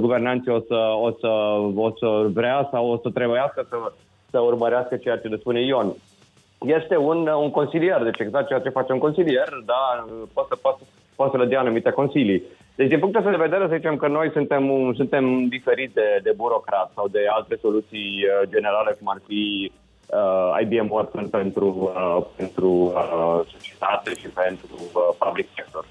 guvernanții 0.05 0.51
o 0.51 0.59
să, 0.59 0.79
o 1.07 1.11
să, 1.19 1.31
o 1.87 1.89
să 1.99 2.07
vrea 2.33 2.67
sau 2.71 2.83
o 2.93 2.97
să 2.97 3.09
trebuiască 3.09 3.65
să, 3.69 3.77
să 4.31 4.39
urmărească 4.39 4.95
ceea 4.95 5.17
ce 5.17 5.27
le 5.27 5.37
spune 5.43 5.61
Ion 5.61 5.95
este 6.67 6.97
un, 6.97 7.27
un 7.27 7.51
consilier, 7.51 8.03
deci 8.03 8.19
exact 8.19 8.47
ceea 8.47 8.59
ce 8.59 8.69
face 8.69 8.91
un 8.91 8.99
consilier, 8.99 9.49
da, 9.65 10.05
poate 10.33 10.49
să, 10.51 10.55
poate, 10.61 10.83
poate 11.15 11.31
să 11.31 11.37
le 11.37 11.49
dea 11.49 11.59
anumite 11.59 11.89
consilii. 11.89 12.43
Deci, 12.75 12.87
din 12.87 12.99
punctul 12.99 13.31
de 13.31 13.45
vedere, 13.47 13.67
să 13.67 13.75
zicem 13.75 13.95
că 13.95 14.07
noi 14.07 14.29
suntem, 14.31 14.93
suntem 14.95 15.47
diferiți 15.47 15.93
de, 15.93 16.19
de 16.23 16.33
burocrat 16.35 16.91
sau 16.95 17.07
de 17.07 17.19
alte 17.29 17.57
soluții 17.61 18.09
uh, 18.23 18.49
generale, 18.49 18.95
cum 18.99 19.09
ar 19.09 19.21
fi 19.27 19.71
uh, 20.05 20.61
IBM 20.61 20.91
Watson 20.91 21.27
pentru, 21.27 21.91
uh, 21.95 22.25
pentru 22.35 22.69
uh, 22.69 23.39
societate 23.51 24.09
și 24.19 24.27
pentru 24.27 24.75
uh, 24.79 25.15
public 25.19 25.47
sector. 25.55 25.85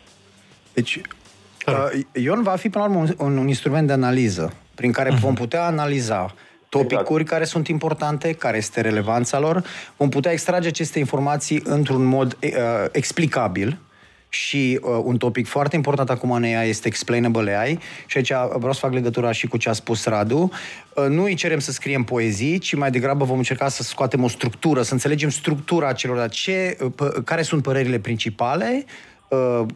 Deci, 0.75 0.97
uh, 0.97 2.23
Ion 2.23 2.43
va 2.43 2.57
fi, 2.57 2.69
până 2.69 2.85
la 2.85 2.91
urmă, 2.91 3.05
un, 3.19 3.37
un 3.37 3.49
instrument 3.49 3.87
de 3.87 3.93
analiză 3.93 4.53
prin 4.75 4.93
care 4.93 5.11
uh-huh. 5.11 5.21
vom 5.21 5.35
putea 5.35 5.65
analiza 5.67 6.35
topicuri 6.79 7.21
exact. 7.21 7.29
care 7.29 7.45
sunt 7.45 7.69
importante, 7.69 8.33
care 8.33 8.57
este 8.57 8.81
relevanța 8.81 9.39
lor. 9.39 9.65
Vom 9.97 10.09
putea 10.09 10.33
extrage 10.33 10.69
aceste 10.69 10.99
informații 10.99 11.63
într-un 11.65 12.05
mod 12.05 12.39
uh, 12.43 12.51
explicabil, 12.93 13.79
și 14.29 14.81
uh, 14.83 15.01
un 15.05 15.17
topic 15.17 15.47
foarte 15.47 15.77
important 15.77 16.11
acum 16.11 16.31
în 16.31 16.43
AI 16.43 16.69
este 16.69 16.89
Explainable 16.89 17.57
AI 17.57 17.79
și 18.07 18.17
aici 18.17 18.33
vreau 18.57 18.73
să 18.73 18.79
fac 18.79 18.93
legătura 18.93 19.33
și 19.33 19.47
cu 19.47 19.57
ce 19.57 19.69
a 19.69 19.73
spus 19.73 20.05
Radu. 20.05 20.51
Uh, 20.95 21.07
nu 21.09 21.23
îi 21.23 21.35
cerem 21.35 21.59
să 21.59 21.73
scriem 21.73 22.03
poezii, 22.03 22.59
ci 22.59 22.75
mai 22.75 22.91
degrabă 22.91 23.25
vom 23.25 23.37
încerca 23.37 23.69
să 23.69 23.83
scoatem 23.83 24.23
o 24.23 24.29
structură, 24.29 24.83
să 24.83 24.93
înțelegem 24.93 25.29
structura 25.29 25.93
celor, 25.93 26.29
ce, 26.29 26.77
uh, 26.81 26.91
p- 26.91 27.25
care 27.25 27.43
sunt 27.43 27.63
părerile 27.63 27.99
principale, 27.99 28.85
Uh, 28.85 29.14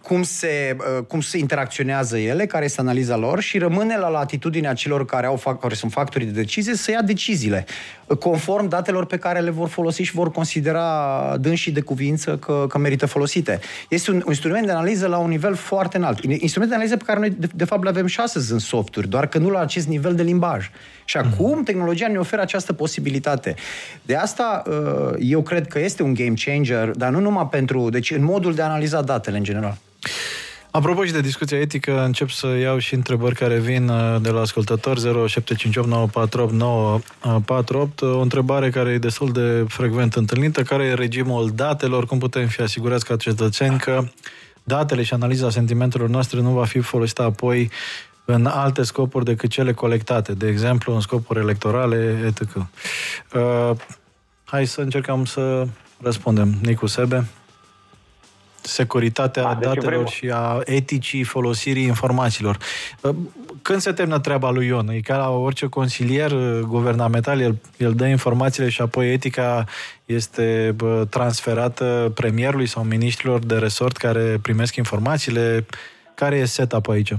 cum 0.02 0.22
se, 0.22 0.76
uh, 0.78 1.04
cum 1.04 1.20
se 1.20 1.38
interacționează 1.38 2.18
ele, 2.18 2.46
care 2.46 2.64
este 2.64 2.80
analiza 2.80 3.16
lor 3.16 3.40
și 3.40 3.58
rămâne 3.58 3.96
la 3.96 4.08
latitudinea 4.08 4.72
celor 4.74 5.04
care, 5.04 5.26
au, 5.26 5.58
care 5.60 5.74
sunt 5.74 5.92
factorii 5.92 6.26
de 6.26 6.32
decizie 6.40 6.74
să 6.74 6.90
ia 6.90 7.02
deciziile 7.02 7.66
uh, 8.06 8.16
conform 8.16 8.68
datelor 8.68 9.06
pe 9.06 9.16
care 9.16 9.40
le 9.40 9.50
vor 9.50 9.68
folosi 9.68 10.02
și 10.02 10.12
vor 10.12 10.30
considera 10.30 11.36
dânsii 11.40 11.72
de 11.72 11.80
cuvință 11.80 12.36
că, 12.36 12.64
că 12.68 12.78
merită 12.78 13.06
folosite. 13.06 13.60
Este 13.88 14.10
un, 14.10 14.16
un 14.16 14.22
instrument 14.28 14.66
de 14.66 14.72
analiză 14.72 15.06
la 15.06 15.18
un 15.18 15.28
nivel 15.28 15.54
foarte 15.54 15.96
înalt. 15.96 16.22
Instrument 16.22 16.70
de 16.70 16.76
analiză 16.76 16.96
pe 16.96 17.04
care 17.06 17.18
noi, 17.18 17.30
de, 17.30 17.48
de 17.54 17.64
fapt, 17.64 17.82
le 17.82 17.88
avem 17.88 18.06
și 18.06 18.20
astăzi 18.20 18.52
în 18.52 18.58
softuri, 18.58 19.08
doar 19.08 19.26
că 19.26 19.38
nu 19.38 19.50
la 19.50 19.60
acest 19.60 19.86
nivel 19.86 20.14
de 20.14 20.22
limbaj. 20.22 20.70
Și 21.04 21.16
acum 21.16 21.62
tehnologia 21.62 22.08
ne 22.08 22.18
oferă 22.18 22.42
această 22.42 22.72
posibilitate. 22.72 23.54
De 24.02 24.16
asta 24.16 24.62
eu 25.18 25.42
cred 25.42 25.66
că 25.66 25.80
este 25.80 26.02
un 26.02 26.14
game 26.14 26.34
changer, 26.44 26.90
dar 26.90 27.10
nu 27.10 27.20
numai 27.20 27.48
pentru, 27.50 27.90
deci 27.90 28.10
în 28.10 28.24
modul 28.24 28.54
de 28.54 28.62
a 28.62 28.64
analiza 28.64 29.02
datele 29.02 29.36
în 29.36 29.42
general. 29.52 29.78
Apropo 30.70 31.04
și 31.04 31.12
de 31.12 31.20
discuția 31.20 31.58
etică, 31.58 32.04
încep 32.04 32.30
să 32.30 32.46
iau 32.46 32.78
și 32.78 32.94
întrebări 32.94 33.34
care 33.34 33.58
vin 33.58 33.88
uh, 33.88 34.20
de 34.20 34.30
la 34.30 34.40
ascultători 34.40 35.00
0758948948. 35.00 35.32
O 38.00 38.20
întrebare 38.20 38.70
care 38.70 38.90
e 38.90 38.98
destul 38.98 39.32
de 39.32 39.64
frecvent 39.68 40.14
întâlnită. 40.14 40.62
Care 40.62 40.84
e 40.84 40.94
regimul 40.94 41.50
datelor? 41.54 42.06
Cum 42.06 42.18
putem 42.18 42.46
fi 42.46 42.62
asigurați 42.62 43.04
ca 43.04 43.16
cetățeni 43.16 43.78
că 43.78 44.04
datele 44.62 45.02
și 45.02 45.14
analiza 45.14 45.50
sentimentelor 45.50 46.08
noastre 46.08 46.40
nu 46.40 46.50
va 46.50 46.64
fi 46.64 46.80
folosită 46.80 47.22
apoi 47.22 47.70
în 48.24 48.46
alte 48.46 48.82
scopuri 48.82 49.24
decât 49.24 49.50
cele 49.50 49.72
colectate, 49.72 50.32
de 50.32 50.48
exemplu 50.48 50.94
în 50.94 51.00
scopuri 51.00 51.38
electorale, 51.38 52.24
etc. 52.26 52.54
Uh, 52.54 53.70
hai 54.44 54.66
să 54.66 54.80
încercăm 54.80 55.24
să 55.24 55.66
răspundem. 56.00 56.54
Nicu 56.62 56.86
Sebe 56.86 57.26
securitatea 58.68 59.46
a, 59.46 59.54
deci 59.54 59.68
datelor 59.68 59.92
vrem... 59.92 60.06
și 60.06 60.30
a 60.34 60.60
eticii 60.64 61.22
folosirii 61.22 61.84
informațiilor. 61.84 62.58
Când 63.62 63.80
se 63.80 63.92
termină 63.92 64.20
treaba 64.20 64.50
lui 64.50 64.66
Ion? 64.66 64.88
E 64.88 65.00
ca 65.00 65.16
la 65.16 65.30
orice 65.30 65.66
consilier 65.66 66.32
guvernamental, 66.60 67.40
el, 67.40 67.58
el 67.76 67.94
dă 67.94 68.06
informațiile 68.06 68.68
și 68.68 68.80
apoi 68.80 69.12
etica 69.12 69.64
este 70.04 70.76
transferată 71.10 72.12
premierului 72.14 72.66
sau 72.66 72.82
ministrilor 72.82 73.44
de 73.44 73.54
resort 73.54 73.96
care 73.96 74.38
primesc 74.42 74.76
informațiile. 74.76 75.66
Care 76.14 76.36
e 76.36 76.44
setup 76.44 76.88
aici? 76.88 77.16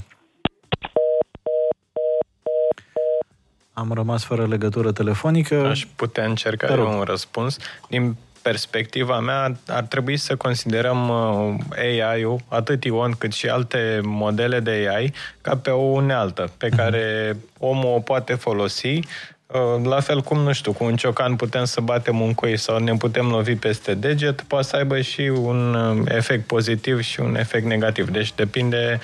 Am 3.74 3.92
rămas 3.94 4.24
fără 4.24 4.48
legătură 4.48 4.92
telefonică. 4.92 5.66
Aș 5.66 5.86
putea 5.96 6.26
încerca 6.26 6.74
eu 6.74 6.98
un 6.98 7.02
răspuns. 7.02 7.58
Din 7.90 8.16
perspectiva 8.50 9.20
mea, 9.20 9.52
ar 9.68 9.84
trebui 9.84 10.18
să 10.18 10.36
considerăm 10.36 11.10
uh, 11.10 11.56
AI-ul, 11.78 12.40
atât 12.48 12.84
Ion 12.84 13.12
cât 13.12 13.34
și 13.34 13.48
alte 13.48 14.00
modele 14.04 14.60
de 14.60 14.88
AI, 14.96 15.14
ca 15.42 15.58
pe 15.58 15.70
o 15.70 15.82
unealtă 15.82 16.52
pe 16.58 16.68
mhm. 16.68 16.78
care 16.78 17.36
omul 17.60 17.94
o 17.96 18.00
poate 18.00 18.34
folosi 18.34 18.88
uh, 18.88 19.84
la 19.84 20.00
fel 20.00 20.22
cum, 20.22 20.38
nu 20.38 20.54
știu, 20.54 20.72
cu 20.74 20.84
un 20.84 20.96
ciocan 20.96 21.36
putem 21.36 21.66
să 21.66 21.82
batem 21.82 22.22
un 22.22 22.34
cui 22.34 22.58
sau 22.58 22.78
ne 22.80 22.94
putem 22.94 23.28
lovi 23.30 23.56
peste 23.56 23.94
deget, 23.94 24.42
poate 24.42 24.68
să 24.68 24.76
aibă 24.76 25.02
și 25.02 25.22
un 25.22 25.74
uh, 25.74 26.02
efect 26.06 26.48
pozitiv 26.48 27.02
și 27.02 27.20
un 27.20 27.36
efect 27.36 27.66
negativ. 27.66 28.10
Deci 28.10 28.34
depinde 28.36 29.00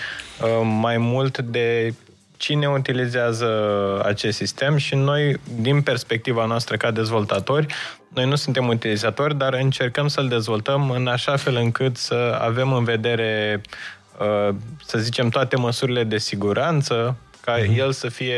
mai 0.81 0.97
mult 0.97 1.38
de 1.39 1.93
cine 2.38 2.67
utilizează 2.67 3.50
acest 4.06 4.38
sistem 4.38 4.78
și 4.78 4.95
noi, 4.95 5.39
din 5.60 5.82
perspectiva 5.82 6.45
noastră 6.45 6.78
ca 6.78 6.91
dezvoltatori, 6.91 7.74
noi 8.08 8.26
nu 8.26 8.36
suntem 8.36 8.67
utilizatori, 8.67 9.38
dar 9.38 9.54
încercăm 9.54 10.08
să-l 10.08 10.28
dezvoltăm 10.28 10.89
în 10.89 11.08
așa 11.08 11.36
fel 11.36 11.56
încât 11.56 11.98
să 11.98 12.38
avem 12.41 12.74
în 12.74 12.84
vedere, 12.84 13.62
uh, 14.19 14.56
să 14.86 14.98
zicem, 14.98 15.30
toate 15.30 15.56
măsurile 15.56 16.04
de 16.04 16.17
siguranță 16.17 17.17
ca 17.45 17.58
mm-hmm. 17.58 17.77
el 17.77 17.91
să 17.91 18.10
fie 18.10 18.36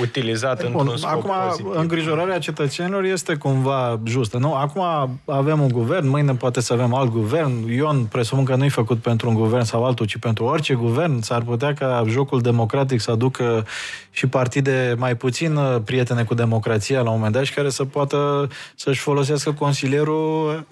utilizat 0.00 0.62
Bun, 0.62 0.72
într-un 0.78 0.96
scop 0.96 1.10
Acum, 1.10 1.30
pozitiv. 1.48 1.72
îngrijorarea 1.74 2.38
cetățenilor 2.38 3.04
este 3.04 3.34
cumva 3.34 4.00
justă. 4.04 4.38
Nu? 4.38 4.54
Acum 4.54 4.82
avem 5.24 5.60
un 5.60 5.68
guvern, 5.68 6.08
mâine 6.08 6.34
poate 6.34 6.60
să 6.60 6.72
avem 6.72 6.94
alt 6.94 7.10
guvern. 7.10 7.72
Ion 7.72 8.04
presupun 8.04 8.44
că 8.44 8.54
nu-i 8.54 8.68
făcut 8.68 8.98
pentru 8.98 9.28
un 9.28 9.34
guvern 9.34 9.64
sau 9.64 9.84
altul, 9.84 10.06
ci 10.06 10.16
pentru 10.16 10.44
orice 10.44 10.74
guvern. 10.74 11.20
S-ar 11.20 11.42
putea 11.42 11.74
ca 11.74 12.04
jocul 12.08 12.40
democratic 12.40 13.00
să 13.00 13.10
aducă 13.10 13.66
și 14.10 14.26
partide 14.26 14.94
mai 14.98 15.16
puțin 15.16 15.56
uh, 15.56 15.76
prietene 15.84 16.22
cu 16.22 16.34
democrația 16.34 17.00
la 17.00 17.10
un 17.10 17.16
moment 17.16 17.32
dat 17.32 17.44
și 17.44 17.54
care 17.54 17.68
să 17.68 17.84
poată 17.84 18.48
să-și 18.74 19.00
folosească 19.00 19.52
consilierul 19.52 20.66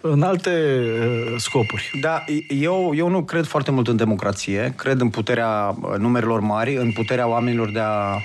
în 0.00 0.22
alte 0.22 0.50
uh, 0.50 1.34
scopuri. 1.36 1.90
Da, 2.00 2.24
eu, 2.48 2.92
eu 2.94 3.08
nu 3.08 3.22
cred 3.22 3.44
foarte 3.44 3.70
mult 3.70 3.88
în 3.88 3.96
democrație. 3.96 4.72
Cred 4.76 5.00
în 5.00 5.08
puterea 5.08 5.76
uh, 5.82 5.98
numerelor 5.98 6.40
mari, 6.40 6.76
în 6.76 6.92
puterea 6.92 7.19
oamenilor 7.26 7.70
de 7.70 7.80
a 7.80 8.18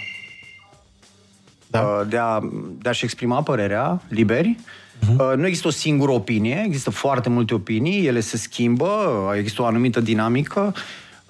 da. 1.68 2.04
de, 2.08 2.18
a, 2.18 2.40
de 2.82 2.90
a-și 2.90 3.04
exprima 3.04 3.42
părerea 3.42 4.02
liberi. 4.08 4.58
Uh-huh. 4.60 5.36
Nu 5.36 5.46
există 5.46 5.68
o 5.68 5.72
singură 5.72 6.12
opinie, 6.12 6.64
există 6.66 6.90
foarte 6.90 7.30
multe 7.30 7.54
opinii, 7.54 8.06
ele 8.06 8.20
se 8.20 8.38
schimbă, 8.38 8.90
există 9.38 9.62
o 9.62 9.66
anumită 9.66 10.00
dinamică 10.00 10.74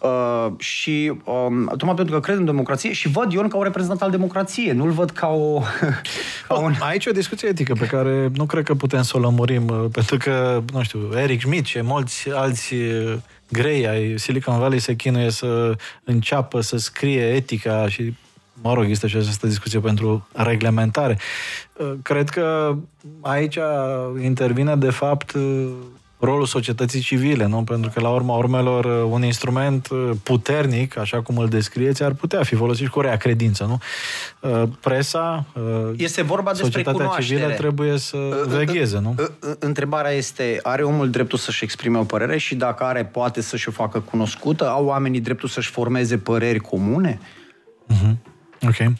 Uh, 0.05 0.51
și 0.57 1.13
um, 1.23 1.67
tocmai 1.67 1.95
pentru 1.95 2.13
că 2.13 2.19
cred 2.19 2.37
în 2.37 2.45
democrație 2.45 2.93
și 2.93 3.07
văd 3.07 3.31
Ion 3.31 3.47
ca 3.47 3.57
un 3.57 3.63
reprezentant 3.63 4.01
al 4.01 4.11
democrației, 4.11 4.71
nu-l 4.71 4.91
văd 4.91 5.09
ca 5.09 5.27
o... 5.27 5.61
ca 6.47 6.59
un... 6.59 6.73
Aici 6.79 7.05
e 7.05 7.09
o 7.09 7.13
discuție 7.13 7.47
etică 7.47 7.73
pe 7.79 7.85
care 7.85 8.29
nu 8.33 8.45
cred 8.45 8.63
că 8.63 8.73
putem 8.75 9.01
să 9.01 9.17
o 9.17 9.19
lămurim, 9.19 9.67
uh, 9.67 9.85
pentru 9.91 10.17
că, 10.17 10.63
nu 10.73 10.83
știu, 10.83 10.99
Eric 11.15 11.39
Schmidt 11.39 11.65
și 11.65 11.81
mulți 11.81 12.29
alți 12.29 12.73
uh, 12.73 13.13
grei 13.51 13.87
ai 13.87 14.17
Silicon 14.17 14.59
Valley 14.59 14.79
se 14.79 14.95
chinuie 14.95 15.29
să 15.29 15.75
înceapă 16.03 16.61
să 16.61 16.77
scrie 16.77 17.21
etica 17.21 17.89
și 17.89 18.13
mă 18.61 18.73
rog, 18.73 18.83
există 18.83 19.07
și 19.07 19.15
această 19.15 19.47
discuție 19.47 19.79
pentru 19.79 20.27
reglementare. 20.33 21.17
Uh, 21.73 21.93
cred 22.03 22.29
că 22.29 22.75
aici 23.21 23.57
intervine, 24.21 24.75
de 24.75 24.89
fapt, 24.89 25.33
rolul 26.19 26.45
societății 26.45 26.99
civile, 26.99 27.45
nu? 27.45 27.63
Pentru 27.63 27.91
că, 27.93 27.99
la 27.99 28.09
urma 28.09 28.35
urmelor, 28.37 28.85
un 28.85 29.23
instrument 29.23 29.87
uh, 29.89 30.09
puternic, 30.23 30.97
așa 30.97 31.21
cum 31.21 31.37
îl 31.37 31.47
descrieți, 31.47 32.03
ar 32.03 32.11
putea 32.11 32.43
fi 32.43 32.55
folosit 32.55 32.87
cu 32.87 33.01
rea 33.01 33.17
credință, 33.17 33.63
nu? 33.63 33.79
Uh, 34.49 34.69
presa, 34.79 35.45
uh, 35.53 35.93
este 35.97 36.21
vorba 36.21 36.51
despre 36.51 36.83
societatea 36.83 37.21
civilă 37.21 37.49
trebuie 37.49 37.97
să 37.97 38.17
vegheze, 38.47 38.99
nu? 38.99 39.15
Întrebarea 39.59 40.11
este, 40.11 40.59
are 40.63 40.83
omul 40.83 41.09
dreptul 41.09 41.37
să-și 41.37 41.63
exprime 41.63 41.97
o 41.97 42.03
părere 42.03 42.37
și 42.37 42.55
dacă 42.55 42.83
are, 42.83 43.05
poate 43.05 43.41
să-și 43.41 43.69
o 43.69 43.71
facă 43.71 43.99
cunoscută? 43.99 44.69
Au 44.69 44.85
oamenii 44.85 45.19
dreptul 45.19 45.49
să-și 45.49 45.69
formeze 45.69 46.17
păreri 46.17 46.59
comune? 46.59 47.19
Uh-huh. 47.93 48.15
Ok. 48.67 48.93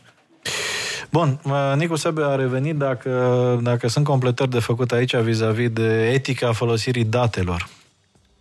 Bun, 1.12 1.40
Nicu 1.76 1.96
Sebe 1.96 2.22
a 2.24 2.36
revenit 2.36 2.76
dacă, 2.76 3.60
dacă 3.64 3.88
sunt 3.88 4.06
completări 4.06 4.50
de 4.50 4.60
făcut 4.60 4.92
aici 4.92 5.16
vis-a-vis 5.16 5.70
de 5.70 6.12
etica 6.14 6.52
folosirii 6.52 7.04
datelor. 7.04 7.68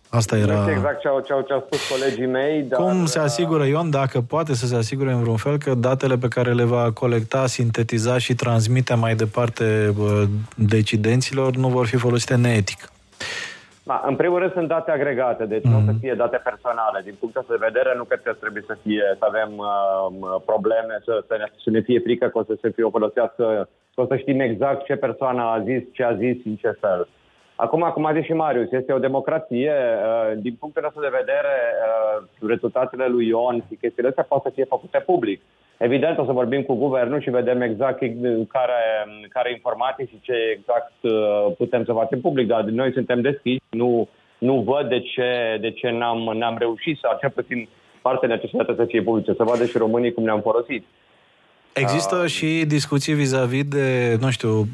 Asta 0.09 0.37
era... 0.37 0.63
Nu 0.63 0.71
exact 0.71 0.99
ce 1.01 1.07
au, 1.07 1.19
ce, 1.19 1.33
au, 1.33 1.41
ce 1.41 1.53
au 1.53 1.63
spus 1.65 1.79
colegii 1.89 2.25
mei, 2.25 2.61
dar... 2.61 2.79
Cum 2.79 3.05
se 3.05 3.19
asigură 3.19 3.65
Ion, 3.65 3.89
dacă 3.89 4.21
poate 4.21 4.55
să 4.55 4.67
se 4.67 4.75
asigure 4.75 5.11
în 5.11 5.21
vreun 5.21 5.37
fel, 5.37 5.57
că 5.57 5.73
datele 5.73 6.17
pe 6.17 6.27
care 6.27 6.53
le 6.53 6.63
va 6.63 6.91
colecta, 6.91 7.47
sintetiza 7.47 8.17
și 8.17 8.35
transmite 8.35 8.93
mai 8.93 9.15
departe 9.15 9.93
decidenților 10.55 11.55
nu 11.55 11.67
vor 11.67 11.85
fi 11.85 11.97
folosite 11.97 12.35
neetic? 12.35 12.89
Da, 13.89 14.03
în 14.05 14.15
primul 14.15 14.39
rând 14.39 14.51
sunt 14.51 14.67
date 14.67 14.91
agregate, 14.91 15.45
deci 15.45 15.63
mm. 15.63 15.71
nu 15.71 15.77
o 15.77 15.85
să 15.89 15.91
mhm. 15.91 15.99
fie 15.99 16.13
date 16.13 16.37
personale. 16.49 16.99
Din 17.03 17.15
punctul 17.19 17.45
de 17.47 17.65
vedere, 17.67 17.93
nu 17.95 18.03
cred 18.03 18.21
că 18.23 18.33
trebuie 18.33 18.63
să 18.67 18.77
fie 18.83 19.05
să 19.19 19.25
avem 19.31 19.51
uh, 19.57 20.41
probleme, 20.45 20.93
să, 21.05 21.23
să, 21.27 21.35
ne, 21.37 21.45
să 21.63 21.69
ne 21.69 21.81
fie 21.81 21.99
frică 21.99 22.27
că 22.27 22.37
o 22.37 22.43
să 22.43 22.57
se 22.61 22.69
fie 22.69 22.85
folosească, 22.89 23.69
că 23.95 24.01
o 24.01 24.05
să 24.05 24.15
știm 24.15 24.39
exact 24.39 24.85
ce 24.85 24.95
persoană 24.95 25.41
a 25.41 25.63
zis, 25.67 25.83
ce 25.91 26.03
a 26.03 26.15
zis, 26.15 26.37
în 26.45 26.55
ce 26.55 26.71
fel. 26.79 27.07
Acum, 27.55 27.81
cum 27.93 28.05
a 28.05 28.13
zis 28.13 28.23
și 28.23 28.33
Marius, 28.33 28.71
este 28.71 28.93
o 28.93 29.05
democrație. 29.07 29.73
Uh, 30.07 30.31
din 30.45 30.55
punctul 30.59 30.81
nostru 30.81 31.01
de 31.01 31.17
vedere, 31.19 31.55
uh, 31.85 32.47
rezultatele 32.47 33.07
lui 33.07 33.27
Ion 33.27 33.63
și 33.67 33.81
chestiile 33.81 34.09
astea 34.09 34.23
pot 34.29 34.41
să 34.43 34.51
fie 34.53 34.65
făcute 34.65 34.99
public. 35.05 35.41
Evident, 35.77 36.17
o 36.17 36.25
să 36.25 36.31
vorbim 36.31 36.61
cu 36.63 36.73
guvernul 36.75 37.21
și 37.21 37.29
vedem 37.29 37.61
exact 37.61 37.97
care, 38.47 38.81
care 39.29 39.51
informații 39.51 40.05
și 40.05 40.19
ce 40.21 40.33
exact 40.57 40.93
uh, 41.01 41.53
putem 41.57 41.85
să 41.85 41.93
facem 41.93 42.21
public, 42.21 42.47
dar 42.47 42.61
noi 42.63 42.91
suntem 42.93 43.21
deschiși, 43.21 43.61
nu, 43.69 44.07
nu 44.37 44.61
văd 44.61 44.89
de 44.89 44.99
ce, 44.99 45.57
de 45.61 45.71
ce 45.71 45.89
n-am, 45.89 46.31
n-am 46.33 46.57
reușit 46.57 46.97
să, 46.97 47.17
cel 47.19 47.29
puțin 47.29 47.67
parte 48.01 48.27
necesitatea 48.27 48.75
să 48.77 48.85
fie 48.85 49.01
publice, 49.01 49.33
să 49.33 49.43
vadă 49.43 49.65
și 49.65 49.77
românii 49.77 50.13
cum 50.13 50.23
ne-am 50.23 50.41
folosit. 50.41 50.85
Există 51.77 52.15
uh, 52.15 52.29
și 52.29 52.63
discuții 52.67 53.13
vis-a-vis 53.13 53.63
de, 53.63 54.17
nu 54.19 54.29
știu, 54.31 54.67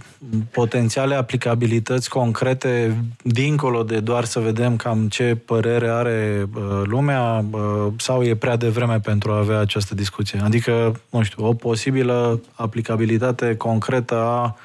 potențiale 0.51 1.15
aplicabilități 1.15 2.09
concrete, 2.09 3.03
dincolo 3.23 3.83
de 3.83 3.99
doar 3.99 4.23
să 4.23 4.39
vedem 4.39 4.75
cam 4.75 5.07
ce 5.07 5.35
părere 5.35 5.89
are 5.89 6.49
uh, 6.55 6.81
lumea, 6.83 7.45
uh, 7.51 7.87
sau 7.97 8.23
e 8.23 8.35
prea 8.35 8.55
devreme 8.55 8.99
pentru 8.99 9.31
a 9.31 9.37
avea 9.37 9.59
această 9.59 9.95
discuție? 9.95 10.39
Adică, 10.43 10.99
nu 11.09 11.23
știu, 11.23 11.45
o 11.45 11.53
posibilă 11.53 12.41
aplicabilitate 12.53 13.55
concretă 13.55 14.15
a, 14.15 14.55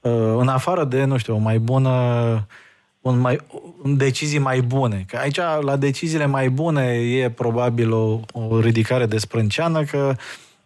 uh, 0.00 0.36
în 0.38 0.48
afară 0.48 0.84
de, 0.84 1.04
nu 1.04 1.16
știu, 1.16 1.34
o 1.34 1.38
mai 1.38 1.58
bună 1.58 2.00
un 3.00 3.18
mai, 3.18 3.40
un 3.82 3.96
decizii 3.96 4.38
mai 4.38 4.60
bune. 4.60 5.04
Că 5.08 5.16
aici, 5.16 5.40
la 5.60 5.76
deciziile 5.76 6.26
mai 6.26 6.50
bune, 6.50 6.82
e 6.92 7.30
probabil 7.30 7.92
o, 7.92 8.20
o 8.32 8.60
ridicare 8.60 9.06
de 9.06 9.18
sprânceană, 9.18 9.84
că 9.84 10.14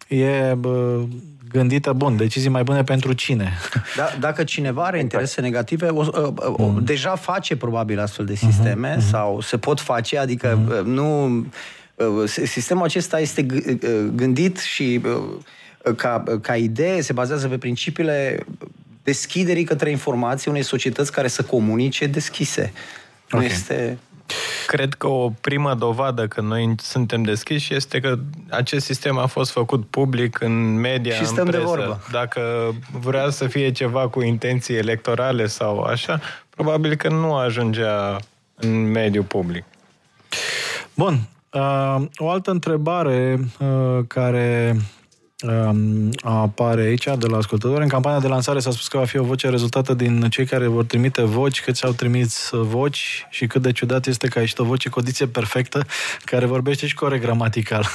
e 0.07 0.53
bă, 0.57 1.03
gândită, 1.49 1.93
bun, 1.93 2.17
decizii 2.17 2.49
mai 2.49 2.63
bune 2.63 2.83
pentru 2.83 3.13
cine? 3.13 3.53
Da, 3.95 4.09
dacă 4.19 4.43
cineva 4.43 4.83
are 4.83 4.99
interese 4.99 5.41
negative, 5.41 5.87
o, 5.87 6.05
o, 6.11 6.33
o, 6.37 6.67
mm. 6.67 6.83
deja 6.83 7.15
face 7.15 7.55
probabil 7.55 7.99
astfel 7.99 8.25
de 8.25 8.35
sisteme 8.35 8.95
mm-hmm. 8.95 9.09
sau 9.09 9.41
se 9.41 9.57
pot 9.57 9.79
face, 9.79 10.17
adică 10.17 10.59
mm-hmm. 10.59 10.83
nu... 10.83 11.45
Sistemul 12.25 12.83
acesta 12.83 13.19
este 13.19 13.45
gândit 14.15 14.57
și 14.57 15.01
ca, 15.95 16.23
ca 16.41 16.55
idee 16.55 17.01
se 17.01 17.13
bazează 17.13 17.47
pe 17.47 17.57
principiile 17.57 18.45
deschiderii 19.03 19.63
către 19.63 19.89
informații 19.89 20.51
unei 20.51 20.63
societăți 20.63 21.11
care 21.11 21.27
să 21.27 21.43
comunice 21.43 22.07
deschise. 22.07 22.73
Okay. 23.31 23.39
Nu 23.39 23.53
este 23.53 23.97
Cred 24.67 24.93
că 24.93 25.07
o 25.07 25.29
primă 25.41 25.73
dovadă 25.73 26.27
că 26.27 26.41
noi 26.41 26.75
suntem 26.77 27.23
deschiși 27.23 27.73
este 27.73 27.99
că 27.99 28.17
acest 28.49 28.85
sistem 28.85 29.17
a 29.17 29.25
fost 29.25 29.51
făcut 29.51 29.85
public 29.85 30.41
în 30.41 30.79
media, 30.79 31.15
și 31.15 31.23
în 31.27 31.33
presă. 31.33 31.57
de 31.57 31.57
vorbă. 31.57 32.01
Dacă 32.11 32.73
vrea 32.99 33.29
să 33.29 33.47
fie 33.47 33.71
ceva 33.71 34.07
cu 34.07 34.21
intenții 34.21 34.75
electorale 34.75 35.45
sau 35.45 35.81
așa, 35.81 36.19
probabil 36.49 36.95
că 36.95 37.09
nu 37.09 37.35
ajungea 37.35 38.19
în 38.55 38.91
mediul 38.91 39.23
public. 39.23 39.63
Bun. 40.93 41.19
Uh, 41.51 41.95
o 42.17 42.29
altă 42.29 42.51
întrebare 42.51 43.39
uh, 43.59 43.99
care 44.07 44.75
Um, 44.75 44.94
apare 46.21 46.81
aici 46.81 47.07
de 47.17 47.27
la 47.27 47.37
ascultători. 47.37 47.81
În 47.81 47.87
campania 47.87 48.19
de 48.19 48.27
lansare 48.27 48.59
s-a 48.59 48.71
spus 48.71 48.87
că 48.87 48.97
va 48.97 49.05
fi 49.05 49.17
o 49.17 49.23
voce 49.23 49.49
rezultată 49.49 49.93
din 49.93 50.29
cei 50.29 50.45
care 50.45 50.67
vor 50.67 50.83
trimite 50.83 51.21
voci, 51.21 51.61
cât 51.61 51.79
au 51.83 51.91
trimis 51.91 52.49
voci 52.51 53.25
și 53.29 53.47
cât 53.47 53.61
de 53.61 53.71
ciudat 53.71 54.05
este 54.05 54.27
că 54.27 54.37
a 54.37 54.41
ieșit 54.41 54.59
o 54.59 54.63
voce 54.63 54.89
cu 54.89 54.99
o 54.99 55.25
perfectă 55.25 55.85
care 56.23 56.45
vorbește 56.45 56.87
și 56.87 56.95
corect 56.95 57.23
gramatical. 57.23 57.85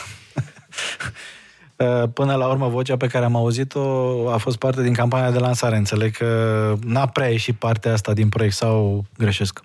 Uh, 1.80 2.08
până 2.14 2.34
la 2.34 2.48
urmă, 2.48 2.68
vocea 2.68 2.96
pe 2.96 3.06
care 3.06 3.24
am 3.24 3.36
auzit-o 3.36 4.30
a 4.30 4.36
fost 4.36 4.56
parte 4.56 4.82
din 4.82 4.92
campania 4.92 5.30
de 5.30 5.38
lansare. 5.38 5.76
Înțeleg 5.76 6.16
că 6.16 6.74
n-a 6.84 7.06
prea 7.06 7.28
ieșit 7.28 7.54
partea 7.54 7.92
asta 7.92 8.12
din 8.12 8.28
proiect 8.28 8.54
sau 8.54 9.04
greșesc? 9.16 9.60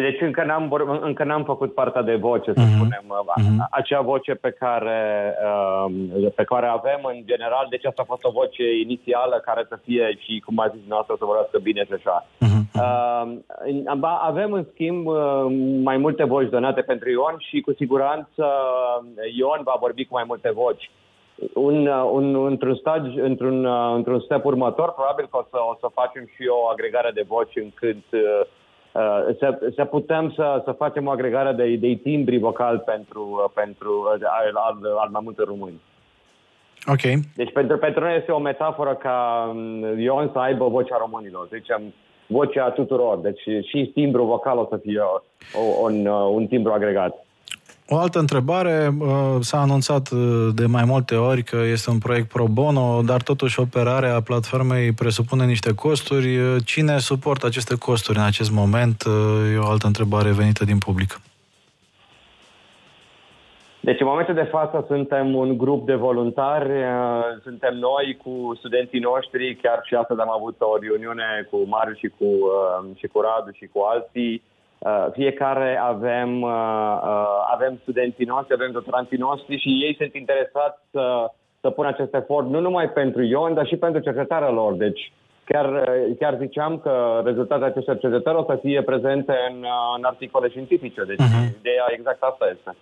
Deci 0.00 0.20
încă 0.20 0.44
n-am, 0.44 0.98
încă 1.00 1.24
n-am 1.24 1.44
făcut 1.44 1.74
partea 1.74 2.02
de 2.02 2.14
voce, 2.14 2.52
să 2.52 2.60
uh-huh. 2.60 2.74
spunem. 2.74 3.04
Uh-huh. 3.04 3.68
Acea 3.70 4.00
voce 4.00 4.34
pe 4.34 4.50
care, 4.50 5.34
uh, 5.44 6.32
pe 6.34 6.44
care 6.44 6.66
avem 6.66 7.00
în 7.02 7.22
general, 7.24 7.66
deci 7.70 7.84
asta 7.84 8.02
a 8.02 8.10
fost 8.12 8.24
o 8.24 8.30
voce 8.30 8.78
inițială 8.84 9.42
care 9.44 9.66
să 9.68 9.78
fie 9.84 10.18
și, 10.18 10.42
cum 10.46 10.58
a 10.58 10.68
zis 10.68 10.80
noastră, 10.88 11.14
să 11.18 11.24
vorbească 11.24 11.58
bine 11.58 11.84
și 11.84 11.92
așa. 11.92 12.26
Uh-huh. 12.26 12.62
Uh, 12.74 14.02
avem, 14.20 14.52
în 14.52 14.64
schimb, 14.72 15.06
uh, 15.06 15.46
mai 15.82 15.96
multe 15.96 16.24
voci 16.24 16.48
donate 16.50 16.80
pentru 16.80 17.10
Ion 17.10 17.36
și, 17.38 17.60
cu 17.60 17.72
siguranță, 17.72 18.44
Ion 19.36 19.60
va 19.64 19.76
vorbi 19.80 20.04
cu 20.04 20.14
mai 20.14 20.24
multe 20.26 20.50
voci. 20.54 20.90
Un, 21.54 21.86
un, 21.86 22.46
într-un, 22.46 22.76
staj, 22.76 23.02
într-un, 23.16 23.66
într-un 23.94 24.20
step 24.20 24.44
următor, 24.44 24.92
probabil 24.92 25.26
că 25.30 25.36
o 25.36 25.44
să, 25.50 25.56
o 25.72 25.76
să 25.80 25.86
facem 25.94 26.24
și 26.34 26.42
o 26.48 26.68
agregare 26.72 27.10
de 27.14 27.24
voci 27.26 27.56
încât 27.56 28.04
uh, 28.12 28.20
Uh, 28.20 28.63
să, 29.38 29.72
să 29.74 29.84
putem 29.84 30.32
să, 30.36 30.62
să 30.64 30.72
facem 30.72 31.06
o 31.06 31.10
agregare 31.10 31.52
de, 31.52 31.76
de 31.76 31.98
timbri 32.02 32.38
vocal 32.38 32.78
pentru, 32.78 33.20
uh, 33.44 33.50
pentru 33.54 34.14
uh, 34.14 34.26
al, 34.54 34.78
al 34.98 35.08
mai 35.10 35.20
multe 35.24 35.42
români. 35.46 35.80
Ok. 36.86 37.00
Deci 37.34 37.52
pentru, 37.52 37.78
pentru 37.78 38.00
noi 38.00 38.16
este 38.16 38.32
o 38.32 38.38
metaforă 38.38 38.94
ca 38.94 39.48
um, 39.54 39.98
Ion 39.98 40.30
să 40.32 40.38
aibă 40.38 40.68
vocea 40.68 40.96
românilor, 40.98 41.48
zicem 41.52 41.82
vocea 42.26 42.70
tuturor. 42.70 43.18
Deci 43.18 43.40
și 43.40 43.90
timbru 43.94 44.24
vocal 44.24 44.58
o 44.58 44.66
să 44.70 44.76
fie 44.76 45.00
un, 45.82 46.06
un 46.06 46.46
timbru 46.46 46.72
agregat. 46.72 47.23
O 47.88 47.98
altă 47.98 48.18
întrebare, 48.18 48.94
uh, 48.98 49.08
s-a 49.40 49.60
anunțat 49.60 50.10
uh, 50.10 50.48
de 50.54 50.66
mai 50.66 50.84
multe 50.86 51.14
ori 51.14 51.42
că 51.42 51.56
este 51.56 51.90
un 51.90 51.98
proiect 51.98 52.28
pro 52.28 52.44
bono, 52.46 53.02
dar 53.02 53.22
totuși 53.22 53.60
operarea 53.60 54.20
platformei 54.20 54.92
presupune 54.92 55.44
niște 55.44 55.74
costuri. 55.74 56.36
Uh, 56.36 56.56
cine 56.64 56.98
suportă 56.98 57.46
aceste 57.46 57.74
costuri 57.78 58.18
în 58.18 58.24
acest 58.24 58.50
moment? 58.52 59.02
E 59.54 59.58
o 59.58 59.68
altă 59.68 59.86
întrebare 59.86 60.30
venită 60.30 60.64
din 60.64 60.78
public. 60.78 61.20
Deci 63.80 64.00
în 64.00 64.06
momentul 64.06 64.34
de 64.34 64.48
față 64.50 64.84
suntem 64.86 65.34
un 65.34 65.58
grup 65.58 65.86
de 65.86 65.94
voluntari, 65.94 66.70
suntem 67.42 67.74
noi 67.74 68.18
cu 68.22 68.54
studenții 68.58 69.00
noștri, 69.00 69.58
chiar 69.62 69.80
și 69.84 69.94
astăzi 69.94 70.20
am 70.20 70.30
avut 70.30 70.56
o 70.58 70.78
reuniune 70.78 71.48
cu 71.50 71.56
Mariu 71.66 71.94
și 71.94 72.08
cu, 72.18 72.28
și 72.94 73.06
cu 73.06 73.20
Radu 73.20 73.50
și 73.52 73.66
cu 73.72 73.80
alții, 73.92 74.42
Uh, 74.84 75.06
fiecare 75.12 75.80
avem, 75.82 76.42
uh, 76.42 76.50
uh, 77.02 77.52
avem 77.54 77.78
studenții 77.82 78.24
noștri, 78.24 78.54
avem 78.54 78.70
doctoranții 78.72 79.16
noștri 79.16 79.58
și 79.58 79.68
ei 79.68 79.94
sunt 79.98 80.14
interesați 80.14 80.78
să, 80.90 81.30
să 81.60 81.70
pună 81.70 81.88
acest 81.88 82.14
efort 82.14 82.46
nu 82.48 82.60
numai 82.60 82.88
pentru 82.88 83.22
Ion, 83.22 83.54
dar 83.54 83.66
și 83.66 83.76
pentru 83.76 84.00
cercetarea 84.00 84.50
lor. 84.50 84.72
Deci 84.72 85.12
chiar, 85.44 85.66
chiar 86.18 86.36
ziceam 86.40 86.78
că 86.78 87.22
rezultatele 87.24 87.66
acestor 87.66 87.98
cercetări 87.98 88.36
o 88.36 88.44
să 88.44 88.58
fie 88.62 88.82
prezente 88.82 89.34
în, 89.50 89.64
în 89.96 90.04
articole 90.04 90.48
științifice. 90.48 91.02
Deci 91.04 91.20
uh-huh. 91.20 91.58
ideea 91.58 91.86
exact 91.96 92.22
asta 92.22 92.44
este. 92.52 92.76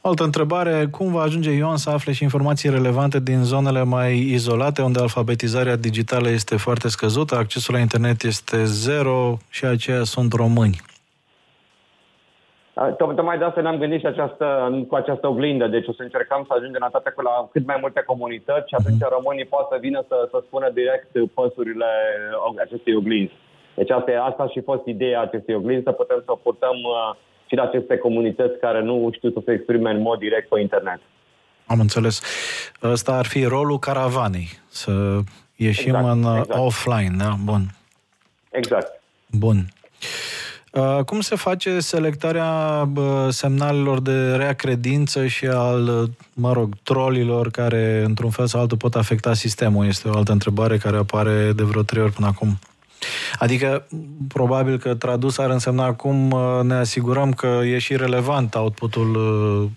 Altă 0.00 0.24
întrebare, 0.24 0.86
cum 0.90 1.12
va 1.12 1.22
ajunge 1.22 1.50
Ion 1.50 1.76
să 1.76 1.90
afle 1.90 2.12
și 2.12 2.22
informații 2.22 2.70
relevante 2.70 3.20
din 3.20 3.42
zonele 3.42 3.82
mai 3.84 4.16
izolate, 4.18 4.82
unde 4.82 5.00
alfabetizarea 5.00 5.76
digitală 5.76 6.28
este 6.28 6.56
foarte 6.56 6.88
scăzută, 6.88 7.34
accesul 7.36 7.74
la 7.74 7.80
internet 7.80 8.22
este 8.22 8.64
zero 8.64 9.36
și 9.50 9.64
aceia 9.64 10.02
sunt 10.02 10.32
români? 10.32 10.92
Tocmai 12.74 13.38
de 13.38 13.44
asta 13.44 13.60
ne-am 13.60 13.78
gândit 13.78 14.00
și 14.00 14.06
această, 14.06 14.46
cu 14.88 14.94
această 14.94 15.26
oglindă. 15.28 15.66
Deci 15.66 15.88
o 15.88 15.92
să 15.92 16.02
încercăm 16.02 16.44
să 16.46 16.52
ajungem 16.54 16.82
în 16.84 16.90
toate 16.90 17.12
la 17.16 17.48
cât 17.52 17.66
mai 17.66 17.78
multe 17.80 18.02
comunități 18.06 18.68
și 18.68 18.74
atunci 18.78 19.02
românii 19.16 19.52
pot 19.54 19.66
să 19.70 19.76
vină 19.80 20.04
să, 20.08 20.28
să 20.30 20.38
spună 20.46 20.70
direct 20.70 21.10
păsurile 21.34 21.90
acestei 22.64 22.96
oglinzi. 22.96 23.34
Deci 23.74 23.90
asta, 23.90 24.10
e, 24.10 24.18
asta 24.30 24.48
și 24.48 24.60
fost 24.60 24.86
ideea 24.86 25.20
acestei 25.20 25.54
oglinzi, 25.54 25.84
să 25.84 25.92
putem 25.92 26.22
să 26.24 26.30
o 26.32 26.42
purtăm 26.46 26.76
uh, 26.82 27.16
și 27.46 27.54
la 27.54 27.62
aceste 27.62 27.96
comunități 27.96 28.58
care 28.58 28.80
nu 28.82 29.10
știu 29.12 29.30
să 29.30 29.40
se 29.44 29.52
exprime 29.52 29.90
în 29.90 30.00
mod 30.00 30.18
direct 30.18 30.48
pe 30.48 30.60
internet. 30.60 31.00
Am 31.66 31.80
înțeles. 31.80 32.22
Ăsta 32.82 33.12
ar 33.12 33.26
fi 33.26 33.44
rolul 33.44 33.78
caravanei, 33.78 34.48
să 34.68 34.90
ieșim 35.56 35.94
exact, 35.94 36.14
în 36.14 36.22
uh, 36.22 36.38
exact. 36.38 36.60
offline, 36.60 37.14
da? 37.18 37.30
Bun. 37.44 37.62
Exact. 38.50 39.02
Bun. 39.30 39.56
Uh, 40.74 41.04
cum 41.04 41.20
se 41.20 41.36
face 41.36 41.80
selectarea 41.80 42.88
semnalelor 43.28 44.00
de 44.00 44.34
rea 44.34 44.52
credință 44.52 45.26
și 45.26 45.46
al, 45.46 46.10
mă 46.32 46.52
rog, 46.52 46.74
trolilor 46.82 47.50
care, 47.50 48.02
într-un 48.04 48.30
fel 48.30 48.46
sau 48.46 48.60
altul, 48.60 48.76
pot 48.76 48.94
afecta 48.94 49.34
sistemul? 49.34 49.86
Este 49.86 50.08
o 50.08 50.16
altă 50.16 50.32
întrebare 50.32 50.78
care 50.78 50.96
apare 50.96 51.52
de 51.52 51.62
vreo 51.62 51.82
trei 51.82 52.02
ori 52.02 52.12
până 52.12 52.26
acum. 52.26 52.58
Adică, 53.38 53.86
probabil 54.28 54.78
că 54.78 54.94
tradus 54.94 55.38
ar 55.38 55.50
însemna 55.50 55.92
cum 55.92 56.30
uh, 56.30 56.60
ne 56.62 56.74
asigurăm 56.74 57.32
că 57.32 57.60
e 57.64 57.78
și 57.78 57.96
relevant 57.96 58.54
outputul 58.54 59.14
uh, 59.14 59.70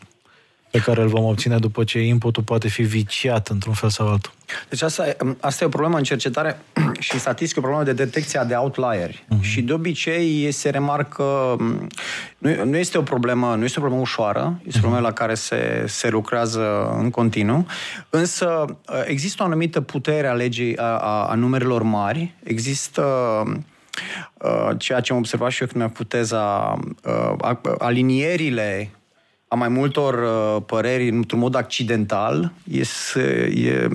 pe 0.72 0.80
care 0.80 1.02
îl 1.02 1.08
vom 1.08 1.24
obține 1.24 1.58
după 1.58 1.84
ce 1.84 2.00
inputul 2.00 2.44
poate 2.44 2.68
fi 2.68 2.82
viciat 2.82 3.48
într-un 3.48 3.74
fel 3.74 3.90
sau 3.90 4.08
altul. 4.08 4.32
Deci 4.70 4.82
asta, 4.82 5.16
asta 5.40 5.64
e 5.64 5.68
o 5.68 5.70
problemă 5.70 5.98
în 5.98 6.04
cercetare 6.04 6.60
și 7.00 7.20
statistică, 7.20 7.60
o 7.60 7.62
problemă 7.62 7.86
de 7.86 8.04
detecția 8.04 8.44
de 8.44 8.54
outlieri. 8.54 9.26
Uh-huh. 9.26 9.42
Și 9.42 9.62
de 9.62 9.74
obicei 9.74 10.52
se 10.52 10.70
remarcă, 10.70 11.56
nu, 12.38 12.66
nu 12.66 12.78
este 12.78 12.98
o 12.98 13.02
problemă, 13.02 13.56
nu 13.56 13.64
este 13.64 13.78
o 13.78 13.82
problemă 13.82 14.04
ușoară, 14.04 14.62
este 14.66 14.78
o 14.78 14.82
problemă 14.82 15.08
la 15.08 15.14
care 15.14 15.34
se, 15.34 15.84
se 15.88 16.10
lucrează 16.10 16.96
în 16.98 17.10
continuu, 17.10 17.66
însă 18.10 18.66
există 19.06 19.44
o 19.44 19.46
anumită 19.46 19.82
putere 19.82 20.28
a 20.28 20.34
legii, 20.34 20.78
a, 20.78 20.98
a, 20.98 21.26
a 21.26 21.36
numerelor 21.36 21.82
mari, 21.82 22.34
există 22.44 23.04
ceea 24.78 25.00
ce 25.00 25.12
am 25.12 25.18
observat 25.18 25.52
și 25.52 25.62
eu 25.62 25.68
când 25.68 25.80
mi-am 25.80 25.94
puteza, 25.94 26.78
alinierile 27.78 28.90
a 29.48 29.56
mai 29.56 29.68
multor 29.68 30.14
uh, 30.14 30.62
păreri 30.66 31.10
într-un 31.10 31.40
mod 31.40 31.56
accidental 31.56 32.52
e, 32.72 32.84
e, 33.62 33.88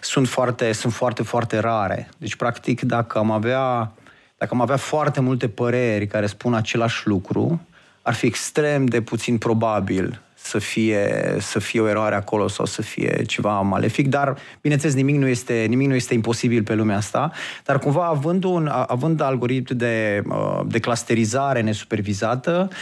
sunt, 0.00 0.28
foarte, 0.28 0.72
sunt 0.72 0.92
foarte, 0.92 1.22
foarte 1.22 1.58
rare. 1.58 2.08
Deci, 2.18 2.36
practic, 2.36 2.80
dacă 2.80 3.18
am 3.18 3.30
avea, 3.30 3.92
dacă 4.38 4.54
am 4.54 4.60
avea 4.60 4.76
foarte 4.76 5.20
multe 5.20 5.48
păreri 5.48 6.06
care 6.06 6.26
spun 6.26 6.54
același 6.54 7.06
lucru, 7.06 7.60
ar 8.02 8.14
fi 8.14 8.26
extrem 8.26 8.86
de 8.86 9.00
puțin 9.00 9.38
probabil 9.38 10.20
să 10.34 10.58
fie, 10.58 11.36
să 11.40 11.58
fie 11.58 11.80
o 11.80 11.88
eroare 11.88 12.14
acolo 12.14 12.48
sau 12.48 12.64
să 12.64 12.82
fie 12.82 13.22
ceva 13.26 13.60
malefic, 13.60 14.08
dar, 14.08 14.36
bineînțeles, 14.60 14.94
nimic 14.94 15.16
nu 15.16 15.26
este, 15.26 15.64
nimic 15.68 15.88
nu 15.88 15.94
este 15.94 16.14
imposibil 16.14 16.62
pe 16.62 16.74
lumea 16.74 16.96
asta, 16.96 17.32
dar 17.64 17.78
cumva 17.78 18.06
având, 18.06 18.44
un, 18.44 18.66
având 18.86 19.20
algoritm 19.20 19.76
de, 19.76 20.22
uh, 20.28 20.60
de 20.66 20.78
clusterizare 20.78 21.60
nesupervizată, 21.60 22.68
Uh, 22.70 22.76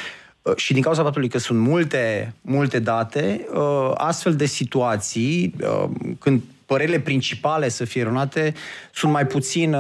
și 0.57 0.73
din 0.73 0.83
cauza 0.83 1.03
faptului 1.03 1.29
că 1.29 1.39
sunt 1.39 1.59
multe, 1.59 2.35
multe 2.41 2.79
date, 2.79 3.47
uh, 3.55 3.91
astfel 3.95 4.35
de 4.35 4.47
situații, 4.47 5.55
uh, 5.61 5.91
când 6.19 6.43
părerile 6.67 7.01
principale 7.01 7.69
să 7.69 7.85
fie 7.85 8.01
eronate 8.01 8.55
sunt 8.93 9.13
mai 9.13 9.27
puțin, 9.27 9.77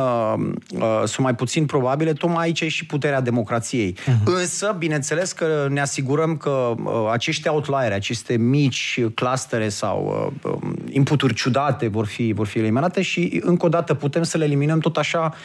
sunt 1.04 1.18
mai 1.18 1.34
puțin 1.34 1.66
probabile, 1.66 2.12
tocmai 2.12 2.44
aici 2.44 2.60
e 2.60 2.68
și 2.68 2.86
puterea 2.86 3.20
democrației. 3.20 3.92
Uh-huh. 3.92 4.24
Însă, 4.24 4.74
bineînțeles 4.78 5.32
că 5.32 5.66
ne 5.70 5.80
asigurăm 5.80 6.36
că 6.36 6.74
acești 7.10 7.48
outliere, 7.48 7.94
aceste 7.94 8.36
mici 8.36 9.00
clustere 9.14 9.68
sau 9.68 10.32
um, 10.42 10.76
inputuri 10.90 11.34
ciudate 11.34 11.88
vor 11.88 12.06
fi, 12.06 12.32
vor 12.32 12.46
fi 12.46 12.58
eliminate 12.58 13.02
și, 13.02 13.40
încă 13.44 13.66
o 13.66 13.68
dată, 13.68 13.94
putem 13.94 14.22
să 14.22 14.38
le 14.38 14.44
eliminăm 14.44 14.78
tot 14.78 14.96
așa 14.96 15.20
Um, 15.20 15.30
uh, 15.30 15.38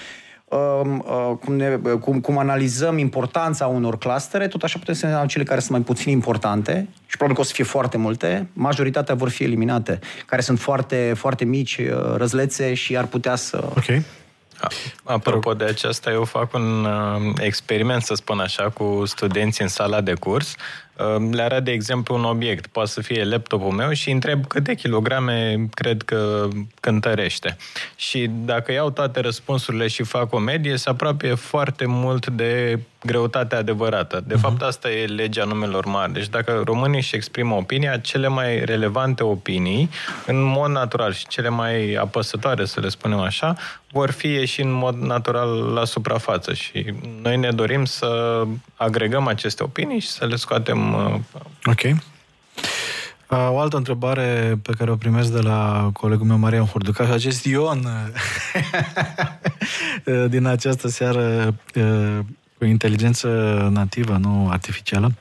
cum, 1.39 1.55
ne, 1.55 1.75
cum, 1.99 2.19
cum 2.19 2.37
analizăm 2.37 2.97
importanța 2.97 3.67
unor 3.67 3.97
clustere, 3.97 4.47
tot 4.47 4.63
așa 4.63 4.79
putem 4.79 4.93
să 4.93 5.05
ne 5.05 5.25
cele 5.25 5.43
care 5.43 5.59
sunt 5.59 5.71
mai 5.71 5.81
puțin 5.81 6.11
importante 6.11 6.87
și 7.05 7.17
probabil 7.17 7.35
că 7.35 7.41
o 7.41 7.45
să 7.45 7.53
fie 7.53 7.63
foarte 7.63 7.97
multe, 7.97 8.49
majoritatea 8.53 9.15
vor 9.15 9.29
fi 9.29 9.43
eliminate, 9.43 9.99
care 10.25 10.41
sunt 10.41 10.59
foarte, 10.59 11.13
foarte 11.15 11.45
mici, 11.45 11.77
uh, 11.77 12.15
răzlețe 12.15 12.73
și 12.73 12.97
ar 12.97 13.05
putea 13.05 13.35
să... 13.35 13.63
Ok. 13.69 14.03
Apropo 15.03 15.53
de 15.53 15.63
aceasta, 15.63 16.11
eu 16.11 16.23
fac 16.23 16.53
un 16.53 16.85
uh, 16.85 17.33
experiment, 17.39 18.01
să 18.01 18.13
spun 18.13 18.39
așa, 18.39 18.69
cu 18.69 19.01
studenții 19.05 19.63
în 19.63 19.69
sala 19.69 20.01
de 20.01 20.13
curs 20.13 20.55
le 21.31 21.41
arăt, 21.41 21.63
de 21.63 21.71
exemplu, 21.71 22.15
un 22.15 22.23
obiect. 22.23 22.67
Poate 22.67 22.89
să 22.89 23.01
fie 23.01 23.23
laptopul 23.23 23.71
meu 23.71 23.91
și 23.91 24.11
întreb 24.11 24.45
câte 24.45 24.73
kilograme 24.75 25.67
cred 25.73 26.01
că 26.01 26.47
cântărește. 26.79 27.57
Și 27.95 28.29
dacă 28.45 28.71
iau 28.71 28.89
toate 28.89 29.19
răspunsurile 29.19 29.87
și 29.87 30.03
fac 30.03 30.33
o 30.33 30.39
medie, 30.39 30.77
se 30.77 30.89
apropie 30.89 31.33
foarte 31.33 31.85
mult 31.85 32.27
de 32.27 32.79
greutatea 33.05 33.57
adevărată. 33.57 34.23
De 34.27 34.35
uh-huh. 34.35 34.39
fapt, 34.39 34.61
asta 34.61 34.91
e 34.91 35.05
legea 35.05 35.43
numelor 35.43 35.85
mari. 35.85 36.13
Deci 36.13 36.27
dacă 36.27 36.61
românii 36.65 36.97
își 36.97 37.15
exprimă 37.15 37.55
opinia, 37.55 37.97
cele 37.97 38.27
mai 38.27 38.65
relevante 38.65 39.23
opinii, 39.23 39.89
în 40.25 40.41
mod 40.41 40.69
natural 40.69 41.13
și 41.13 41.27
cele 41.27 41.49
mai 41.49 41.93
apăsătoare, 41.93 42.65
să 42.65 42.79
le 42.79 42.89
spunem 42.89 43.19
așa, 43.19 43.55
vor 43.91 44.11
fi 44.11 44.27
ieși 44.27 44.61
în 44.61 44.71
mod 44.71 44.95
natural 44.95 45.49
la 45.49 45.85
suprafață. 45.85 46.53
Și 46.53 46.93
noi 47.21 47.37
ne 47.37 47.51
dorim 47.51 47.85
să 47.85 48.43
agregăm 48.75 49.27
aceste 49.27 49.63
opinii 49.63 49.99
și 49.99 50.07
să 50.07 50.25
le 50.25 50.35
scoatem 50.35 50.88
Uh, 50.93 51.19
ok. 51.65 51.81
Uh, 53.29 53.49
o 53.51 53.59
altă 53.59 53.77
întrebare 53.77 54.59
pe 54.61 54.73
care 54.77 54.91
o 54.91 54.95
primesc 54.95 55.31
de 55.31 55.39
la 55.39 55.89
colegul 55.93 56.25
meu, 56.25 56.37
Marian 56.37 56.65
Hurducaș, 56.65 57.09
acest 57.09 57.45
Ion 57.45 57.79
uh, 60.05 60.25
din 60.29 60.45
această 60.45 60.87
seară 60.87 61.55
cu 62.57 62.65
inteligență 62.65 63.27
nativă, 63.71 64.17
nu 64.17 64.49
artificială, 64.49 65.11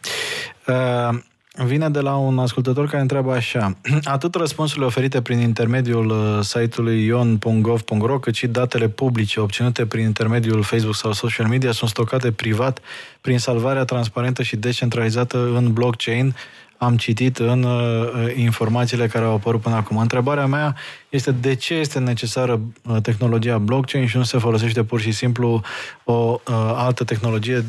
vine 1.64 1.88
de 1.88 2.00
la 2.00 2.16
un 2.16 2.38
ascultător 2.38 2.86
care 2.86 3.00
întreabă 3.00 3.32
așa. 3.32 3.76
Atât 4.04 4.34
răspunsurile 4.34 4.86
oferite 4.86 5.22
prin 5.22 5.38
intermediul 5.38 6.10
uh, 6.10 6.38
site-ului 6.44 7.04
ion.gov.ro, 7.04 8.18
cât 8.18 8.34
și 8.34 8.46
datele 8.46 8.88
publice 8.88 9.40
obținute 9.40 9.86
prin 9.86 10.04
intermediul 10.04 10.62
Facebook 10.62 10.94
sau 10.94 11.12
social 11.12 11.46
media 11.46 11.72
sunt 11.72 11.90
stocate 11.90 12.32
privat 12.32 12.80
prin 13.20 13.38
salvarea 13.38 13.84
transparentă 13.84 14.42
și 14.42 14.56
descentralizată 14.56 15.38
în 15.38 15.72
blockchain 15.72 16.34
am 16.78 16.96
citit 16.96 17.38
în 17.38 17.62
uh, 17.62 18.34
informațiile 18.36 19.06
care 19.06 19.24
au 19.24 19.34
apărut 19.34 19.60
până 19.60 19.74
acum. 19.74 19.96
Întrebarea 19.96 20.46
mea 20.46 20.76
este 21.08 21.30
de 21.30 21.54
ce 21.54 21.74
este 21.74 21.98
necesară 21.98 22.60
uh, 22.84 22.96
tehnologia 23.02 23.58
blockchain 23.58 24.06
și 24.06 24.16
nu 24.16 24.22
se 24.22 24.38
folosește 24.38 24.84
pur 24.84 25.00
și 25.00 25.12
simplu 25.12 25.62
o 26.04 26.12
uh, 26.12 26.54
altă 26.74 27.04
tehnologie 27.04 27.64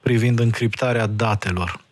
privind 0.00 0.40
încriptarea 0.40 1.06
datelor. 1.06 1.86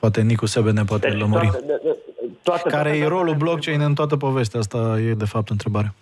Poate 0.00 0.20
Nicu 0.20 0.46
Sebe 0.46 0.70
ne 0.70 0.82
poate 0.84 1.08
deci, 1.08 1.18
lămuri. 1.18 1.48
Toate, 1.48 1.66
de, 1.66 1.96
toate, 2.42 2.68
Care 2.68 2.96
e 2.96 3.06
rolul 3.06 3.34
blockchain 3.34 3.80
în 3.80 3.94
toată 3.94 4.16
povestea 4.16 4.60
asta? 4.60 4.96
E 5.08 5.12
de 5.12 5.24
fapt 5.24 5.48
întrebarea. 5.48 5.94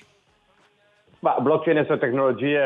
Ba, 1.20 1.36
blockchain 1.42 1.76
este 1.76 1.92
o 1.92 1.96
tehnologie 1.96 2.61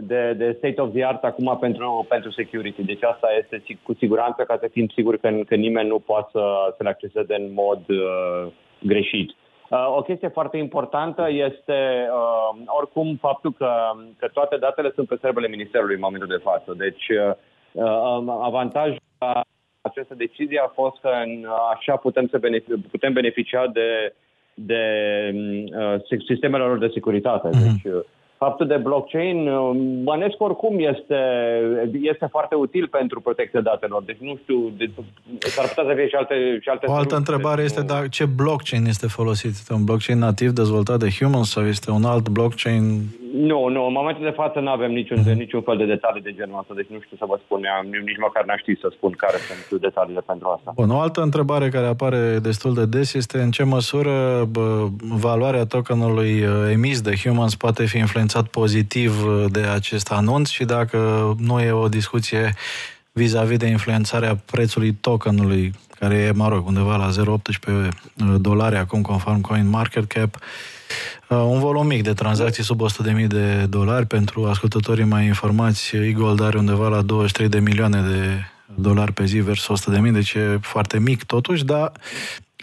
de, 0.00 0.34
de 0.36 0.54
state 0.58 0.80
of 0.80 0.92
the 0.92 1.04
art 1.04 1.24
acum 1.24 1.56
pentru, 1.60 2.06
pentru 2.08 2.30
security. 2.30 2.82
Deci 2.82 3.02
asta 3.02 3.28
este 3.42 3.78
cu 3.82 3.94
siguranță 3.94 4.42
ca 4.42 4.56
să 4.60 4.68
fim 4.72 4.86
siguri 4.94 5.18
că, 5.18 5.30
că 5.46 5.54
nimeni 5.54 5.88
nu 5.88 5.98
poate 5.98 6.28
să, 6.32 6.74
să 6.76 6.82
le 6.82 6.88
acceseze 6.88 7.34
în 7.34 7.52
mod 7.52 7.82
uh, 7.88 8.52
greșit. 8.78 9.30
Uh, 9.70 9.96
o 9.96 10.02
chestie 10.02 10.28
foarte 10.28 10.56
importantă 10.56 11.26
este 11.30 12.08
uh, 12.12 12.62
oricum 12.66 13.16
faptul 13.20 13.52
că, 13.52 13.72
că 14.18 14.28
toate 14.32 14.56
datele 14.56 14.92
sunt 14.94 15.08
pe 15.08 15.18
serverele 15.20 15.50
Ministerului 15.50 15.94
în 15.94 16.00
momentul 16.00 16.28
de 16.28 16.42
față. 16.42 16.74
Deci 16.76 17.08
uh, 17.08 17.34
uh 17.72 18.38
avantajul 18.42 18.98
această 19.80 20.14
decizie 20.14 20.60
a 20.64 20.70
fost 20.74 20.96
că 21.00 21.10
în, 21.24 21.46
așa 21.74 21.96
putem, 21.96 22.26
să 22.30 22.38
benefic- 22.38 22.90
putem 22.90 23.12
beneficia 23.12 23.66
de, 23.66 24.14
de 24.54 24.82
uh, 25.78 26.18
sistemele 26.26 26.64
lor 26.64 26.78
de 26.78 26.90
securitate. 26.92 27.48
Mm-hmm. 27.48 27.62
Deci, 27.62 27.92
uh, 27.92 28.00
faptul 28.36 28.66
de 28.66 28.76
blockchain, 28.76 29.48
uh, 29.48 29.76
bănesc 30.02 30.34
oricum 30.38 30.78
este, 30.78 31.20
este 32.02 32.26
foarte 32.30 32.54
util 32.54 32.88
pentru 32.88 33.20
protecția 33.20 33.60
datelor. 33.60 34.02
Deci 34.02 34.18
nu 34.20 34.38
știu, 34.42 34.72
de, 34.76 34.90
s-ar 35.38 35.68
putea 35.68 35.84
să 35.86 35.94
fie 35.94 36.08
și 36.08 36.14
alte 36.14 36.58
și 36.60 36.68
alte 36.68 36.86
O 36.86 36.92
altă 36.92 37.16
întrebare 37.16 37.62
este 37.62 37.84
nu... 37.88 38.06
ce 38.06 38.24
blockchain 38.24 38.84
este 38.84 39.06
folosit? 39.06 39.50
Este 39.50 39.72
un 39.72 39.84
blockchain 39.84 40.18
nativ 40.18 40.50
dezvoltat 40.50 40.98
de 40.98 41.08
human 41.18 41.42
sau 41.42 41.66
este 41.66 41.90
un 41.90 42.04
alt 42.04 42.28
blockchain 42.28 42.84
nu, 43.32 43.68
nu. 43.68 43.86
În 43.86 43.92
momentul 43.92 44.24
de 44.24 44.30
față 44.30 44.58
nu 44.60 44.70
avem 44.70 44.92
niciun, 44.92 45.18
mm-hmm. 45.18 45.36
niciun 45.36 45.62
fel 45.62 45.76
de 45.76 45.84
detalii 45.84 46.22
de 46.22 46.32
genul 46.32 46.58
ăsta, 46.58 46.74
deci 46.74 46.86
nu 46.88 47.00
știu 47.00 47.16
să 47.16 47.24
vă 47.28 47.38
spun. 47.44 47.60
Nici 48.04 48.18
măcar 48.18 48.44
n-aș 48.44 48.60
ști 48.60 48.80
să 48.80 48.88
spun 48.92 49.12
care 49.12 49.36
sunt 49.36 49.80
detaliile 49.80 50.20
pentru 50.20 50.48
asta. 50.48 50.72
Bun, 50.74 50.90
o 50.90 51.00
altă 51.00 51.20
întrebare 51.20 51.68
care 51.68 51.86
apare 51.86 52.38
destul 52.42 52.74
de 52.74 52.86
des 52.86 53.14
este 53.14 53.38
în 53.40 53.50
ce 53.50 53.64
măsură 53.64 54.44
bă, 54.50 54.88
valoarea 54.98 55.64
tokenului 55.64 56.42
uh, 56.42 56.70
emis 56.72 57.00
de 57.00 57.14
Humans 57.22 57.56
poate 57.56 57.84
fi 57.84 57.98
influențat 57.98 58.46
pozitiv 58.46 59.26
uh, 59.26 59.44
de 59.50 59.60
acest 59.60 60.12
anunț 60.12 60.48
și 60.48 60.64
dacă 60.64 60.98
nu 61.38 61.60
e 61.60 61.70
o 61.70 61.88
discuție 61.88 62.54
vis-a-vis 63.12 63.58
de 63.58 63.66
influențarea 63.66 64.36
prețului 64.52 64.92
tokenului, 64.92 65.72
care 65.98 66.14
e, 66.14 66.32
mă 66.32 66.48
rog, 66.48 66.66
undeva 66.66 66.96
la 66.96 67.08
0,18 67.08 67.26
uh, 67.26 67.88
dolari 68.40 68.76
acum, 68.76 69.02
conform 69.02 69.40
Coin 69.40 69.68
Market 69.68 70.04
Cap, 70.04 70.34
Uh, 70.34 70.79
un 71.34 71.58
volum 71.58 71.86
mic 71.86 72.02
de 72.02 72.12
tranzacții 72.12 72.62
sub 72.62 72.80
100.000 72.80 73.26
de 73.26 73.66
dolari. 73.68 74.06
Pentru 74.06 74.44
ascultătorii 74.44 75.04
mai 75.04 75.24
informați, 75.24 75.96
Eagle 75.96 76.44
are 76.44 76.58
undeva 76.58 76.88
la 76.88 77.02
23 77.02 77.48
de 77.48 77.58
milioane 77.58 78.00
de 78.00 78.42
dolari 78.74 79.12
pe 79.12 79.24
zi 79.24 79.38
versus 79.38 79.90
100.000, 79.90 80.12
deci 80.12 80.32
e 80.32 80.58
foarte 80.60 80.98
mic 80.98 81.24
totuși, 81.24 81.64
dar 81.64 81.92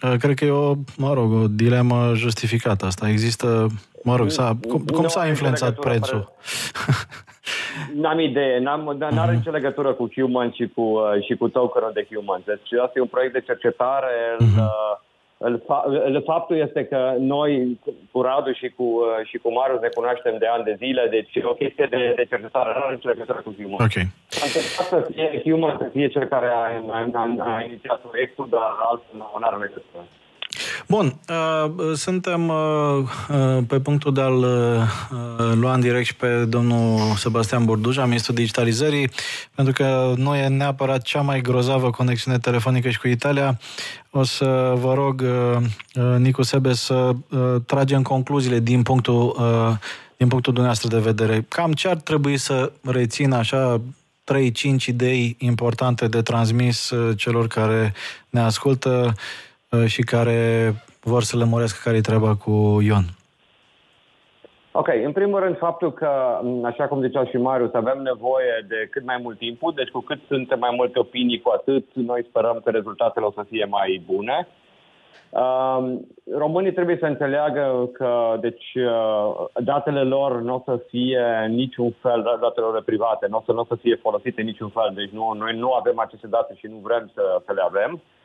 uh, 0.03 0.13
cred 0.19 0.35
că 0.35 0.45
e 0.45 0.49
o, 0.49 0.73
mă 0.97 1.13
rog, 1.13 1.31
o 1.31 1.47
dilemă 1.47 2.11
justificată 2.15 2.85
asta. 2.85 3.09
Există, 3.09 3.67
mă 4.03 4.15
rog, 4.15 4.29
s-a, 4.29 4.57
cum, 4.67 4.85
cum 4.85 5.07
s-a 5.07 5.27
influențat 5.27 5.79
prețul? 5.79 6.21
N-am 8.01 8.19
idee, 8.19 8.59
n-am, 8.59 8.97
n-are 9.11 9.35
nicio 9.35 9.51
legătură 9.51 9.93
cu 9.93 10.09
Human 10.13 10.51
și 10.51 10.71
cu, 10.75 10.81
uh, 10.81 11.23
și 11.25 11.35
cu 11.35 11.47
tokenul 11.47 11.91
de 11.93 12.07
Human. 12.11 12.41
Deci 12.45 12.79
asta 12.83 12.93
e 12.95 13.01
un 13.01 13.07
proiect 13.07 13.33
de 13.33 13.43
cercetare. 13.45 14.35
Uh-huh. 14.39 15.05
El, 15.39 15.63
el, 15.91 16.23
faptul 16.25 16.57
este 16.57 16.85
că 16.85 17.15
noi 17.19 17.79
cu 18.11 18.21
Radu 18.21 18.51
și 18.51 18.69
cu, 18.69 18.83
uh, 18.83 19.25
și 19.29 19.37
cu 19.37 19.51
Marius 19.51 19.81
ne 19.81 19.87
cunoaștem 19.87 20.35
de 20.37 20.47
ani 20.47 20.63
de 20.63 20.75
zile, 20.77 21.07
deci 21.09 21.35
e 21.35 21.41
o 21.43 21.59
chestie 21.61 21.87
de, 21.89 22.13
de 22.15 22.25
cercetare, 22.29 22.69
nu 22.73 22.83
are 22.83 22.95
nicio 22.95 23.09
legătură 23.09 23.39
cu 23.45 23.55
Human. 23.57 23.81
Ok. 23.87 23.97
Am 24.41 24.47
încercat 24.49 24.87
să 24.93 25.07
fie 25.11 25.41
Human, 25.45 25.77
să 25.77 25.87
fie 25.93 26.07
cel 26.07 26.25
care 26.25 26.47
a, 26.47 26.63
a, 26.97 27.09
a, 27.13 27.53
a 27.55 27.63
inițiat 27.67 27.99
proiectul, 27.99 28.47
dar 28.49 28.69
altul 28.89 29.13
nu 29.17 29.45
are 29.47 29.57
legătură. 29.65 30.03
Bun, 30.87 31.19
uh, 31.29 31.95
suntem 31.95 32.47
uh, 32.47 32.55
uh, 33.29 33.63
pe 33.67 33.79
punctul 33.79 34.13
de 34.13 34.21
a-l 34.21 34.45
lua 35.59 35.73
în 35.73 35.79
direct 35.79 36.05
și 36.05 36.15
pe 36.15 36.45
domnul 36.45 37.15
Sebastian 37.15 37.65
Borduja, 37.65 38.05
ministrul 38.05 38.35
digitalizării, 38.35 39.09
pentru 39.55 39.73
că 39.73 40.13
nu 40.15 40.35
e 40.35 40.47
neapărat 40.47 41.01
cea 41.01 41.21
mai 41.21 41.41
grozavă 41.41 41.89
conexiune 41.89 42.37
telefonică 42.37 42.89
și 42.89 42.99
cu 42.99 43.07
Italia. 43.07 43.59
O 44.09 44.23
să 44.23 44.73
vă 44.75 44.93
rog, 44.93 45.23
Nicu 46.17 46.41
Sebe, 46.41 46.73
să 46.73 47.11
tragem 47.65 48.01
concluziile 48.01 48.59
din 48.59 48.83
punctul, 48.83 49.35
din 50.17 50.27
punctul 50.27 50.53
dumneavoastră 50.53 50.89
de 50.89 51.03
vedere. 51.03 51.45
Cam 51.47 51.71
ce 51.71 51.87
ar 51.87 51.95
trebui 51.95 52.37
să 52.37 52.71
rețină 52.83 53.35
așa 53.35 53.81
3-5 54.33 54.85
idei 54.85 55.35
importante 55.39 56.07
de 56.07 56.21
transmis 56.21 56.91
celor 57.15 57.47
care 57.47 57.93
ne 58.29 58.39
ascultă 58.39 59.13
Uh, 59.13 59.46
și 59.85 60.01
care 60.01 60.73
vor 61.03 61.23
să 61.23 61.37
lămurească 61.37 61.79
care-i 61.83 62.01
treaba 62.01 62.35
cu 62.35 62.77
Ion. 62.81 63.05
Ok, 64.71 64.87
în 65.05 65.11
primul 65.11 65.39
rând 65.39 65.57
faptul 65.57 65.93
că, 65.93 66.09
așa 66.63 66.87
cum 66.87 67.01
zicea 67.01 67.25
și 67.25 67.37
Marius, 67.37 67.73
avem 67.73 68.01
nevoie 68.01 68.65
de 68.67 68.87
cât 68.91 69.05
mai 69.05 69.19
mult 69.21 69.41
input, 69.41 69.75
deci 69.75 69.89
cu 69.89 69.99
cât 69.99 70.19
sunt 70.27 70.59
mai 70.59 70.73
multe 70.75 70.99
opinii, 70.99 71.41
cu 71.41 71.49
atât 71.49 71.85
noi 71.93 72.25
sperăm 72.29 72.61
că 72.63 72.69
rezultatele 72.69 73.25
o 73.25 73.31
să 73.31 73.43
fie 73.49 73.65
mai 73.65 74.03
bune. 74.05 74.47
Uh, 75.29 75.93
românii 76.37 76.73
trebuie 76.73 76.97
să 76.99 77.05
înțeleagă 77.05 77.89
că 77.93 78.37
deci, 78.41 78.73
uh, 78.75 79.45
datele 79.63 80.03
lor 80.03 80.41
nu 80.41 80.55
o 80.55 80.61
să 80.65 80.83
fie 80.89 81.23
niciun 81.49 81.91
fel, 82.01 82.37
datele 82.41 82.65
lor 82.65 82.83
private, 82.83 83.27
nu 83.29 83.37
o 83.37 83.43
să, 83.45 83.51
nu 83.51 83.59
o 83.59 83.65
să 83.65 83.75
fie 83.75 83.95
folosite 83.95 84.41
niciun 84.41 84.69
fel. 84.69 84.91
Deci 84.93 85.09
nu, 85.09 85.33
noi 85.37 85.57
nu 85.57 85.73
avem 85.73 85.99
aceste 85.99 86.27
date 86.27 86.55
și 86.55 86.67
nu 86.67 86.79
vrem 86.83 87.11
să, 87.13 87.41
să 87.45 87.51
le 87.53 87.61
avem. 87.65 87.91
Uh, 87.93 88.16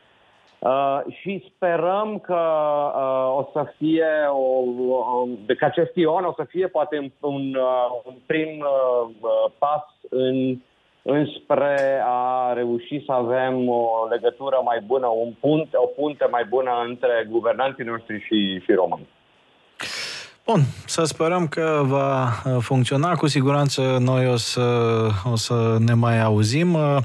Uh, 0.62 1.00
și 1.20 1.52
sperăm 1.54 2.18
că 2.18 2.40
uh, 2.94 3.36
o 3.38 3.50
să 3.52 3.72
fie 3.78 4.06
o, 4.30 4.62
uh, 4.76 5.56
că 5.58 5.64
acest 5.64 5.96
ion 5.96 6.24
o 6.24 6.32
să 6.36 6.44
fie 6.48 6.66
poate 6.66 6.98
un, 6.98 7.10
un, 7.20 7.54
uh, 7.54 8.00
un 8.04 8.14
prim 8.26 8.58
uh, 8.58 9.14
uh, 9.20 9.52
pas 9.58 9.84
în, 10.10 10.56
înspre 11.02 12.02
a 12.04 12.52
reuși 12.52 13.04
să 13.04 13.12
avem 13.12 13.68
o 13.68 14.06
legătură 14.10 14.60
mai 14.64 14.80
bună, 14.86 15.06
un 15.06 15.32
punte, 15.40 15.76
o 15.76 15.86
punte 15.86 16.26
mai 16.30 16.44
bună 16.44 16.84
între 16.86 17.26
guvernanții 17.30 17.84
noștri 17.84 18.20
și, 18.20 18.60
și 18.60 18.72
români. 18.72 19.08
Bun, 20.46 20.64
să 20.86 21.04
sperăm 21.04 21.46
că 21.46 21.82
va 21.86 22.42
uh, 22.44 22.56
funcționa. 22.60 23.14
Cu 23.14 23.26
siguranță 23.26 23.98
noi 24.00 24.28
o 24.28 24.36
să, 24.36 24.60
o 25.24 25.36
să 25.36 25.76
ne 25.80 25.94
mai 25.94 26.22
auzim. 26.22 26.74
Uh, 26.74 26.96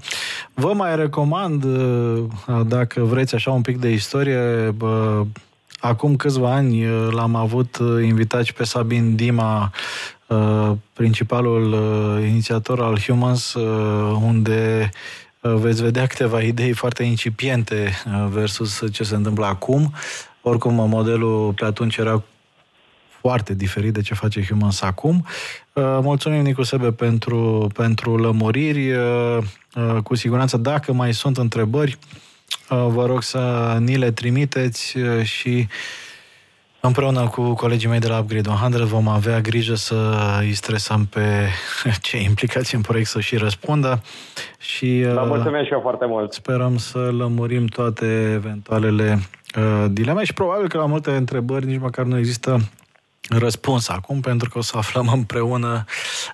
vă 0.53 0.73
mai 0.73 0.95
recomand, 0.95 1.63
uh, 1.63 2.23
dacă 2.65 3.03
vreți 3.03 3.35
așa 3.35 3.51
un 3.51 3.61
pic 3.61 3.79
de 3.79 3.89
istorie, 3.89 4.75
acum 5.79 6.15
câțiva 6.15 6.53
ani 6.53 6.85
l-am 7.11 7.35
avut 7.35 7.77
invitat 8.03 8.43
și 8.43 8.53
pe 8.53 8.63
Sabin 8.63 9.15
Dima, 9.15 9.71
principalul 10.93 11.75
inițiator 12.27 12.81
al 12.81 12.99
Humans, 12.99 13.53
unde 14.21 14.89
veți 15.41 15.81
vedea 15.81 16.07
câteva 16.07 16.41
idei 16.41 16.71
foarte 16.71 17.03
incipiente 17.03 17.91
versus 18.29 18.81
ce 18.91 19.03
se 19.03 19.15
întâmplă 19.15 19.45
acum. 19.45 19.93
Oricum, 20.41 20.73
modelul 20.73 21.53
pe 21.53 21.65
atunci 21.65 21.97
era 21.97 22.23
foarte 23.19 23.53
diferit 23.53 23.93
de 23.93 24.01
ce 24.01 24.13
face 24.13 24.45
Humans 24.49 24.81
acum. 24.81 25.25
Uh, 25.73 25.83
mulțumim, 26.01 26.41
Nicu 26.41 26.63
Sebe, 26.63 26.91
pentru, 26.91 27.67
pentru 27.73 28.17
lămuriri. 28.17 28.91
Uh, 28.91 29.37
uh, 29.75 30.01
cu 30.03 30.15
siguranță, 30.15 30.57
dacă 30.57 30.93
mai 30.93 31.13
sunt 31.13 31.37
întrebări, 31.37 31.97
vă 32.69 33.05
rog 33.05 33.23
să 33.23 33.75
ni 33.79 33.97
le 33.97 34.11
trimiteți 34.11 34.97
și 35.23 35.67
împreună 36.79 37.27
cu 37.27 37.53
colegii 37.53 37.89
mei 37.89 37.99
de 37.99 38.07
la 38.07 38.17
Upgrade 38.19 38.49
100 38.49 38.83
vom 38.83 39.07
avea 39.07 39.41
grijă 39.41 39.75
să 39.75 39.95
îi 40.39 40.53
stresăm 40.53 41.05
pe 41.05 41.47
cei 42.01 42.23
implicați 42.23 42.75
în 42.75 42.81
proiect 42.81 43.09
să 43.09 43.19
și 43.19 43.35
răspundă. 43.35 44.01
Și, 44.57 45.05
da, 45.13 45.21
mulțumesc 45.21 45.65
și 45.65 45.73
eu 45.73 45.79
foarte 45.79 46.05
mult. 46.05 46.33
Sperăm 46.33 46.77
să 46.77 46.97
lămurim 46.97 47.65
toate 47.65 48.31
eventualele 48.33 49.19
uh, 49.57 49.85
dileme 49.91 50.23
și 50.23 50.33
probabil 50.33 50.67
că 50.67 50.77
la 50.77 50.85
multe 50.85 51.11
întrebări 51.11 51.65
nici 51.65 51.79
măcar 51.79 52.05
nu 52.05 52.17
există 52.17 52.59
răspuns 53.29 53.89
acum, 53.89 54.19
pentru 54.19 54.49
că 54.49 54.57
o 54.57 54.61
să 54.61 54.77
aflăm 54.77 55.07
împreună 55.19 55.83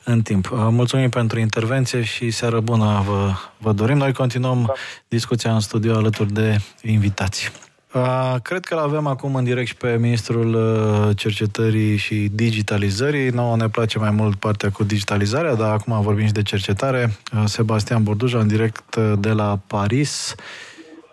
în 0.03 0.21
timp. 0.21 0.51
Uh, 0.51 0.67
mulțumim 0.69 1.09
pentru 1.09 1.39
intervenție 1.39 2.03
și 2.03 2.29
seară 2.29 2.59
bună 2.59 3.03
vă, 3.05 3.31
vă 3.57 3.71
dorim. 3.71 3.97
Noi 3.97 4.13
continuăm 4.13 4.63
da. 4.67 4.73
discuția 5.07 5.53
în 5.53 5.59
studio 5.59 5.95
alături 5.95 6.31
de 6.31 6.57
invitații. 6.81 7.49
Uh, 7.93 8.35
cred 8.41 8.65
că 8.65 8.75
l-avem 8.75 9.07
acum 9.07 9.35
în 9.35 9.43
direct 9.43 9.67
și 9.67 9.75
pe 9.75 9.97
Ministrul 9.99 10.53
uh, 10.53 11.17
Cercetării 11.17 11.97
și 11.97 12.29
Digitalizării. 12.31 13.29
Nu 13.29 13.55
ne 13.55 13.67
place 13.67 13.99
mai 13.99 14.11
mult 14.11 14.35
partea 14.35 14.69
cu 14.69 14.83
digitalizarea, 14.83 15.55
dar 15.55 15.71
acum 15.71 16.01
vorbim 16.01 16.25
și 16.25 16.31
de 16.31 16.41
cercetare. 16.41 17.09
Sebastian 17.45 18.03
Borduja, 18.03 18.39
în 18.39 18.47
direct 18.47 18.95
de 18.95 19.31
la 19.31 19.59
Paris. 19.67 20.35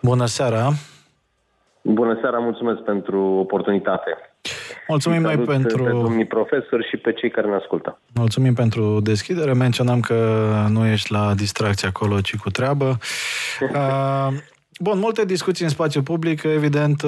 Bună 0.01 0.25
seara! 0.25 0.71
Bună 1.81 2.17
seara, 2.21 2.37
mulțumesc 2.37 2.79
pentru 2.79 3.21
oportunitate. 3.21 4.30
Mulțumim 4.87 5.21
noi 5.21 5.37
pentru... 5.37 5.83
Pe 5.83 5.89
domnii 5.89 6.25
profesori 6.25 6.87
și 6.89 6.97
pe 6.97 7.13
cei 7.13 7.29
care 7.29 7.47
ne 7.47 7.55
ascultă. 7.55 7.99
Mulțumim 8.13 8.53
pentru 8.53 8.99
deschidere. 8.99 9.53
Menționam 9.53 9.99
că 9.99 10.49
nu 10.69 10.85
ești 10.85 11.11
la 11.11 11.33
distracție 11.33 11.87
acolo, 11.87 12.21
ci 12.21 12.35
cu 12.35 12.49
treabă. 12.49 12.97
Bun, 14.79 14.99
multe 14.99 15.25
discuții 15.25 15.63
în 15.63 15.69
spațiu 15.69 16.01
public. 16.01 16.43
Evident, 16.43 17.03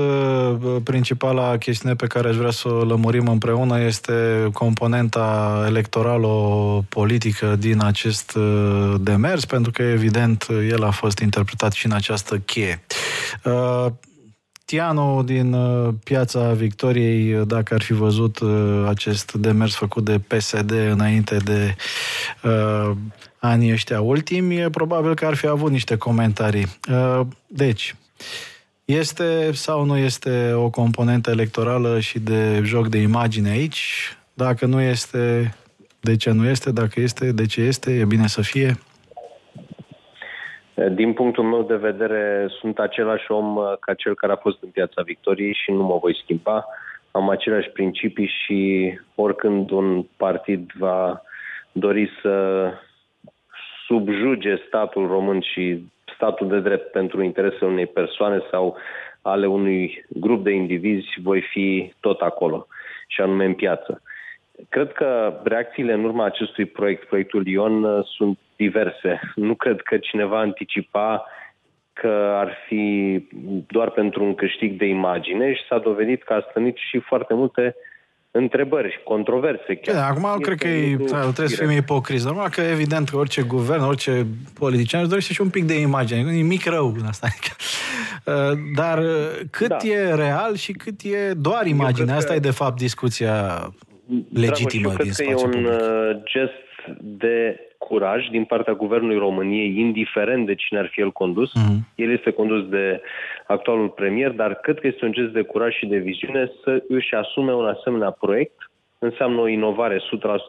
principala 0.84 1.57
chestiune 1.57 1.95
pe 1.95 2.07
care 2.07 2.27
aș 2.27 2.36
vrea 2.36 2.49
să 2.49 2.67
o 2.67 2.84
lămurim 2.84 3.27
împreună 3.27 3.79
este 3.79 4.47
componenta 4.53 5.63
electoralo-politică 5.67 7.55
din 7.55 7.84
acest 7.84 8.38
demers, 8.99 9.45
pentru 9.45 9.71
că, 9.71 9.81
evident, 9.81 10.47
el 10.69 10.84
a 10.84 10.91
fost 10.91 11.19
interpretat 11.19 11.71
și 11.71 11.86
în 11.86 11.91
această 11.91 12.38
cheie. 12.38 12.84
Tiano 14.74 15.24
din 15.24 15.53
uh, 15.53 15.93
Piața 16.03 16.51
Victoriei, 16.51 17.34
uh, 17.34 17.47
dacă 17.47 17.74
ar 17.74 17.82
fi 17.82 17.93
văzut 17.93 18.39
uh, 18.39 18.86
acest 18.88 19.34
demers 19.34 19.76
făcut 19.76 20.03
de 20.03 20.19
PSD 20.19 20.71
înainte 20.71 21.38
de 21.38 21.76
uh, 22.43 22.91
anii 23.39 23.71
ăștia 23.71 24.01
ultimi, 24.01 24.69
probabil 24.69 25.13
că 25.13 25.26
ar 25.26 25.34
fi 25.34 25.47
avut 25.47 25.71
niște 25.71 25.95
comentarii. 25.95 26.67
Uh, 26.89 27.19
deci, 27.47 27.95
este 28.86 29.51
sau 29.51 29.86
nu 29.86 29.97
este 29.97 30.51
o 30.53 30.69
componentă 30.69 31.30
electorală 31.30 31.99
și 31.99 32.19
de 32.19 32.61
joc 32.63 32.88
de 32.88 32.97
imagine 32.97 33.49
aici? 33.49 33.84
Dacă 34.34 34.65
nu 34.65 34.82
este, 34.82 35.55
de 35.99 36.15
ce 36.15 36.32
nu 36.32 36.47
este? 36.47 36.71
Dacă 36.71 36.99
este, 36.99 37.32
de 37.32 37.45
ce 37.45 37.61
este? 37.61 37.91
E 37.91 38.05
bine 38.05 38.28
să 38.28 38.41
fie? 38.41 38.78
Din 40.74 41.13
punctul 41.13 41.43
meu 41.43 41.63
de 41.63 41.76
vedere, 41.76 42.47
sunt 42.59 42.80
același 42.80 43.32
om 43.32 43.55
uh, 43.55 43.74
ca 43.80 43.93
cel 43.93 44.15
care 44.15 44.32
a 44.32 44.36
fost 44.36 44.63
în 44.63 44.69
Piața 44.69 45.01
Victoriei 45.01 45.53
și 45.53 45.71
nu 45.71 45.84
mă 45.84 45.97
voi 45.97 46.15
schimba. 46.24 46.65
Am 47.11 47.30
aceleași 47.30 47.69
principii 47.69 48.32
și 48.43 48.91
oricând 49.15 49.69
un 49.69 50.05
partid 50.17 50.71
va 50.78 51.21
dori 51.71 52.09
să 52.21 52.67
subjuge 53.88 54.55
statul 54.67 55.07
român 55.07 55.41
și 55.41 55.84
statul 56.15 56.47
de 56.47 56.59
drept 56.59 56.91
pentru 56.91 57.24
interesele 57.24 57.71
unei 57.71 57.88
persoane 57.88 58.41
sau 58.51 58.78
ale 59.21 59.47
unui 59.47 60.05
grup 60.07 60.43
de 60.43 60.51
indivizi, 60.51 61.07
voi 61.21 61.41
fi 61.41 61.93
tot 61.99 62.21
acolo, 62.21 62.67
și 63.07 63.21
anume 63.21 63.45
în 63.45 63.53
piață. 63.53 64.01
Cred 64.69 64.91
că 64.91 65.39
reacțiile 65.43 65.93
în 65.93 66.03
urma 66.03 66.26
acestui 66.26 66.65
proiect, 66.65 67.07
proiectul 67.07 67.47
Ion, 67.47 67.84
uh, 67.84 68.05
sunt 68.05 68.38
diverse. 68.66 69.11
Nu 69.36 69.55
cred 69.55 69.82
că 69.82 69.97
cineva 69.97 70.39
anticipa 70.39 71.26
că 71.93 72.14
ar 72.43 72.57
fi 72.68 72.86
doar 73.68 73.89
pentru 73.89 74.24
un 74.24 74.36
câștig 74.36 74.78
de 74.78 74.86
imagine 74.86 75.53
și 75.53 75.61
s-a 75.70 75.80
dovedit 75.80 76.24
că 76.24 76.34
a 76.34 76.45
stănit 76.49 76.78
și 76.89 76.99
foarte 76.99 77.34
multe 77.34 77.76
întrebări, 78.32 79.01
controverse. 79.03 79.76
Chiar. 79.76 79.95
Da, 79.95 80.05
acum 80.05 80.39
cred 80.39 80.57
că 80.57 80.68
e, 80.68 80.95
trebuie 80.95 81.47
să 81.47 81.66
fim 81.66 81.78
ipocrizi. 81.78 82.26
Normal 82.26 82.49
că 82.49 82.61
evident 82.61 83.09
că 83.09 83.18
orice 83.18 83.41
guvern, 83.41 83.82
orice 83.82 84.26
politician 84.59 85.01
își 85.01 85.09
dorește 85.09 85.34
și 85.34 85.41
un 85.41 85.49
pic 85.49 85.64
de 85.64 85.80
imagine. 85.80 86.20
E 86.20 86.32
nimic 86.32 86.66
rău 86.66 86.88
în 86.99 87.05
asta. 87.05 87.28
Uh, 88.26 88.57
dar 88.76 88.97
uh, 88.97 89.39
cât 89.51 89.68
da. 89.68 89.78
e 89.88 90.16
real 90.16 90.55
și 90.55 90.72
cât 90.72 91.01
e 91.01 91.34
doar 91.34 91.66
imagine? 91.66 92.11
Asta 92.11 92.30
că... 92.30 92.36
e 92.36 92.39
de 92.39 92.51
fapt 92.51 92.78
discuția 92.78 93.34
legitimă 94.34 94.88
Dragoș, 94.88 95.03
din 95.03 95.14
spațiu 95.14 95.36
public. 95.36 95.66
e 95.66 95.72
un 95.72 95.76
public. 95.76 95.82
Uh, 95.82 96.22
gest 96.24 96.97
de 97.01 97.59
curaj 97.88 98.27
din 98.27 98.43
partea 98.43 98.73
Guvernului 98.73 99.17
României, 99.17 99.79
indiferent 99.79 100.45
de 100.45 100.55
cine 100.55 100.79
ar 100.79 100.88
fi 100.91 101.01
el 101.01 101.11
condus. 101.11 101.49
Uh-huh. 101.49 101.95
El 101.95 102.11
este 102.11 102.31
condus 102.31 102.69
de 102.69 103.01
actualul 103.47 103.89
premier, 103.89 104.31
dar 104.31 104.55
cred 104.55 104.79
că 104.79 104.88
este 104.88 105.05
un 105.05 105.11
gest 105.11 105.31
de 105.31 105.41
curaj 105.41 105.73
și 105.73 105.86
de 105.86 105.97
viziune 105.97 106.51
să 106.63 106.84
își 106.88 107.13
asume 107.15 107.53
un 107.53 107.65
asemenea 107.65 108.11
proiect. 108.11 108.71
Înseamnă 108.99 109.39
o 109.39 109.47
inovare 109.47 109.97
100% 109.97 110.01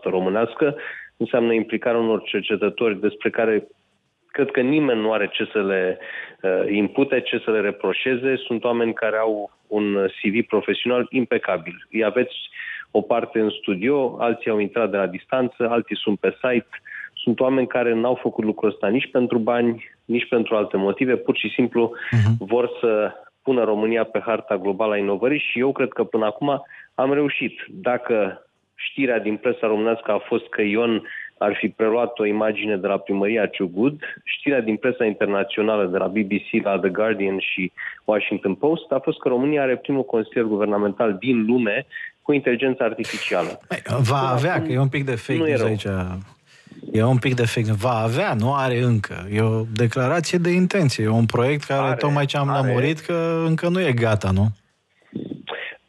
românească, 0.03 0.77
înseamnă 1.17 1.53
implicarea 1.53 2.01
unor 2.01 2.23
cercetători 2.23 3.01
despre 3.01 3.31
care 3.31 3.67
cred 4.27 4.51
că 4.51 4.61
nimeni 4.61 5.01
nu 5.01 5.13
are 5.13 5.29
ce 5.33 5.49
să 5.53 5.63
le 5.63 5.99
uh, 6.43 6.73
impute, 6.73 7.21
ce 7.21 7.43
să 7.45 7.51
le 7.51 7.61
reproșeze. 7.61 8.37
Sunt 8.37 8.65
oameni 8.65 8.93
care 8.93 9.17
au 9.17 9.51
un 9.67 10.07
CV 10.21 10.47
profesional 10.47 11.07
impecabil. 11.11 11.87
Îi 11.91 12.05
aveți 12.05 12.35
o 12.91 13.01
parte 13.01 13.41
în 13.41 13.51
studio, 13.51 14.17
alții 14.21 14.51
au 14.51 14.59
intrat 14.59 14.91
de 14.91 14.97
la 14.97 15.07
distanță, 15.07 15.69
alții 15.69 15.97
sunt 15.97 16.19
pe 16.19 16.37
site. 16.43 16.83
Sunt 17.25 17.41
oameni 17.41 17.67
care 17.67 17.95
n-au 17.95 18.19
făcut 18.23 18.45
lucrul 18.45 18.71
ăsta 18.71 18.89
nici 18.89 19.11
pentru 19.11 19.39
bani, 19.39 19.85
nici 20.05 20.29
pentru 20.29 20.57
alte 20.57 20.77
motive, 20.77 21.17
pur 21.17 21.37
și 21.37 21.49
simplu 21.49 21.93
uh-huh. 21.97 22.37
vor 22.39 22.71
să 22.81 23.13
pună 23.43 23.65
România 23.65 24.05
pe 24.05 24.23
harta 24.27 24.57
globală 24.57 24.93
a 24.93 24.97
inovării 24.97 25.47
și 25.51 25.59
eu 25.59 25.73
cred 25.73 25.89
că 25.89 26.05
până 26.05 26.25
acum 26.25 26.63
am 26.95 27.13
reușit. 27.13 27.53
Dacă 27.69 28.47
știrea 28.75 29.19
din 29.19 29.37
presa 29.37 29.67
românească 29.67 30.11
a 30.13 30.19
fost 30.19 30.49
că 30.49 30.63
Ion 30.63 31.03
ar 31.39 31.57
fi 31.61 31.69
preluat 31.69 32.19
o 32.19 32.27
imagine 32.27 32.77
de 32.77 32.87
la 32.87 32.99
primăria 32.99 33.47
Ciugud. 33.47 34.01
Știrea 34.25 34.61
din 34.61 34.77
presa 34.77 35.05
internațională 35.05 35.87
de 35.87 35.99
la 35.99 36.07
BBC, 36.07 36.63
la 36.63 36.79
The 36.79 36.89
Guardian 36.89 37.39
și 37.39 37.73
Washington 38.05 38.55
Post 38.55 38.93
a 38.93 38.99
fost 38.99 39.19
că 39.19 39.29
România 39.29 39.63
are 39.63 39.77
primul 39.77 40.05
consilier 40.05 40.45
guvernamental 40.45 41.17
din 41.19 41.45
lume 41.45 41.87
cu 42.23 42.33
inteligență 42.33 42.83
artificială. 42.83 43.61
Va 44.11 44.29
avea, 44.29 44.63
că 44.63 44.73
e 44.73 44.79
un 44.79 44.89
pic 44.89 45.05
de 45.05 45.15
fake 45.15 45.39
news 45.39 45.61
aici. 45.61 45.87
E 46.93 47.03
un 47.03 47.19
pic 47.19 47.35
de 47.35 47.47
fake 47.47 47.73
Va 47.73 48.03
avea, 48.03 48.35
nu 48.35 48.55
are 48.55 48.79
încă. 48.79 49.29
E 49.33 49.41
o 49.41 49.63
declarație 49.73 50.39
de 50.39 50.51
intenție. 50.51 51.05
E 51.05 51.09
un 51.09 51.27
proiect 51.27 51.65
care 51.65 51.81
are, 51.81 51.97
tocmai 51.97 52.27
ce 52.27 52.37
am 52.37 52.49
are. 52.49 52.67
lămurit 52.67 52.99
că 52.99 53.43
încă 53.47 53.69
nu 53.69 53.81
e 53.81 53.93
gata, 53.93 54.31
nu? 54.31 54.47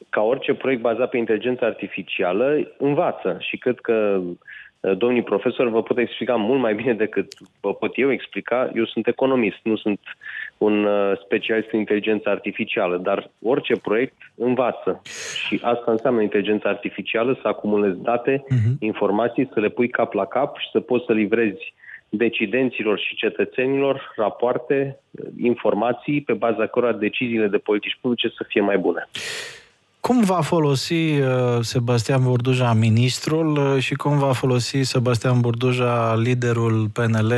Ca 0.09 0.21
orice 0.21 0.53
proiect 0.53 0.81
bazat 0.81 1.09
pe 1.09 1.17
inteligență 1.17 1.65
artificială, 1.65 2.73
învață. 2.77 3.37
Și 3.39 3.57
cred 3.57 3.79
că 3.79 4.21
Eh, 4.85 4.97
domnii 4.97 5.23
profesori 5.23 5.69
vă 5.69 5.83
pot 5.83 5.97
explica 5.97 6.35
mult 6.35 6.59
mai 6.59 6.75
bine 6.75 6.93
decât 6.93 7.33
vă 7.61 7.73
pot 7.73 7.91
eu 7.95 8.11
explica. 8.11 8.71
Eu 8.75 8.85
sunt 8.85 9.07
economist, 9.07 9.57
nu 9.63 9.75
sunt 9.75 9.99
un 10.57 10.85
eh, 10.85 11.17
specialist 11.23 11.69
în 11.71 11.79
inteligență 11.79 12.29
artificială, 12.29 12.97
dar 12.97 13.31
orice 13.41 13.73
proiect 13.75 14.15
învață. 14.35 15.01
Și 15.45 15.59
asta 15.63 15.91
înseamnă 15.91 16.21
inteligența 16.21 16.69
artificială, 16.69 17.37
să 17.41 17.47
acumulezi 17.47 18.01
date, 18.01 18.43
uh-huh. 18.43 18.79
informații, 18.79 19.49
să 19.53 19.59
le 19.59 19.69
pui 19.69 19.89
cap 19.89 20.13
la 20.13 20.25
cap 20.25 20.57
și 20.57 20.69
să 20.71 20.79
poți 20.79 21.05
să 21.05 21.13
livrezi 21.13 21.73
decidenților 22.09 22.99
și 22.99 23.15
cetățenilor 23.15 24.13
rapoarte, 24.15 24.99
informații 25.37 26.21
pe 26.21 26.33
baza 26.33 26.67
cărora 26.67 26.93
deciziile 26.93 27.47
de 27.47 27.57
politici 27.57 27.97
publice 28.01 28.27
să 28.27 28.45
fie 28.47 28.61
mai 28.61 28.77
bune. 28.77 29.07
Cum 30.07 30.21
va 30.23 30.41
folosi 30.41 30.93
uh, 30.93 31.59
Sebastian 31.61 32.23
Burduja 32.23 32.73
ministrul 32.73 33.51
uh, 33.57 33.77
și 33.79 33.93
cum 33.93 34.17
va 34.17 34.31
folosi 34.31 34.81
Sebastian 34.81 35.41
Burduja 35.41 36.15
liderul 36.15 36.87
PNL 36.93 37.33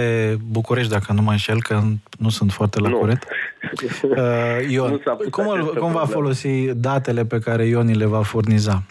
București, 0.52 0.92
dacă 0.92 1.14
nu 1.14 1.22
mă 1.22 1.32
înșel, 1.32 1.62
că 1.62 1.80
nu 2.20 2.30
sunt 2.30 2.52
foarte 2.52 2.80
la 2.80 2.90
nu. 2.90 2.98
curent? 2.98 3.24
Uh, 4.04 4.70
Ion, 4.70 5.02
cum, 5.32 5.72
cum 5.80 5.92
va 5.92 6.06
folosi 6.06 6.74
datele 6.76 7.26
pe 7.26 7.40
care 7.40 7.66
Ion 7.66 7.98
le 7.98 8.06
va 8.06 8.22
furniza? 8.22 8.84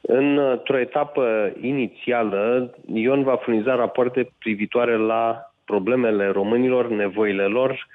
Într-o 0.00 0.78
etapă 0.78 1.52
inițială, 1.60 2.74
Ion 2.92 3.22
va 3.22 3.36
furniza 3.36 3.74
rapoarte 3.74 4.30
privitoare 4.38 4.96
la 4.96 5.52
problemele 5.64 6.30
românilor, 6.30 6.88
nevoile 6.88 7.44
lor, 7.44 7.86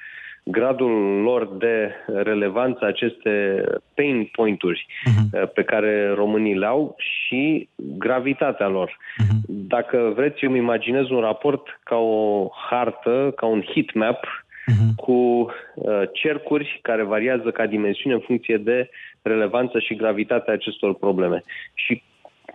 gradul 0.52 1.22
lor 1.22 1.48
de 1.58 1.92
relevanță, 2.24 2.86
aceste 2.86 3.64
pain 3.96 4.30
point-uri 4.32 4.86
uh-huh. 4.88 5.54
pe 5.54 5.64
care 5.64 6.14
românii 6.14 6.58
le 6.58 6.66
au 6.66 6.96
și 6.98 7.70
gravitatea 7.76 8.68
lor. 8.68 8.90
Uh-huh. 8.90 9.42
Dacă 9.48 10.12
vreți, 10.16 10.44
eu 10.44 10.50
îmi 10.50 10.60
imaginez 10.60 11.10
un 11.10 11.20
raport 11.20 11.80
ca 11.84 11.96
o 11.96 12.48
hartă, 12.70 13.34
ca 13.36 13.46
un 13.46 13.64
heat 13.74 13.94
map 13.94 14.26
uh-huh. 14.26 14.96
cu 14.96 15.12
uh, 15.12 16.02
cercuri 16.14 16.80
care 16.82 17.04
variază 17.04 17.52
ca 17.52 17.66
dimensiune 17.66 18.16
în 18.16 18.22
funcție 18.22 18.58
de 18.58 18.90
relevanță 19.22 19.80
și 19.80 19.96
gravitatea 19.96 20.54
acestor 20.54 20.96
probleme. 20.96 21.44
Și 21.74 22.04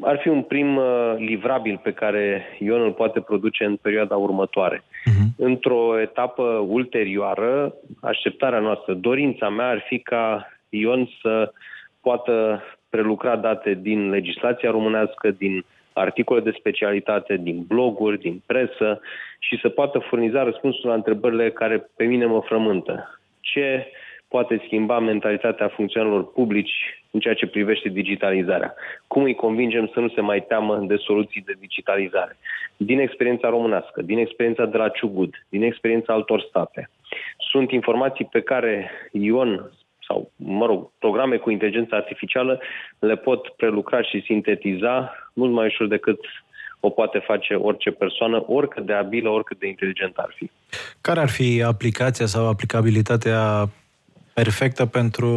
ar 0.00 0.18
fi 0.18 0.28
un 0.28 0.42
prim 0.42 0.76
uh, 0.76 1.14
livrabil 1.16 1.80
pe 1.82 1.92
care 1.92 2.42
Ion 2.58 2.80
îl 2.80 2.92
poate 2.92 3.20
produce 3.20 3.64
în 3.64 3.76
perioada 3.76 4.16
următoare. 4.16 4.78
Uh-huh. 4.78 5.36
Într-o 5.36 6.00
etapă 6.00 6.42
ulterioară, 6.68 7.74
așteptarea 8.00 8.58
noastră, 8.58 8.94
dorința 8.94 9.48
mea 9.48 9.68
ar 9.68 9.84
fi 9.88 9.98
ca 9.98 10.48
Ion 10.68 11.08
să 11.20 11.52
poată 12.00 12.62
prelucra 12.88 13.36
date 13.36 13.78
din 13.82 14.10
legislația 14.10 14.70
românească, 14.70 15.30
din 15.30 15.64
articole 15.92 16.40
de 16.40 16.56
specialitate, 16.58 17.36
din 17.36 17.64
bloguri, 17.66 18.18
din 18.18 18.42
presă 18.46 19.00
și 19.38 19.58
să 19.60 19.68
poată 19.68 19.98
furniza 19.98 20.42
răspunsul 20.42 20.88
la 20.88 20.94
întrebările 20.94 21.50
care 21.50 21.86
pe 21.96 22.04
mine 22.04 22.26
mă 22.26 22.40
frământă. 22.40 23.20
Ce 23.40 23.86
poate 24.28 24.62
schimba 24.64 24.98
mentalitatea 24.98 25.68
funcționarilor 25.68 26.32
publici 26.32 27.03
în 27.14 27.20
ceea 27.20 27.34
ce 27.34 27.46
privește 27.46 27.88
digitalizarea. 27.88 28.74
Cum 29.06 29.22
îi 29.22 29.34
convingem 29.34 29.90
să 29.94 30.00
nu 30.00 30.08
se 30.08 30.20
mai 30.20 30.44
teamă 30.48 30.76
de 30.76 30.96
soluții 30.96 31.42
de 31.46 31.54
digitalizare? 31.58 32.36
Din 32.76 32.98
experiența 32.98 33.48
românească, 33.48 34.02
din 34.02 34.18
experiența 34.18 34.64
de 34.64 34.76
la 34.76 34.88
Ciugud, 34.88 35.34
din 35.48 35.62
experiența 35.62 36.12
altor 36.12 36.40
state. 36.48 36.90
Sunt 37.50 37.70
informații 37.70 38.24
pe 38.24 38.40
care 38.40 38.90
Ion 39.12 39.72
sau, 40.08 40.30
mă 40.36 40.66
rog, 40.66 40.90
programe 40.98 41.36
cu 41.36 41.50
inteligență 41.50 41.94
artificială 41.94 42.60
le 42.98 43.16
pot 43.16 43.48
prelucra 43.48 44.02
și 44.02 44.22
sintetiza 44.24 45.14
mult 45.32 45.52
mai 45.52 45.66
ușor 45.66 45.86
decât 45.86 46.20
o 46.80 46.90
poate 46.90 47.18
face 47.18 47.54
orice 47.54 47.90
persoană, 47.90 48.44
oricât 48.46 48.86
de 48.86 48.92
abilă, 48.92 49.28
oricât 49.28 49.58
de 49.58 49.68
inteligentă 49.68 50.20
ar 50.24 50.32
fi. 50.36 50.50
Care 51.00 51.20
ar 51.20 51.28
fi 51.28 51.62
aplicația 51.66 52.26
sau 52.26 52.48
aplicabilitatea 52.48 53.68
perfectă 54.34 54.86
pentru, 54.86 55.28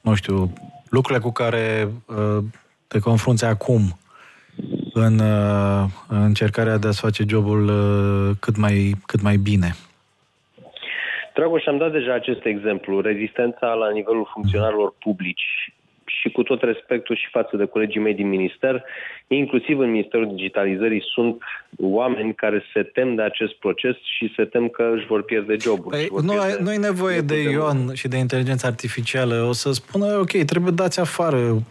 nu 0.00 0.14
știu, 0.14 0.52
lucrurile 0.90 1.24
cu 1.24 1.32
care 1.32 1.88
uh, 2.06 2.44
te 2.88 2.98
confrunți 2.98 3.44
acum 3.44 3.80
în 4.92 5.18
uh, 5.18 5.84
încercarea 6.08 6.76
de 6.78 6.86
a-ți 6.86 7.00
face 7.00 7.24
jobul 7.28 7.68
uh, 7.68 8.36
cât 8.40 8.56
mai, 8.56 8.94
cât 9.06 9.22
mai 9.22 9.36
bine. 9.36 9.70
Dragoș, 11.34 11.66
am 11.66 11.78
dat 11.78 11.92
deja 11.92 12.14
acest 12.14 12.44
exemplu. 12.44 13.00
Rezistența 13.00 13.66
la 13.66 13.90
nivelul 13.90 14.30
funcționarilor 14.32 14.94
publici 14.98 15.74
și 16.20 16.30
cu 16.30 16.42
tot 16.42 16.62
respectul 16.62 17.16
și 17.16 17.28
față 17.30 17.56
de 17.56 17.64
colegii 17.64 18.00
mei 18.00 18.14
din 18.14 18.28
minister, 18.28 18.84
inclusiv 19.26 19.78
în 19.78 19.90
Ministerul 19.90 20.34
Digitalizării 20.34 21.02
sunt 21.14 21.42
oameni 21.78 22.34
care 22.34 22.64
se 22.72 22.82
tem 22.82 23.14
de 23.14 23.22
acest 23.22 23.54
proces 23.54 23.94
și 24.18 24.32
se 24.36 24.44
tem 24.44 24.68
că 24.68 24.92
își 24.94 25.06
vor 25.06 25.22
pierde 25.22 25.56
jobul. 25.60 25.90
Păi, 25.90 26.08
nu, 26.22 26.32
pierde 26.32 26.62
nu 26.62 26.68
ai 26.68 26.76
nevoie 26.76 27.20
de 27.20 27.40
Ion 27.40 27.94
și 27.94 28.08
de 28.08 28.16
inteligență 28.16 28.66
artificială. 28.66 29.46
O 29.48 29.52
să 29.52 29.72
spună, 29.72 30.18
ok, 30.18 30.44
trebuie 30.44 30.72
dați 30.72 31.00
afară 31.00 31.62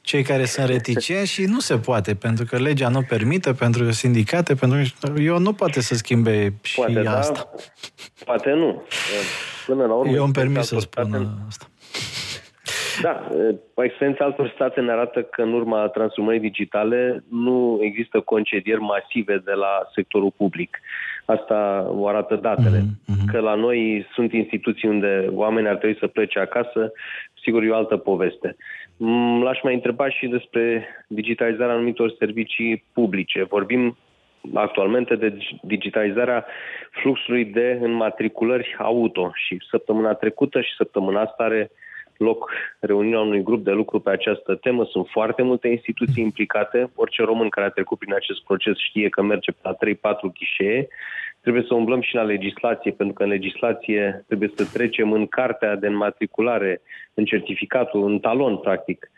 cei 0.00 0.22
care 0.22 0.44
sunt 0.44 0.66
reticenți 0.66 1.32
și 1.32 1.44
nu 1.44 1.60
se 1.60 1.78
poate, 1.78 2.14
pentru 2.14 2.44
că 2.44 2.56
legea 2.56 2.88
nu 2.88 3.02
permite, 3.02 3.52
pentru 3.52 3.90
sindicate, 3.90 4.54
pentru 4.54 4.78
eu 5.22 5.38
nu 5.38 5.52
poate 5.52 5.80
să 5.80 5.94
schimbe 5.94 6.52
și 6.62 6.74
poate 6.74 7.08
asta. 7.08 7.50
Da, 7.54 8.24
poate 8.24 8.50
nu. 8.50 8.82
Până 9.66 9.86
la 9.86 9.94
urmă, 9.94 10.12
eu 10.12 10.24
îmi 10.24 10.32
permis 10.32 10.66
să 10.66 10.78
spun 10.78 11.28
asta. 11.48 11.66
Da, 13.02 13.28
experiența 13.82 14.24
altor 14.24 14.50
state 14.54 14.80
ne 14.80 14.90
arată 14.90 15.22
că 15.22 15.42
în 15.42 15.52
urma 15.52 15.86
transformării 15.86 16.40
digitale 16.40 17.24
nu 17.30 17.78
există 17.82 18.20
concedieri 18.20 18.80
masive 18.80 19.42
de 19.44 19.52
la 19.52 19.88
sectorul 19.94 20.32
public. 20.36 20.80
Asta 21.24 21.86
o 21.90 22.06
arată 22.06 22.36
datele. 22.36 22.80
Mm-hmm. 22.80 23.32
Că 23.32 23.38
la 23.38 23.54
noi 23.54 24.06
sunt 24.12 24.32
instituții 24.32 24.88
unde 24.88 25.26
oamenii 25.30 25.68
ar 25.68 25.76
trebui 25.76 25.98
să 25.98 26.06
plece 26.06 26.38
acasă, 26.38 26.92
sigur 27.42 27.62
e 27.62 27.70
o 27.70 27.76
altă 27.76 27.96
poveste. 27.96 28.56
Mm, 28.96 29.42
l-aș 29.42 29.62
mai 29.62 29.74
întreba 29.74 30.08
și 30.08 30.26
despre 30.26 30.86
digitalizarea 31.08 31.74
anumitor 31.74 32.14
servicii 32.18 32.84
publice. 32.92 33.44
Vorbim 33.44 33.96
actualmente 34.54 35.16
de 35.16 35.38
digitalizarea 35.62 36.46
fluxului 36.90 37.44
de 37.44 37.78
înmatriculări 37.82 38.76
auto 38.78 39.30
și 39.34 39.58
săptămâna 39.70 40.14
trecută 40.14 40.60
și 40.60 40.74
săptămâna 40.76 41.20
asta 41.20 41.42
are 41.42 41.70
loc 42.18 42.50
reuniunea 42.80 43.20
unui 43.20 43.42
grup 43.42 43.64
de 43.64 43.70
lucru 43.70 44.00
pe 44.00 44.10
această 44.10 44.54
temă. 44.54 44.84
Sunt 44.84 45.06
foarte 45.10 45.42
multe 45.42 45.68
instituții 45.68 46.22
implicate. 46.22 46.90
Orice 46.94 47.22
român 47.22 47.48
care 47.48 47.66
a 47.66 47.70
trecut 47.70 47.98
prin 47.98 48.14
acest 48.14 48.42
proces 48.44 48.78
știe 48.78 49.08
că 49.08 49.22
merge 49.22 49.52
pe 49.52 49.58
la 49.62 49.76
3-4 50.16 50.32
ghișee. 50.34 50.88
Trebuie 51.40 51.64
să 51.66 51.74
umblăm 51.74 52.00
și 52.00 52.14
la 52.14 52.22
legislație, 52.22 52.90
pentru 52.90 53.14
că 53.14 53.22
în 53.22 53.28
legislație 53.28 54.24
trebuie 54.26 54.50
să 54.54 54.68
trecem 54.72 55.12
în 55.12 55.26
cartea 55.26 55.76
de 55.76 55.86
înmatriculare, 55.86 56.80
în 57.14 57.24
certificatul, 57.24 58.10
în 58.10 58.18
talon, 58.18 58.56
practic, 58.56 59.10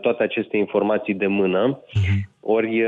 toate 0.00 0.22
aceste 0.22 0.56
informații 0.56 1.14
de 1.14 1.26
mână. 1.26 1.82
Mhm. 1.94 2.30
Ori 2.40 2.84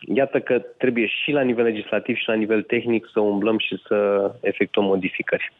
iată 0.00 0.38
că 0.38 0.62
trebuie 0.76 1.06
și 1.06 1.30
la 1.30 1.42
nivel 1.42 1.64
legislativ 1.64 2.16
și 2.16 2.28
la 2.28 2.34
nivel 2.34 2.62
tehnic 2.62 3.08
să 3.12 3.20
umblăm 3.20 3.58
și 3.58 3.82
să 3.86 4.30
efectuăm 4.40 4.84
modificări. 4.84 5.52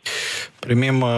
Primim 0.58 1.00
uh, 1.00 1.08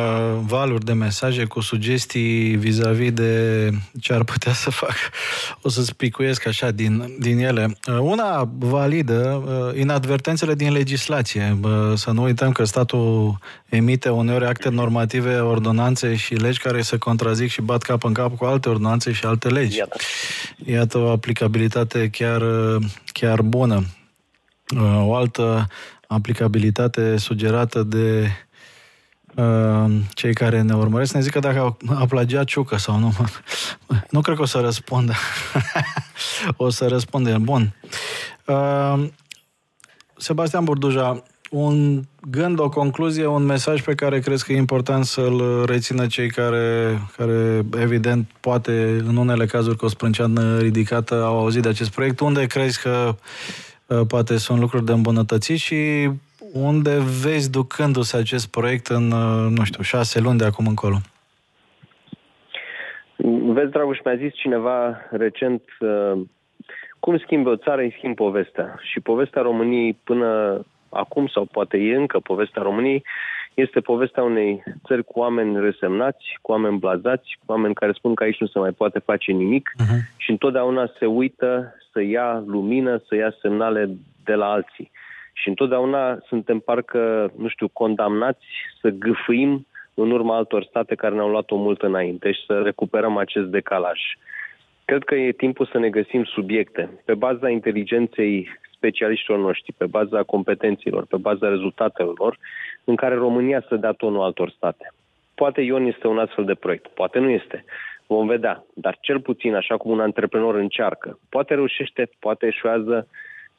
valuri 0.46 0.84
de 0.84 0.92
mesaje 0.92 1.44
cu 1.44 1.60
sugestii 1.60 2.56
vis-a-vis 2.56 3.12
de 3.12 3.68
ce 4.00 4.12
ar 4.12 4.24
putea 4.24 4.52
să 4.52 4.70
fac. 4.70 4.96
O 5.62 5.68
să 5.68 5.82
spicuiesc 5.82 6.46
așa 6.46 6.70
din, 6.70 7.16
din 7.18 7.38
ele. 7.38 7.66
Uh, 7.88 7.98
una 8.00 8.48
validă, 8.58 9.42
uh, 9.46 9.80
inadvertențele 9.80 10.54
din 10.54 10.72
legislație. 10.72 11.58
Uh, 11.62 11.70
să 11.94 12.10
nu 12.10 12.22
uităm 12.22 12.52
că 12.52 12.64
statul 12.64 13.38
emite 13.68 14.08
uneori 14.08 14.44
acte 14.44 14.68
normative, 14.68 15.38
ordonanțe 15.38 16.14
și 16.16 16.34
legi 16.34 16.58
care 16.58 16.80
se 16.80 16.98
contrazic 16.98 17.50
și 17.50 17.62
bat 17.62 17.82
cap 17.82 18.04
în 18.04 18.12
cap 18.12 18.36
cu 18.36 18.44
alte 18.44 18.68
ordonanțe 18.68 19.12
și 19.12 19.24
alte 19.24 19.48
legi. 19.48 19.78
Iată. 19.78 19.96
Iată 20.64 20.98
o 20.98 21.08
aplicabilitate 21.08 22.08
chiar, 22.12 22.40
uh, 22.40 22.82
chiar 23.12 23.42
bună. 23.42 23.84
Uh, 24.76 25.02
O 25.04 25.14
altă 25.14 25.66
aplicabilitate 26.06 27.16
sugerată 27.16 27.82
de 27.82 28.30
uh, 29.34 29.90
cei 30.14 30.34
care 30.34 30.60
ne 30.60 30.74
urmăresc 30.74 31.14
ne 31.14 31.20
zic 31.20 31.32
că 31.32 31.38
dacă 31.38 31.76
a 31.94 32.06
plagiat 32.06 32.44
Ciucă 32.44 32.76
sau 32.76 32.98
nu. 32.98 33.14
Nu 34.10 34.20
cred 34.20 34.36
că 34.36 34.42
o 34.42 34.46
să 34.46 34.60
răspundă. 34.60 35.12
o 36.56 36.70
să 36.70 36.88
răspunde 36.88 37.30
el. 37.30 37.38
Bun. 37.38 37.74
Uh, 38.46 39.08
Sebastian 40.16 40.64
Burduja, 40.64 41.22
un 41.50 42.00
gând, 42.30 42.58
o 42.58 42.68
concluzie, 42.68 43.26
un 43.26 43.44
mesaj 43.44 43.82
pe 43.82 43.94
care 43.94 44.18
crezi 44.18 44.44
că 44.44 44.52
e 44.52 44.56
important 44.56 45.04
să-l 45.04 45.64
rețină 45.66 46.06
cei 46.06 46.28
care, 46.28 46.96
care 47.16 47.60
evident, 47.80 48.26
poate 48.40 48.72
în 49.08 49.16
unele 49.16 49.44
cazuri 49.44 49.76
cu 49.76 49.84
o 49.84 49.88
sprânceană 49.88 50.58
ridicată 50.58 51.14
au 51.14 51.38
auzit 51.38 51.62
de 51.62 51.68
acest 51.68 51.94
proiect. 51.94 52.20
Unde 52.20 52.46
crezi 52.46 52.82
că 52.82 53.08
uh, 53.86 54.00
poate 54.08 54.36
sunt 54.36 54.58
lucruri 54.60 54.84
de 54.84 54.92
îmbunătățit 54.92 55.58
și 55.58 56.10
unde 56.52 56.98
vezi 57.22 57.50
ducându-se 57.50 58.16
acest 58.16 58.50
proiect 58.50 58.86
în, 58.86 59.10
uh, 59.10 59.56
nu 59.56 59.64
știu, 59.64 59.82
șase 59.82 60.20
luni 60.20 60.38
de 60.38 60.44
acum 60.44 60.66
încolo? 60.66 60.96
Vezi, 63.52 63.70
Dragoș, 63.70 63.98
mi-a 64.04 64.16
zis 64.16 64.32
cineva 64.34 64.96
recent 65.10 65.62
uh, 65.80 66.20
cum 67.00 67.18
schimbi 67.18 67.48
o 67.48 67.56
țară, 67.56 67.80
îi 67.80 67.94
schimbi 67.96 68.16
povestea. 68.16 68.78
Și 68.82 69.00
povestea 69.00 69.42
României 69.42 69.98
până 70.04 70.60
acum, 70.90 71.26
sau 71.26 71.44
poate 71.44 71.76
e 71.76 71.96
încă 71.96 72.18
povestea 72.18 72.62
României, 72.62 73.04
este 73.54 73.80
povestea 73.80 74.22
unei 74.22 74.62
țări 74.86 75.04
cu 75.04 75.18
oameni 75.18 75.60
resemnați, 75.60 76.38
cu 76.42 76.52
oameni 76.52 76.78
blazați, 76.78 77.38
cu 77.38 77.52
oameni 77.52 77.74
care 77.74 77.92
spun 77.92 78.14
că 78.14 78.22
aici 78.22 78.40
nu 78.40 78.46
se 78.46 78.58
mai 78.58 78.70
poate 78.70 78.98
face 78.98 79.32
nimic 79.32 79.70
Uh-huh. 79.70 80.16
și 80.16 80.30
întotdeauna 80.30 80.90
se 80.98 81.06
uită 81.06 81.74
să 81.92 82.02
ia 82.02 82.42
lumină, 82.46 83.02
să 83.08 83.14
ia 83.14 83.34
semnale 83.40 83.90
de 84.24 84.34
la 84.34 84.50
alții. 84.50 84.90
Și 85.32 85.48
întotdeauna 85.48 86.18
suntem 86.26 86.58
parcă, 86.58 87.32
nu 87.36 87.48
știu, 87.48 87.68
condamnați 87.68 88.46
să 88.80 88.88
gâfâim 88.88 89.66
în 89.94 90.10
urma 90.10 90.36
altor 90.36 90.64
state 90.64 90.94
care 90.94 91.14
ne-au 91.14 91.28
luat-o 91.28 91.56
mult 91.56 91.82
înainte 91.82 92.32
și 92.32 92.44
să 92.46 92.60
recuperăm 92.64 93.16
acest 93.16 93.46
decalaj. 93.46 94.00
Cred 94.84 95.04
că 95.04 95.14
e 95.14 95.32
timpul 95.32 95.68
să 95.72 95.78
ne 95.78 95.88
găsim 95.88 96.24
subiecte 96.24 96.90
pe 97.04 97.14
baza 97.14 97.48
inteligenței 97.48 98.48
specialiștilor 98.80 99.38
noștri, 99.38 99.72
pe 99.72 99.86
baza 99.86 100.22
competențelor, 100.22 101.04
pe 101.06 101.16
baza 101.16 101.48
rezultatelor 101.48 102.18
lor, 102.18 102.38
în 102.84 102.96
care 102.96 103.14
România 103.14 103.64
să 103.68 103.76
dea 103.76 103.92
tonul 103.92 104.22
altor 104.22 104.50
state. 104.50 104.92
Poate 105.34 105.60
Ion 105.60 105.84
este 105.86 106.06
un 106.06 106.18
astfel 106.18 106.44
de 106.44 106.54
proiect, 106.54 106.86
poate 106.86 107.18
nu 107.18 107.28
este. 107.28 107.64
Vom 108.06 108.26
vedea, 108.26 108.64
dar 108.74 108.98
cel 109.00 109.20
puțin, 109.20 109.54
așa 109.54 109.76
cum 109.76 109.90
un 109.90 110.00
antreprenor 110.00 110.54
încearcă, 110.54 111.18
poate 111.28 111.54
reușește, 111.54 112.10
poate 112.18 112.46
eșuează, 112.46 113.08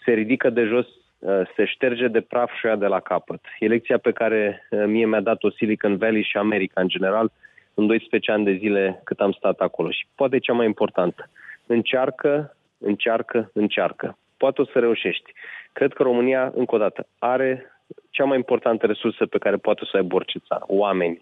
se 0.05 0.11
ridică 0.11 0.49
de 0.49 0.63
jos, 0.63 0.87
uh, 1.19 1.41
se 1.55 1.65
șterge 1.65 2.07
de 2.07 2.21
praf 2.21 2.51
și 2.57 2.65
o 2.65 2.69
ia 2.69 2.75
de 2.75 2.85
la 2.85 2.99
capăt. 2.99 3.41
E 3.59 3.67
lecția 3.67 3.97
pe 3.97 4.11
care 4.11 4.67
uh, 4.69 4.83
mie 4.85 5.05
mi-a 5.05 5.21
dat-o 5.21 5.49
Silicon 5.49 5.97
Valley 5.97 6.23
și 6.23 6.37
America 6.37 6.81
în 6.81 6.87
general 6.87 7.31
în 7.73 7.87
12 7.87 8.31
ani 8.31 8.45
de 8.45 8.53
zile 8.53 9.01
cât 9.03 9.19
am 9.19 9.31
stat 9.31 9.59
acolo. 9.59 9.91
Și 9.91 10.05
poate 10.15 10.39
cea 10.39 10.53
mai 10.53 10.65
importantă. 10.65 11.29
Încearcă, 11.65 12.55
încearcă, 12.77 13.49
încearcă. 13.53 14.17
Poate 14.43 14.61
o 14.61 14.65
să 14.65 14.79
reușești. 14.79 15.33
Cred 15.73 15.93
că 15.93 16.03
România, 16.03 16.51
încă 16.55 16.75
o 16.75 16.77
dată, 16.77 17.07
are 17.19 17.71
cea 18.09 18.23
mai 18.23 18.37
importantă 18.37 18.85
resursă 18.85 19.25
pe 19.25 19.37
care 19.37 19.55
poate 19.57 19.81
să 19.83 19.91
o 19.93 19.97
aibă 19.97 20.15
orice 20.15 20.39
țară. 20.47 20.63
Oameni. 20.67 21.21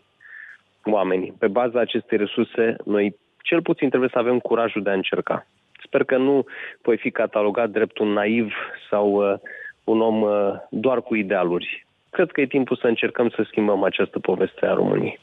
Oamenii. 0.83 1.33
Pe 1.39 1.47
baza 1.47 1.79
acestei 1.79 2.17
resurse, 2.17 2.75
noi 2.85 3.15
cel 3.41 3.61
puțin 3.61 3.87
trebuie 3.89 4.09
să 4.13 4.19
avem 4.19 4.39
curajul 4.39 4.81
de 4.81 4.89
a 4.89 4.93
încerca. 4.93 5.47
Sper 5.83 6.03
că 6.03 6.17
nu 6.17 6.45
voi 6.81 6.97
fi 6.97 7.11
catalogat 7.11 7.69
drept 7.69 7.97
un 7.97 8.07
naiv 8.07 8.53
sau 8.89 9.31
uh, 9.31 9.39
un 9.83 10.01
om 10.01 10.21
uh, 10.21 10.53
doar 10.69 11.01
cu 11.01 11.15
idealuri. 11.15 11.85
Cred 12.09 12.31
că 12.31 12.41
e 12.41 12.45
timpul 12.45 12.75
să 12.75 12.87
încercăm 12.87 13.29
să 13.29 13.43
schimbăm 13.47 13.83
această 13.83 14.19
poveste 14.19 14.65
a 14.65 14.73
României. 14.73 15.19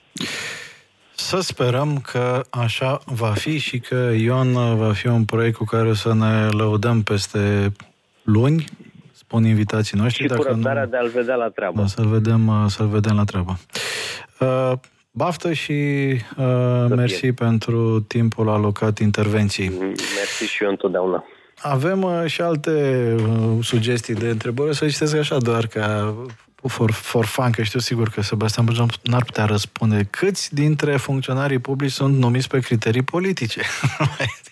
Să 1.17 1.41
sperăm 1.41 1.99
că 1.99 2.43
așa 2.51 3.01
va 3.05 3.33
fi 3.33 3.59
și 3.59 3.79
că 3.79 4.13
Ion 4.17 4.77
va 4.77 4.93
fi 4.93 5.07
un 5.07 5.25
proiect 5.25 5.57
cu 5.57 5.65
care 5.65 5.89
o 5.89 5.95
să 5.95 6.15
ne 6.15 6.49
lăudăm 6.49 7.03
peste 7.03 7.73
luni, 8.23 8.65
spun 9.13 9.45
invitații 9.45 9.99
noștri. 9.99 10.23
Și 10.23 10.29
cu 10.29 10.35
dacă 10.35 10.49
răbdarea 10.49 10.85
nu, 10.85 10.91
de 10.91 10.97
a-l 10.97 11.09
vedea 11.09 11.35
la 11.35 11.49
treabă. 11.49 11.81
da, 11.81 11.87
să-l 11.87 12.07
vedem, 12.07 12.69
să-l 12.69 12.87
vedem 12.87 13.17
la 13.17 13.25
treabă. 13.25 13.59
Uh, 14.41 14.73
baftă 15.11 15.53
și 15.53 15.73
uh, 16.37 16.87
mersi 16.89 17.19
fie. 17.19 17.33
pentru 17.33 18.01
timpul 18.01 18.49
alocat 18.49 18.99
intervenției. 18.99 19.69
Mersi 19.79 20.45
și 20.45 20.63
eu 20.63 20.71
întotdeauna. 20.71 21.25
Avem 21.63 22.03
uh, 22.03 22.23
și 22.27 22.41
alte 22.41 23.15
uh, 23.19 23.65
sugestii 23.65 24.15
de 24.15 24.29
întrebări. 24.29 24.71
O 24.71 24.73
să 24.73 24.89
citesc 24.89 25.17
așa 25.17 25.39
doar 25.39 25.67
ca 25.67 26.15
for, 26.69 26.91
for 26.93 27.25
fun, 27.25 27.51
că 27.51 27.63
știu 27.63 27.81
sigur 27.81 28.09
că 28.09 28.23
Sebastian 28.23 28.65
Burjan 28.65 28.89
n-ar 29.03 29.25
putea 29.25 29.45
răspunde. 29.45 30.07
Câți 30.11 30.55
dintre 30.55 30.97
funcționarii 30.97 31.59
publici 31.59 31.93
sunt 31.93 32.17
numiți 32.17 32.49
pe 32.49 32.59
criterii 32.59 33.03
politice? 33.03 33.61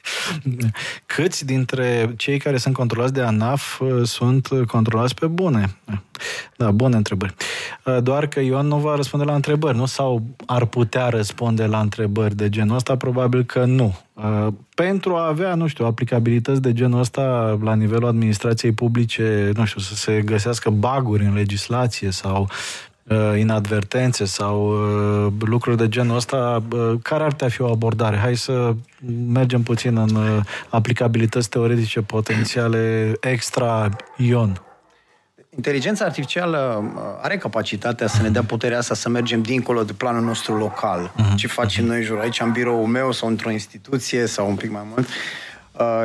Câți 1.06 1.46
dintre 1.46 2.14
cei 2.16 2.38
care 2.38 2.56
sunt 2.56 2.74
controlați 2.74 3.12
de 3.12 3.20
ANAF 3.20 3.80
uh, 3.80 4.06
sunt 4.06 4.48
controlați 4.66 5.14
pe 5.14 5.26
bune? 5.26 5.76
Da, 6.56 6.70
bune 6.70 6.96
întrebări. 6.96 7.34
Uh, 7.84 8.02
Doar 8.02 8.26
că 8.26 8.40
Ion 8.40 8.66
nu 8.66 8.76
va 8.76 8.96
răspunde 8.96 9.24
la 9.24 9.34
întrebări, 9.34 9.76
nu? 9.76 9.86
Sau 9.86 10.22
ar 10.46 10.64
putea 10.64 11.08
răspunde 11.08 11.66
la 11.66 11.80
întrebări 11.80 12.34
de 12.34 12.48
genul 12.48 12.76
ăsta? 12.76 12.96
Probabil 12.96 13.42
că 13.44 13.64
nu. 13.64 13.96
Uh, 14.12 14.46
Pentru 14.74 15.14
a 15.14 15.26
avea, 15.26 15.54
nu 15.54 15.66
știu, 15.66 15.86
aplicabilități 15.86 16.62
de 16.62 16.72
genul 16.72 17.00
ăsta 17.00 17.58
la 17.62 17.74
nivelul 17.74 18.08
administrației 18.08 18.72
publice, 18.72 19.50
nu 19.54 19.64
știu, 19.64 19.80
să 19.80 19.94
se 19.94 20.22
găsească 20.24 20.70
baguri 20.70 21.24
în 21.24 21.34
legislație 21.34 22.10
sau 22.10 22.48
uh, 23.04 23.38
inadvertențe 23.38 24.24
sau 24.24 24.68
uh, 24.68 25.32
lucruri 25.40 25.76
de 25.76 25.88
genul 25.88 26.16
ăsta, 26.16 26.62
uh, 26.72 26.92
care 27.02 27.22
ar 27.22 27.28
putea 27.28 27.48
fi 27.48 27.62
o 27.62 27.70
abordare? 27.70 28.16
Hai 28.16 28.36
să 28.36 28.74
mergem 29.32 29.62
puțin 29.62 29.96
în 29.96 30.14
uh, 30.14 30.40
aplicabilități 30.68 31.48
teoretice 31.48 32.00
potențiale 32.00 33.12
extra 33.20 33.88
Ion. 34.16 34.62
Inteligența 35.56 36.04
artificială 36.04 36.84
uh, 36.96 37.02
are 37.22 37.36
capacitatea 37.36 38.06
să 38.06 38.22
ne 38.22 38.28
dea 38.28 38.42
puterea 38.42 38.78
asta 38.78 38.94
să 38.94 39.08
mergem 39.08 39.42
dincolo 39.42 39.82
de 39.82 39.92
planul 39.92 40.22
nostru 40.22 40.56
local. 40.56 41.12
Mhm. 41.16 41.36
Ce 41.36 41.46
facem 41.46 41.84
noi 41.84 42.02
jur 42.02 42.18
aici, 42.18 42.40
în 42.40 42.52
biroul 42.52 42.86
meu 42.86 43.12
sau 43.12 43.28
într-o 43.28 43.50
instituție 43.50 44.26
sau 44.26 44.48
un 44.48 44.54
pic 44.54 44.70
mai 44.70 44.82
mult. 44.90 45.06
Uh, 45.06 45.14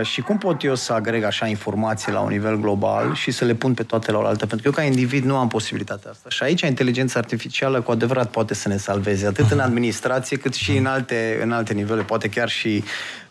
și 0.01 0.21
cum 0.21 0.37
pot 0.37 0.63
eu 0.63 0.75
să 0.75 0.93
agreg 0.93 1.23
așa 1.23 1.45
informații 1.47 2.11
la 2.11 2.19
un 2.19 2.29
nivel 2.29 2.59
global 2.59 3.13
și 3.13 3.31
să 3.31 3.45
le 3.45 3.53
pun 3.53 3.73
pe 3.73 3.83
toate 3.83 4.11
la 4.11 4.17
oaltă? 4.17 4.45
Pentru 4.45 4.57
că 4.57 4.63
eu 4.65 4.71
ca 4.71 4.93
individ 4.93 5.23
nu 5.23 5.37
am 5.37 5.47
posibilitatea 5.47 6.11
asta. 6.11 6.29
Și 6.29 6.43
aici 6.43 6.61
inteligența 6.61 7.19
artificială 7.19 7.81
cu 7.81 7.91
adevărat 7.91 8.29
poate 8.29 8.53
să 8.53 8.67
ne 8.67 8.77
salveze, 8.77 9.25
atât 9.25 9.51
în 9.51 9.59
administrație 9.59 10.37
cât 10.37 10.53
și 10.53 10.77
în 10.77 10.85
alte, 10.85 11.39
în 11.43 11.51
alte 11.51 11.73
nivele. 11.73 12.01
Poate 12.01 12.29
chiar 12.29 12.49
și, 12.49 12.83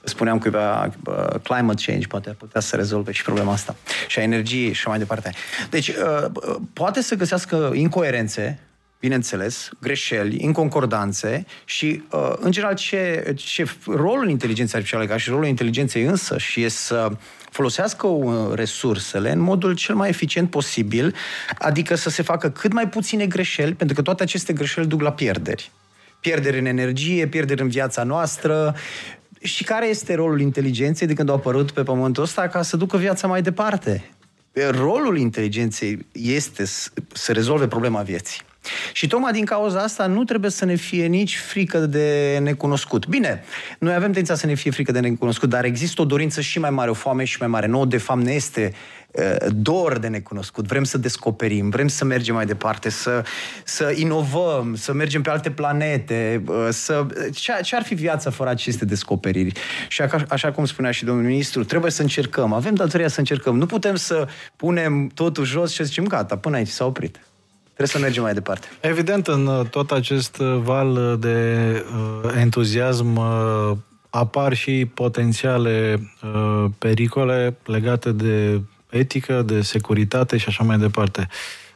spuneam 0.03 0.39
cuiva, 0.39 0.84
uh, 0.84 1.41
climate 1.43 1.82
change 1.86 2.07
poate 2.07 2.28
ar 2.28 2.34
putea 2.34 2.61
să 2.61 2.76
rezolve 2.76 3.12
și 3.12 3.22
problema 3.22 3.53
asta. 3.53 3.76
Și 4.07 4.18
a 4.18 4.22
energiei 4.22 4.72
și 4.72 4.78
așa 4.78 4.89
mai 4.89 4.99
departe. 4.99 5.32
Deci, 5.70 5.89
uh, 5.89 5.95
uh, 6.32 6.57
poate 6.72 7.03
să 7.03 7.14
găsească 7.14 7.70
incoerențe 7.74 8.59
bineînțeles, 9.01 9.71
greșeli, 9.81 10.43
inconcordanțe 10.43 11.47
și, 11.65 12.03
uh, 12.11 12.33
în 12.37 12.51
general, 12.51 12.75
ce, 12.75 13.33
ce 13.37 13.65
rolul 13.87 14.29
inteligenței 14.29 14.75
artificiale, 14.75 15.07
ca 15.07 15.17
și 15.17 15.31
rolul 15.31 15.47
inteligenței 15.47 16.03
însă, 16.03 16.39
și 16.39 16.63
e 16.63 16.69
să 16.69 17.09
folosească 17.51 18.07
uh, 18.07 18.55
resursele 18.55 19.33
în 19.33 19.41
modul 19.41 19.75
cel 19.75 19.95
mai 19.95 20.09
eficient 20.09 20.51
posibil, 20.51 21.15
adică 21.59 21.95
să 21.95 22.11
se 22.11 22.23
facă 22.23 22.51
cât 22.51 22.73
mai 22.73 22.89
puține 22.89 23.27
greșeli, 23.27 23.75
pentru 23.75 23.97
că 23.97 24.03
toate 24.03 24.23
aceste 24.23 24.53
greșeli 24.53 24.87
duc 24.87 25.01
la 25.01 25.13
pierderi. 25.13 25.71
Pierderi 26.21 26.59
în 26.59 26.67
energie, 26.67 27.27
pierderi 27.27 27.63
în 27.63 27.69
viața 27.69 28.03
noastră, 28.03 28.75
și 29.43 29.65
care 29.65 29.87
este 29.87 30.15
rolul 30.15 30.41
inteligenței 30.41 31.07
de 31.07 31.13
când 31.13 31.29
a 31.29 31.33
apărut 31.33 31.71
pe 31.71 31.83
pământul 31.83 32.23
ăsta 32.23 32.49
ca 32.49 32.63
să 32.63 32.77
ducă 32.77 32.97
viața 32.97 33.27
mai 33.27 33.43
departe? 33.43 34.11
Rolul 34.71 35.19
inteligenței 35.19 36.07
este 36.13 36.65
să 37.13 37.33
rezolve 37.33 37.69
problema 37.69 38.03
vieții. 38.03 38.41
Și 38.93 39.07
tocmai 39.07 39.33
din 39.33 39.45
cauza 39.45 39.79
asta 39.79 40.07
nu 40.07 40.25
trebuie 40.25 40.51
să 40.51 40.64
ne 40.64 40.75
fie 40.75 41.07
nici 41.07 41.37
frică 41.37 41.79
de 41.79 42.39
necunoscut. 42.43 43.07
Bine, 43.07 43.45
noi 43.79 43.95
avem 43.95 44.12
tendința 44.12 44.35
să 44.35 44.47
ne 44.47 44.55
fie 44.55 44.71
frică 44.71 44.93
de 44.93 45.01
necunoscut, 45.01 45.49
dar 45.49 45.64
există 45.64 46.03
o 46.03 46.05
dorință 46.05 46.41
și 46.41 46.59
mai 46.59 46.71
mare, 46.71 46.91
o 46.91 46.95
foame 46.95 47.25
și 47.25 47.37
mai 47.41 47.49
mare. 47.49 47.66
Nouă, 47.66 47.85
de 47.87 47.99
fapt, 47.99 48.23
ne 48.23 48.33
este 48.33 48.73
uh, 49.11 49.37
dor 49.55 49.99
de 49.99 50.09
necunoscut. 50.09 50.66
Vrem 50.66 50.85
să 50.85 50.99
descoperim, 50.99 51.71
vrem 51.71 51.89
să 51.89 52.05
mergem 52.05 52.35
mai 52.35 52.47
departe, 52.47 52.89
să, 52.91 53.25
să 53.64 53.93
inovăm, 53.97 54.75
să 54.75 54.93
mergem 54.93 55.23
pe 55.23 55.31
alte 55.31 55.51
planete, 55.51 56.43
uh, 56.47 56.69
să... 56.71 57.07
Ce, 57.35 57.53
ce 57.62 57.77
ar 57.77 57.83
fi 57.83 57.95
viața 57.95 58.31
fără 58.31 58.51
aceste 58.51 58.85
descoperiri? 58.85 59.53
Și 59.89 60.03
așa, 60.03 60.25
așa 60.29 60.53
cum 60.53 60.64
spunea 60.64 60.91
și 60.91 61.05
domnul 61.05 61.25
ministru, 61.25 61.64
trebuie 61.64 61.91
să 61.91 62.03
încercăm. 62.03 62.53
Avem 62.53 62.75
datoria 62.75 63.09
să 63.09 63.19
încercăm. 63.19 63.57
Nu 63.57 63.66
putem 63.66 63.95
să 63.95 64.29
punem 64.57 65.07
totul 65.07 65.45
jos 65.45 65.71
și 65.71 65.77
să 65.77 65.85
zicem 65.85 66.07
gata, 66.07 66.37
până 66.37 66.57
aici 66.57 66.69
s-a 66.69 66.85
oprit. 66.85 67.21
Trebuie 67.79 67.99
să 67.99 68.07
mergem 68.07 68.22
mai 68.22 68.33
departe. 68.33 68.68
Evident, 68.81 69.26
în 69.26 69.47
uh, 69.47 69.66
tot 69.66 69.91
acest 69.91 70.39
uh, 70.39 70.57
val 70.62 71.16
de 71.20 71.68
uh, 72.24 72.31
entuziasm 72.37 73.16
uh, 73.16 73.76
apar 74.11 74.55
și 74.55 74.91
potențiale 74.95 76.01
uh, 76.22 76.70
pericole 76.79 77.57
legate 77.64 78.12
de 78.12 78.61
etică, 78.91 79.43
de 79.43 79.61
securitate 79.61 80.37
și 80.37 80.45
așa 80.49 80.64
mai 80.64 80.79
departe. 80.79 81.29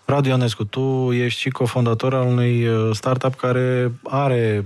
Radu 0.04 0.28
Ionescu, 0.28 0.64
tu 0.64 1.12
ești 1.12 1.40
și 1.40 1.50
cofondator 1.50 2.14
al 2.14 2.26
unui 2.26 2.66
uh, 2.66 2.90
startup 2.94 3.34
care 3.34 3.92
are 4.02 4.64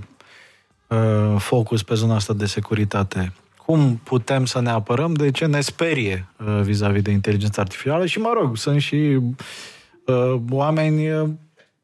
uh, 0.87 1.35
focus 1.37 1.83
pe 1.83 1.93
zona 1.93 2.15
asta 2.15 2.33
de 2.33 2.45
securitate. 2.45 3.33
Cum 3.65 3.99
putem 4.03 4.45
să 4.45 4.61
ne 4.61 4.69
apărăm? 4.69 5.13
De 5.13 5.31
ce 5.31 5.45
ne 5.45 5.61
sperie 5.61 6.27
uh, 6.37 6.61
vis-a-vis 6.61 7.01
de 7.01 7.11
inteligența 7.11 7.61
artificială? 7.61 8.05
Și, 8.05 8.19
mă 8.19 8.33
rog, 8.39 8.57
sunt 8.57 8.81
și 8.81 8.95
uh, 8.95 9.23
oameni 10.49 11.11
uh, 11.11 11.29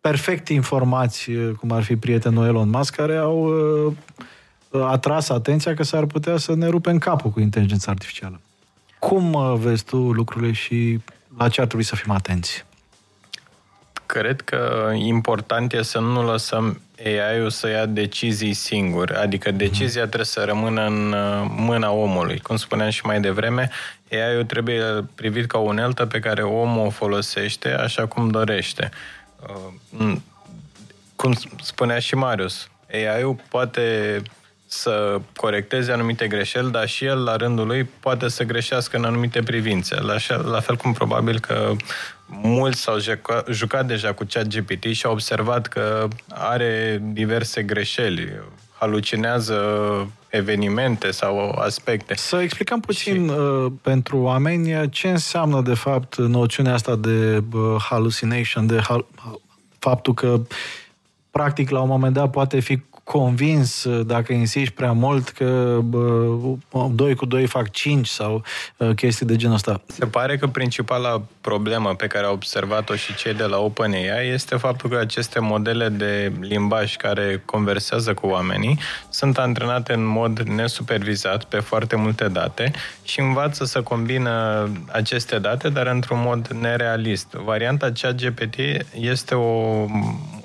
perfect 0.02 0.48
informați, 0.48 1.32
uh, 1.32 1.56
cum 1.60 1.72
ar 1.72 1.84
fi 1.84 1.96
prietenul 1.96 2.46
Elon 2.46 2.70
Musk, 2.70 2.96
care 2.96 3.16
au 3.16 3.46
uh, 3.46 3.94
atras 4.82 5.30
atenția 5.30 5.74
că 5.74 5.84
s-ar 5.84 6.06
putea 6.06 6.38
să 6.38 6.56
ne 6.56 6.68
rupem 6.68 6.98
capul 6.98 7.30
cu 7.30 7.40
inteligența 7.40 7.92
artificială. 7.92 8.40
Cum 9.00 9.34
uh, 9.34 9.56
vezi 9.58 9.84
tu 9.84 9.98
lucrurile 9.98 10.52
și 10.52 11.00
la 11.38 11.50
ce 11.50 11.62
ar 11.62 11.68
trebui 11.68 11.86
să 11.86 11.96
fim 11.96 12.12
atenți? 12.12 12.66
Cred 14.14 14.42
că 14.42 14.92
important 14.96 15.74
e 15.74 15.82
să 15.82 16.00
nu 16.00 16.24
lăsăm 16.24 16.82
AI-ul 17.06 17.50
să 17.50 17.70
ia 17.70 17.86
decizii 17.86 18.54
singur, 18.54 19.12
adică 19.12 19.52
decizia 19.52 20.02
trebuie 20.02 20.26
să 20.26 20.44
rămână 20.44 20.86
în 20.86 21.12
uh, 21.14 21.46
mâna 21.50 21.92
omului. 21.92 22.40
Cum 22.40 22.56
spuneam 22.56 22.90
și 22.90 23.06
mai 23.06 23.22
devreme, 23.22 23.70
AI-ul 24.12 24.44
trebuie 24.44 25.06
privit 25.16 25.46
ca 25.46 25.58
o 25.58 25.62
uneltă 25.62 26.06
pe 26.06 26.20
care 26.20 26.42
omul 26.42 26.86
o 26.86 26.90
folosește 26.90 27.70
așa 27.70 28.06
cum 28.06 28.30
dorește. 28.30 28.92
Uh, 30.00 30.16
cum 31.16 31.34
spunea 31.62 32.00
și 32.00 32.16
Marius, 32.16 32.68
AI-ul 32.92 33.36
poate 33.50 34.22
să 34.66 35.22
corecteze 35.36 35.92
anumite 35.92 36.28
greșeli, 36.28 36.72
dar 36.72 36.88
și 36.88 37.06
el, 37.06 37.24
la 37.24 37.36
rândul 37.36 37.68
lui, 37.68 37.84
poate 37.84 38.30
să 38.30 38.44
greșească 38.44 38.98
în 38.98 39.04
anumite 39.04 39.44
privințe. 39.44 39.96
La, 39.96 40.16
la 40.44 40.60
fel 40.60 40.76
cum 40.76 40.94
probabil 40.94 41.40
că 41.40 41.72
mulți 42.26 42.82
s-au 42.82 43.00
jucat, 43.00 43.48
jucat 43.52 43.86
deja 43.86 44.14
cu 44.14 44.24
ChatGPT 44.30 44.84
și 44.84 45.06
au 45.06 45.12
observat 45.12 45.68
că 45.68 46.08
are 46.30 47.02
diverse 47.04 47.64
greșeli, 47.64 48.32
halucinează 48.80 49.58
evenimente 50.30 51.12
sau 51.12 51.50
aspecte. 51.50 52.16
Să 52.16 52.38
explicăm 52.38 52.80
puțin 52.80 53.28
și... 53.28 53.34
uh, 53.34 53.72
pentru 53.82 54.18
oameni 54.18 54.90
ce 54.90 55.10
înseamnă 55.10 55.62
de 55.62 55.74
fapt 55.74 56.16
noțiunea 56.16 56.74
asta 56.74 56.96
de 56.96 57.44
uh, 57.54 57.76
hallucination, 57.90 58.66
de 58.66 58.80
hal- 58.80 59.06
faptul 59.80 60.14
că 60.14 60.42
practic 61.32 61.70
la 61.70 61.82
un 61.82 61.88
moment 61.88 62.14
dat 62.14 62.30
poate 62.30 62.60
fi 62.60 62.80
convins, 63.04 63.84
uh, 63.84 64.06
dacă 64.06 64.34
insisti 64.34 64.74
prea 64.74 64.92
mult, 64.92 65.30
că 65.30 65.80
bă, 65.84 66.28
2 66.92 67.16
cu 67.16 67.26
2 67.26 67.46
fac 67.46 67.72
5 67.72 68.08
sau 68.08 68.44
uh, 68.78 68.90
chestii 68.96 69.26
de 69.26 69.36
genul 69.36 69.56
ăsta. 69.56 69.82
Se 69.88 70.06
pare 70.06 70.38
că 70.38 70.48
principala 70.48 71.22
problemă 71.42 71.96
pe 71.96 72.08
care 72.08 72.26
au 72.26 72.34
observat-o 72.34 72.96
și 72.96 73.16
cei 73.16 73.34
de 73.34 73.44
la 73.44 73.58
OpenAI 73.58 74.30
este 74.34 74.56
faptul 74.56 74.90
că 74.90 74.98
aceste 74.98 75.40
modele 75.40 75.90
de 75.90 76.32
limbaj 76.40 76.96
care 76.96 77.42
conversează 77.46 78.14
cu 78.14 78.28
oamenii 78.28 78.80
sunt 79.10 79.38
antrenate 79.38 79.94
în 79.94 80.06
mod 80.06 80.40
nesupervizat 80.40 81.44
pe 81.44 81.60
foarte 81.60 81.96
multe 81.96 82.28
date 82.28 82.72
și 83.04 83.20
învață 83.20 83.66
să 83.66 83.82
combină 83.82 84.70
aceste 84.92 85.40
date, 85.40 85.70
dar 85.70 85.88
într-un 85.88 86.22
mod 86.22 86.48
nerealist. 86.48 87.32
Varianta 87.32 87.92
ChatGPT 88.02 88.56
este 89.00 89.36
o, 89.36 89.86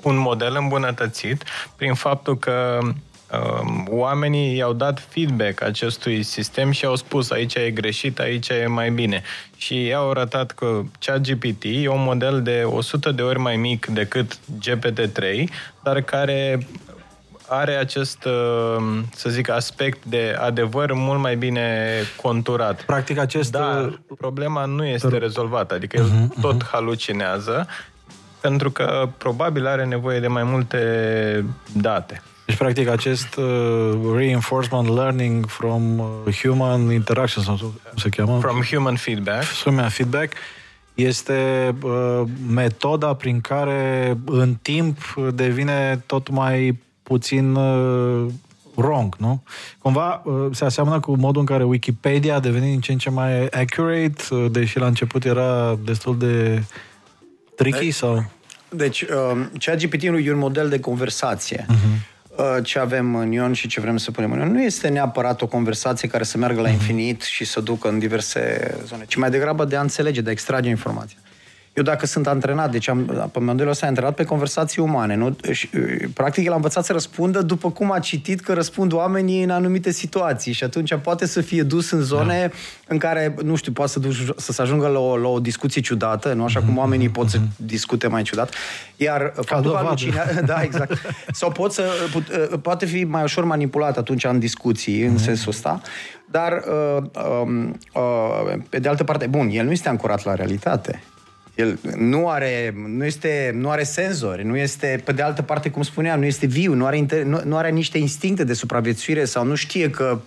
un 0.01 0.17
model 0.17 0.55
îmbunătățit 0.59 1.43
prin 1.75 1.93
faptul 1.93 2.37
că 2.37 2.48
că 2.49 2.79
um, 2.81 3.87
oamenii 3.89 4.57
i-au 4.57 4.73
dat 4.73 4.99
feedback 5.09 5.61
acestui 5.61 6.23
sistem 6.23 6.71
și 6.71 6.85
au 6.85 6.95
spus 6.95 7.31
aici 7.31 7.55
e 7.55 7.71
greșit, 7.71 8.19
aici 8.19 8.49
e 8.49 8.67
mai 8.67 8.91
bine. 8.91 9.21
Și 9.57 9.73
ei 9.73 9.93
au 9.93 10.09
arătat 10.09 10.51
că 10.51 10.81
ChatGPT 10.99 11.63
e 11.63 11.87
un 11.87 12.03
model 12.03 12.41
de 12.41 12.61
100 12.65 13.11
de 13.11 13.21
ori 13.21 13.39
mai 13.39 13.55
mic 13.55 13.85
decât 13.85 14.39
GPT-3, 14.67 15.43
dar 15.83 16.01
care 16.01 16.67
are 17.47 17.75
acest, 17.75 18.25
um, 18.25 19.05
să 19.15 19.29
zic, 19.29 19.49
aspect 19.49 20.05
de 20.05 20.35
adevăr 20.39 20.93
mult 20.93 21.19
mai 21.19 21.35
bine 21.35 21.89
conturat. 22.21 22.81
Practic 22.81 23.17
acest... 23.17 23.51
Dar 23.51 23.85
uh, 23.85 23.93
problema 24.17 24.65
nu 24.65 24.85
este 24.85 25.17
rezolvată, 25.17 25.73
adică 25.73 25.97
el 25.97 26.05
uh-huh, 26.05 26.41
tot 26.41 26.63
uh-huh. 26.63 26.69
halucinează 26.71 27.67
pentru 28.41 28.71
că 28.71 29.09
probabil 29.17 29.67
are 29.67 29.85
nevoie 29.85 30.19
de 30.19 30.27
mai 30.27 30.43
multe 30.43 31.45
date. 31.73 32.21
Deci, 32.49 32.57
practic, 32.57 32.87
acest 32.87 33.35
uh, 33.35 33.45
reinforcement 34.15 34.87
learning 34.87 35.45
from 35.47 35.99
uh, 35.99 36.33
human 36.41 36.91
interaction, 36.91 37.43
sau 37.43 37.55
cum 37.55 37.97
se 37.97 38.09
cheamă? 38.09 38.39
From 38.39 38.61
human 38.71 38.95
feedback. 38.95 39.43
Human 39.63 39.89
feedback 39.89 40.33
este 40.93 41.75
uh, 41.81 42.21
metoda 42.47 43.13
prin 43.13 43.41
care 43.41 44.17
în 44.25 44.55
timp 44.61 44.97
devine 45.33 46.03
tot 46.05 46.29
mai 46.29 46.79
puțin 47.03 47.55
uh, 47.55 48.25
wrong, 48.75 49.15
nu? 49.17 49.43
Cumva 49.79 50.21
uh, 50.25 50.47
se 50.51 50.65
aseamănă 50.65 50.99
cu 50.99 51.15
modul 51.17 51.41
în 51.41 51.47
care 51.47 51.63
Wikipedia 51.63 52.35
a 52.35 52.39
devenit 52.39 52.69
din 52.69 52.79
ce 52.79 52.91
în 52.91 52.97
ce 52.97 53.09
mai 53.09 53.45
accurate, 53.45 54.23
uh, 54.29 54.45
deși 54.51 54.79
la 54.79 54.85
început 54.85 55.25
era 55.25 55.79
destul 55.83 56.17
de 56.17 56.63
tricky 57.55 57.91
sau... 57.91 58.25
Deci, 58.69 59.01
uh, 59.01 59.45
ChatGPT 59.59 60.03
e 60.03 60.31
un 60.31 60.37
model 60.37 60.69
de 60.69 60.79
conversație. 60.79 61.65
Uh-huh. 61.69 62.08
Uh, 62.39 62.63
ce 62.63 62.79
avem 62.79 63.15
în 63.15 63.31
Ion 63.31 63.53
și 63.53 63.67
ce 63.67 63.81
vrem 63.81 63.97
să 63.97 64.11
punem 64.11 64.31
în 64.31 64.39
Ion. 64.39 64.51
Nu 64.51 64.61
este 64.61 64.87
neapărat 64.87 65.41
o 65.41 65.47
conversație 65.47 66.07
care 66.07 66.23
să 66.23 66.37
meargă 66.37 66.61
la 66.61 66.67
mhm. 66.67 66.77
infinit 66.77 67.21
și 67.21 67.45
să 67.45 67.59
ducă 67.59 67.87
în 67.87 67.99
diverse 67.99 68.75
zone, 68.85 69.05
ci 69.07 69.15
mai 69.15 69.29
degrabă 69.29 69.65
de 69.65 69.75
a 69.75 69.81
înțelege, 69.81 70.21
de 70.21 70.29
a 70.29 70.31
extrage 70.31 70.69
informația. 70.69 71.17
Eu 71.73 71.83
dacă 71.83 72.05
sunt 72.05 72.27
antrenat, 72.27 72.71
deci 72.71 72.87
am, 72.87 73.29
pe 73.31 73.39
modelul 73.39 73.71
ăsta 73.71 73.85
am 73.85 73.91
antrenat 73.91 74.15
pe 74.15 74.23
conversații 74.23 74.81
umane, 74.81 75.15
nu? 75.15 75.35
Și, 75.51 75.69
practic 76.13 76.45
el 76.45 76.51
a 76.51 76.55
învățat 76.55 76.85
să 76.85 76.91
răspundă 76.91 77.41
după 77.41 77.71
cum 77.71 77.91
a 77.91 77.99
citit 77.99 78.41
că 78.41 78.53
răspund 78.53 78.93
oamenii 78.93 79.43
în 79.43 79.49
anumite 79.49 79.91
situații 79.91 80.51
și 80.51 80.63
atunci 80.63 80.95
poate 80.95 81.25
să 81.25 81.41
fie 81.41 81.63
dus 81.63 81.91
în 81.91 82.01
zone 82.01 82.47
da. 82.47 82.55
în 82.87 82.97
care, 82.97 83.35
nu 83.43 83.55
știu, 83.55 83.71
poate 83.71 83.91
să, 83.91 83.99
duci, 83.99 84.27
să 84.35 84.51
se 84.51 84.61
ajungă 84.61 84.87
la 84.87 84.99
o, 84.99 85.17
la 85.17 85.27
o 85.27 85.39
discuție 85.39 85.81
ciudată, 85.81 86.33
nu? 86.33 86.43
Așa 86.43 86.59
cum 86.59 86.69
mhm, 86.69 86.77
oamenii 86.77 87.09
pot 87.09 87.29
să 87.29 87.37
mhm. 87.37 87.47
discute 87.55 88.07
mai 88.07 88.21
ciudat. 88.21 88.53
Iar 88.95 89.33
faptul 89.45 89.71
că 89.71 89.77
alucina, 89.77 90.23
da, 90.45 90.61
exact. 90.61 90.93
Sau 91.31 91.51
pot 91.51 91.71
să, 91.71 91.83
poate 92.61 92.85
fi 92.85 93.03
mai 93.03 93.23
ușor 93.23 93.43
manipulat 93.43 93.97
atunci 93.97 94.23
în 94.23 94.39
discuții, 94.39 95.01
în 95.01 95.17
sensul 95.17 95.51
ăsta. 95.51 95.81
Dar, 96.31 96.51
uh, 96.51 97.03
uh, 97.15 97.69
uh, 97.93 98.61
pe 98.69 98.79
de 98.79 98.89
altă 98.89 99.03
parte, 99.03 99.27
bun, 99.27 99.49
el 99.51 99.65
nu 99.65 99.71
este 99.71 99.89
ancorat 99.89 100.23
la 100.23 100.33
realitate. 100.33 101.03
El 101.59 101.79
nu 101.97 102.29
are, 102.29 102.73
nu, 102.87 103.05
este, 103.05 103.51
nu 103.55 103.69
are 103.69 103.83
senzori, 103.83 104.43
nu 104.43 104.57
este, 104.57 105.01
pe 105.05 105.11
de 105.11 105.21
altă 105.21 105.41
parte, 105.41 105.69
cum 105.69 105.81
spuneam, 105.81 106.19
nu 106.19 106.25
este 106.25 106.45
viu, 106.45 106.73
nu 106.73 106.85
are, 106.85 106.97
inter, 106.97 107.23
nu, 107.23 107.41
nu 107.45 107.57
are 107.57 107.69
niște 107.69 107.97
instincte 107.97 108.43
de 108.43 108.53
supraviețuire 108.53 109.25
sau 109.25 109.45
nu 109.45 109.55
știe 109.55 109.89
că 109.89 110.19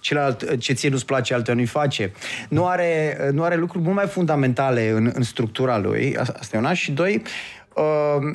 celălalt, 0.00 0.58
ce 0.58 0.72
ție 0.72 0.88
nu-ți 0.88 1.06
place, 1.06 1.34
altă 1.34 1.52
nu-i 1.52 1.66
face. 1.66 2.12
Nu 2.48 2.66
are, 2.66 3.18
nu 3.32 3.42
are 3.42 3.56
lucruri 3.56 3.84
mult 3.84 3.96
mai 3.96 4.06
fundamentale 4.06 4.88
în, 4.88 5.10
în 5.14 5.22
structura 5.22 5.78
lui, 5.78 6.16
asta 6.16 6.56
e 6.56 6.58
una. 6.58 6.72
Și 6.72 6.92
doi, 6.92 7.14
uh, 7.14 7.60
Uh, 7.74 8.34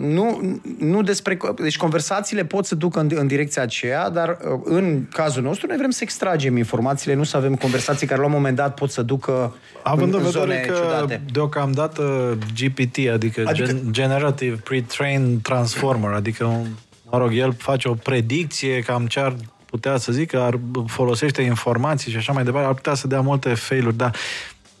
nu, 0.00 0.58
nu 0.78 1.02
despre... 1.02 1.38
Deci 1.56 1.76
conversațiile 1.76 2.44
pot 2.44 2.66
să 2.66 2.74
ducă 2.74 3.00
în, 3.00 3.10
în 3.14 3.26
direcția 3.26 3.62
aceea, 3.62 4.08
dar 4.08 4.28
uh, 4.28 4.60
în 4.64 5.06
cazul 5.12 5.42
nostru 5.42 5.66
noi 5.66 5.76
vrem 5.76 5.90
să 5.90 6.00
extragem 6.02 6.56
informațiile, 6.56 7.14
nu 7.14 7.22
să 7.22 7.36
avem 7.36 7.54
conversații 7.54 8.06
care 8.06 8.20
la 8.20 8.26
un 8.26 8.32
moment 8.32 8.56
dat 8.56 8.74
pot 8.74 8.90
să 8.90 9.02
ducă 9.02 9.54
Având 9.82 10.14
în, 10.14 10.20
în 10.24 10.30
vedere 10.30 10.60
că 10.60 10.74
ciudate. 10.74 11.22
deocamdată 11.32 12.36
GPT, 12.54 13.08
adică, 13.12 13.42
adică 13.46 13.66
gen, 13.66 13.82
Generative 13.90 14.56
Pre-trained 14.64 15.42
Transformer, 15.42 16.10
adică, 16.10 16.44
un, 16.44 16.66
mă 17.10 17.18
rog, 17.18 17.34
el 17.34 17.54
face 17.58 17.88
o 17.88 17.94
predicție 17.94 18.80
cam 18.80 19.06
ce 19.06 19.20
ar 19.20 19.36
putea 19.70 19.96
să 19.96 20.12
zică, 20.12 20.40
ar 20.40 20.60
folosește 20.86 21.42
informații 21.42 22.10
și 22.10 22.16
așa 22.16 22.32
mai 22.32 22.44
departe, 22.44 22.66
ar 22.68 22.74
putea 22.74 22.94
să 22.94 23.06
dea 23.06 23.20
multe 23.20 23.54
failuri, 23.54 23.96
dar 23.96 24.14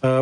uh, 0.00 0.20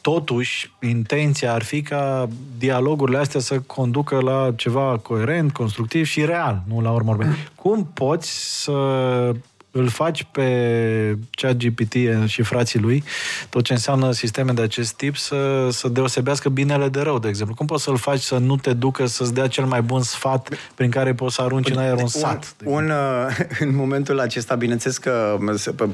totuși, 0.00 0.72
intenția 0.80 1.52
ar 1.52 1.62
fi 1.62 1.82
ca 1.82 2.28
dialogurile 2.58 3.18
astea 3.18 3.40
să 3.40 3.60
conducă 3.60 4.20
la 4.20 4.52
ceva 4.56 4.98
coerent, 5.02 5.52
constructiv 5.52 6.06
și 6.06 6.24
real, 6.24 6.62
nu 6.68 6.80
la 6.80 6.90
urmă. 6.90 7.16
Cum 7.54 7.90
poți 7.94 8.62
să 8.62 8.72
îl 9.70 9.88
faci 9.88 10.26
pe 10.30 11.18
chat 11.30 11.56
GPT 11.56 11.94
și 12.26 12.42
frații 12.42 12.80
lui, 12.80 13.04
tot 13.48 13.64
ce 13.64 13.72
înseamnă 13.72 14.12
sisteme 14.12 14.52
de 14.52 14.62
acest 14.62 14.94
tip, 14.94 15.16
să, 15.16 15.68
să 15.70 15.88
deosebească 15.88 16.48
binele 16.48 16.88
de 16.88 17.00
rău, 17.00 17.18
de 17.18 17.28
exemplu. 17.28 17.54
Cum 17.54 17.66
poți 17.66 17.82
să-l 17.82 17.96
faci 17.96 18.20
să 18.20 18.36
nu 18.36 18.56
te 18.56 18.72
ducă 18.72 19.06
să-ți 19.06 19.34
dea 19.34 19.46
cel 19.46 19.64
mai 19.64 19.82
bun 19.82 20.02
sfat 20.02 20.48
prin 20.74 20.90
care 20.90 21.14
poți 21.14 21.34
să 21.34 21.42
arunci 21.42 21.70
în 21.70 21.78
aer 21.78 21.96
un 21.96 22.06
sat? 22.06 22.54
Un, 22.64 22.72
un, 22.72 22.90
uh, 22.90 23.36
în 23.64 23.74
momentul 23.74 24.20
acesta, 24.20 24.54
bineînțeles 24.54 24.98
că 24.98 25.38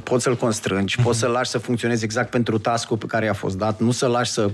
poți 0.02 0.22
să-l 0.22 0.36
constrângi, 0.36 0.96
mm-hmm. 1.00 1.04
poți 1.04 1.18
să-l 1.18 1.30
lași 1.30 1.50
să 1.50 1.58
funcționeze 1.58 2.04
exact 2.04 2.30
pentru 2.30 2.58
task-ul 2.58 2.96
pe 2.96 3.06
care 3.06 3.24
i-a 3.24 3.34
fost 3.34 3.58
dat, 3.58 3.80
nu 3.80 3.90
să-l 3.90 4.10
lași 4.10 4.30
să 4.30 4.50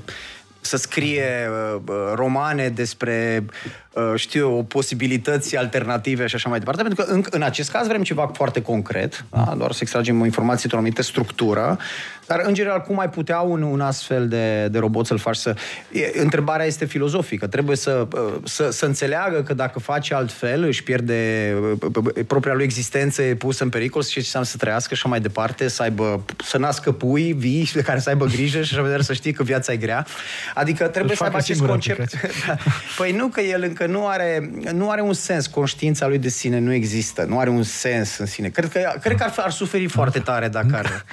să 0.65 0.77
scrie 0.77 1.49
uh, 1.51 1.81
uh, 1.87 2.13
romane 2.15 2.69
despre, 2.69 3.45
uh, 3.92 3.92
știu 4.15 4.49
eu, 4.49 4.65
posibilități 4.69 5.57
alternative 5.57 6.27
și 6.27 6.35
așa 6.35 6.49
mai 6.49 6.59
departe, 6.59 6.83
pentru 6.83 7.05
că 7.05 7.11
în, 7.13 7.23
în 7.31 7.43
acest 7.43 7.71
caz 7.71 7.87
vrem 7.87 8.03
ceva 8.03 8.31
foarte 8.35 8.63
concret, 8.63 9.25
da? 9.31 9.55
doar 9.57 9.73
să 9.73 9.79
extragem 9.83 10.21
o 10.21 10.25
informație 10.25 10.61
într-o 10.63 10.79
anumită 10.79 11.03
structură, 11.03 11.79
dar 12.27 12.43
în 12.47 12.55
general 12.55 12.81
cum 12.81 12.99
ai 12.99 13.09
putea 13.09 13.41
un, 13.41 13.63
un 13.63 13.81
astfel 13.81 14.29
de, 14.29 14.69
de 14.69 14.79
robot 14.79 15.07
să-l 15.07 15.19
faci 15.19 15.37
să... 15.37 15.55
E, 15.91 16.21
întrebarea 16.21 16.67
este 16.67 16.85
filozofică, 16.85 17.47
trebuie 17.47 17.77
să, 17.77 18.09
uh, 18.13 18.35
să, 18.45 18.71
să 18.71 18.87
înțeleagă 18.87 19.43
că 19.43 19.55
dacă 19.55 19.79
face 19.79 20.15
altfel 20.15 20.65
își 20.65 20.83
pierde 20.83 21.53
uh, 21.95 22.25
propria 22.27 22.55
lui 22.55 22.65
existență 22.65 23.23
e 23.23 23.35
pusă 23.35 23.65
în 23.65 23.69
pericol 23.69 24.03
și 24.03 24.13
ce 24.13 24.19
înseamnă 24.19 24.49
să 24.49 24.57
trăiască 24.57 24.95
și 24.95 25.01
așa 25.01 25.09
mai 25.09 25.21
departe, 25.21 25.69
să 25.69 25.83
aibă, 25.83 26.25
să 26.45 26.59
nască 26.59 26.93
pui 26.93 27.33
vii 27.33 27.71
de 27.73 27.83
care 27.83 27.99
să 27.99 28.09
aibă 28.09 28.25
grijă 28.25 28.63
și 28.63 28.75
așa 28.75 28.89
mai 28.89 29.05
să 29.05 29.13
știi 29.13 29.33
că 29.33 29.43
viața 29.43 29.73
e 29.73 29.77
grea. 29.77 30.07
Adică 30.55 30.87
trebuie 30.87 31.17
să 31.17 31.25
aibă 31.25 31.37
acest 31.37 31.61
concept. 31.61 32.13
Da. 32.47 32.57
Păi 32.99 33.13
nu, 33.13 33.27
că 33.27 33.41
el 33.41 33.63
încă 33.63 33.82
nu 33.87 34.07
are, 34.07 34.51
nu 34.73 34.91
are 34.91 35.01
un 35.01 35.13
sens. 35.13 35.47
Conștiința 35.47 36.07
lui 36.07 36.19
de 36.19 36.29
sine 36.29 36.59
nu 36.59 36.73
există. 36.73 37.25
Nu 37.29 37.39
are 37.39 37.51
un 37.51 37.63
sens 37.63 38.19
în 38.19 38.27
sine. 38.27 38.49
Cred 38.49 38.71
că, 38.73 38.93
cred 39.01 39.17
că 39.17 39.23
ar, 39.23 39.35
ar 39.37 39.51
suferi 39.51 39.87
foarte 39.87 40.19
tare 40.19 40.49
dacă 40.49 40.77
ar... 40.77 41.05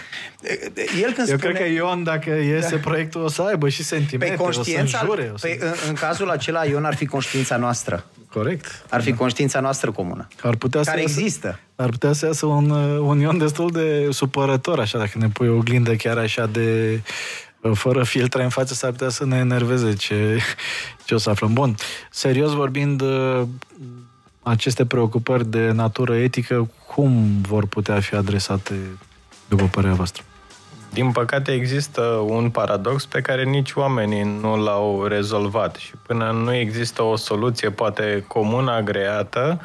El 1.01 1.11
când 1.13 1.29
Eu 1.29 1.37
spune... 1.37 1.53
cred 1.53 1.55
că 1.55 1.73
Ion, 1.73 2.03
dacă 2.03 2.29
iese 2.29 2.75
da. 2.75 2.81
proiectul, 2.81 3.21
o 3.21 3.27
să 3.27 3.41
aibă 3.41 3.69
și 3.69 3.83
sentimente, 3.83 4.35
pe 4.35 4.41
conștiința, 4.41 4.83
o 4.83 4.87
să 4.87 4.97
înjure. 5.01 5.31
O 5.33 5.37
să... 5.37 5.47
Pe, 5.47 5.57
în, 5.61 5.73
în 5.87 5.93
cazul 5.93 6.29
acela, 6.29 6.65
Ion 6.65 6.85
ar 6.85 6.95
fi 6.95 7.05
conștiința 7.05 7.57
noastră. 7.57 8.05
Corect. 8.29 8.85
Ar 8.89 9.01
fi 9.01 9.13
conștiința 9.13 9.59
noastră 9.59 9.91
comună. 9.91 10.27
Ar 10.41 10.55
putea 10.55 10.81
care 10.81 10.97
să 10.97 11.19
există. 11.19 11.47
Iasă, 11.47 11.59
ar 11.75 11.89
putea 11.89 12.13
să 12.13 12.25
iasă 12.25 12.45
un, 12.45 12.69
un 12.99 13.19
Ion 13.19 13.37
destul 13.37 13.71
de 13.71 14.07
supărător, 14.11 14.79
așa, 14.79 14.97
dacă 14.97 15.11
ne 15.15 15.27
pui 15.29 15.47
o 15.47 15.55
oglindă 15.55 15.95
chiar 15.95 16.17
așa 16.17 16.45
de 16.45 16.99
fără 17.73 18.03
filtre 18.03 18.43
în 18.43 18.49
față, 18.49 18.73
s-ar 18.73 18.91
putea 18.91 19.09
să 19.09 19.25
ne 19.25 19.37
enerveze 19.37 19.93
ce, 19.93 20.39
ce 21.05 21.13
o 21.13 21.17
să 21.17 21.29
aflăm. 21.29 21.53
Bun, 21.53 21.75
serios 22.09 22.53
vorbind, 22.53 23.03
aceste 24.41 24.85
preocupări 24.85 25.49
de 25.49 25.71
natură 25.71 26.15
etică, 26.15 26.69
cum 26.95 27.41
vor 27.41 27.65
putea 27.65 27.99
fi 27.99 28.15
adresate, 28.15 28.75
după 29.47 29.63
părerea 29.63 29.95
voastră? 29.95 30.23
Din 30.93 31.11
păcate 31.11 31.51
există 31.51 32.01
un 32.27 32.49
paradox 32.49 33.05
pe 33.05 33.21
care 33.21 33.43
nici 33.43 33.73
oamenii 33.73 34.23
nu 34.41 34.63
l-au 34.63 35.05
rezolvat 35.05 35.75
și 35.75 35.91
până 36.07 36.31
nu 36.31 36.53
există 36.53 37.03
o 37.03 37.15
soluție 37.15 37.69
poate 37.69 38.23
comună 38.27 38.71
agreată, 38.71 39.61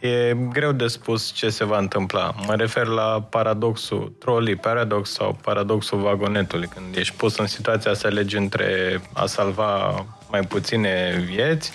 e 0.00 0.36
greu 0.52 0.72
de 0.72 0.86
spus 0.86 1.32
ce 1.32 1.48
se 1.48 1.64
va 1.64 1.78
întâmpla. 1.78 2.34
Mă 2.46 2.54
refer 2.54 2.86
la 2.86 3.26
paradoxul 3.30 4.12
trolley 4.18 4.56
paradox 4.56 5.10
sau 5.10 5.38
paradoxul 5.42 5.98
vagonetului, 5.98 6.68
când 6.74 6.96
ești 6.96 7.16
pus 7.16 7.38
în 7.38 7.46
situația 7.46 7.94
să 7.94 8.06
alegi 8.06 8.36
între 8.36 9.00
a 9.12 9.26
salva 9.26 10.04
mai 10.30 10.40
puține 10.40 11.24
vieți 11.30 11.70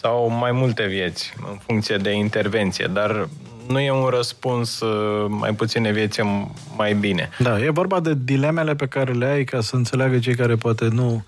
sau 0.00 0.28
mai 0.28 0.52
multe 0.52 0.86
vieți, 0.86 1.34
în 1.50 1.58
funcție 1.66 1.96
de 1.96 2.10
intervenție, 2.10 2.90
dar 2.92 3.28
nu 3.68 3.80
e 3.80 3.90
un 3.90 4.06
răspuns 4.06 4.80
uh, 4.80 5.26
mai 5.28 5.54
puține 5.54 5.92
vieți 5.92 6.20
mai 6.76 6.94
bine. 6.94 7.28
Da, 7.38 7.60
e 7.60 7.70
vorba 7.70 8.00
de 8.00 8.14
dilemele 8.24 8.74
pe 8.74 8.86
care 8.86 9.12
le 9.12 9.26
ai 9.26 9.44
ca 9.44 9.60
să 9.60 9.76
înțeleagă 9.76 10.18
cei 10.18 10.34
care 10.34 10.54
poate 10.54 10.88
nu, 10.92 11.24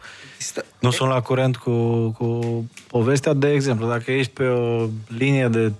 nu 0.78 0.90
sunt 0.90 1.10
la 1.10 1.20
curent 1.20 1.56
cu, 1.56 2.08
cu 2.18 2.64
povestea. 2.86 3.32
De 3.32 3.52
exemplu, 3.52 3.86
dacă 3.86 4.12
ești 4.12 4.32
pe 4.32 4.44
o 4.44 4.88
linie 5.08 5.48
de 5.48 5.72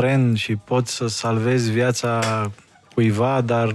tren 0.00 0.34
și 0.34 0.56
poți 0.56 0.94
să 0.94 1.06
salvezi 1.06 1.70
viața 1.70 2.20
cuiva, 2.94 3.40
dar 3.40 3.74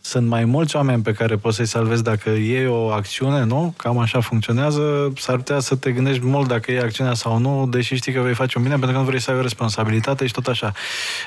sunt 0.00 0.28
mai 0.28 0.44
mulți 0.44 0.76
oameni 0.76 1.02
pe 1.02 1.12
care 1.12 1.36
poți 1.36 1.56
să-i 1.56 1.66
salvezi 1.66 2.02
dacă 2.02 2.30
iei 2.30 2.66
o 2.66 2.88
acțiune, 2.90 3.44
nu? 3.44 3.74
Cam 3.76 3.98
așa 3.98 4.20
funcționează. 4.20 5.12
S-ar 5.16 5.36
putea 5.36 5.58
să 5.58 5.76
te 5.76 5.92
gândești 5.92 6.24
mult 6.24 6.48
dacă 6.48 6.70
iei 6.70 6.80
acțiunea 6.80 7.14
sau 7.14 7.38
nu, 7.38 7.66
deși 7.70 7.94
știi 7.94 8.12
că 8.12 8.20
vei 8.20 8.34
face 8.34 8.58
un 8.58 8.62
bine, 8.64 8.74
pentru 8.76 8.92
că 8.92 8.98
nu 8.98 9.08
vrei 9.08 9.20
să 9.20 9.30
ai 9.30 9.36
o 9.36 9.40
responsabilitate 9.40 10.26
și 10.26 10.32
tot 10.32 10.46
așa. 10.46 10.72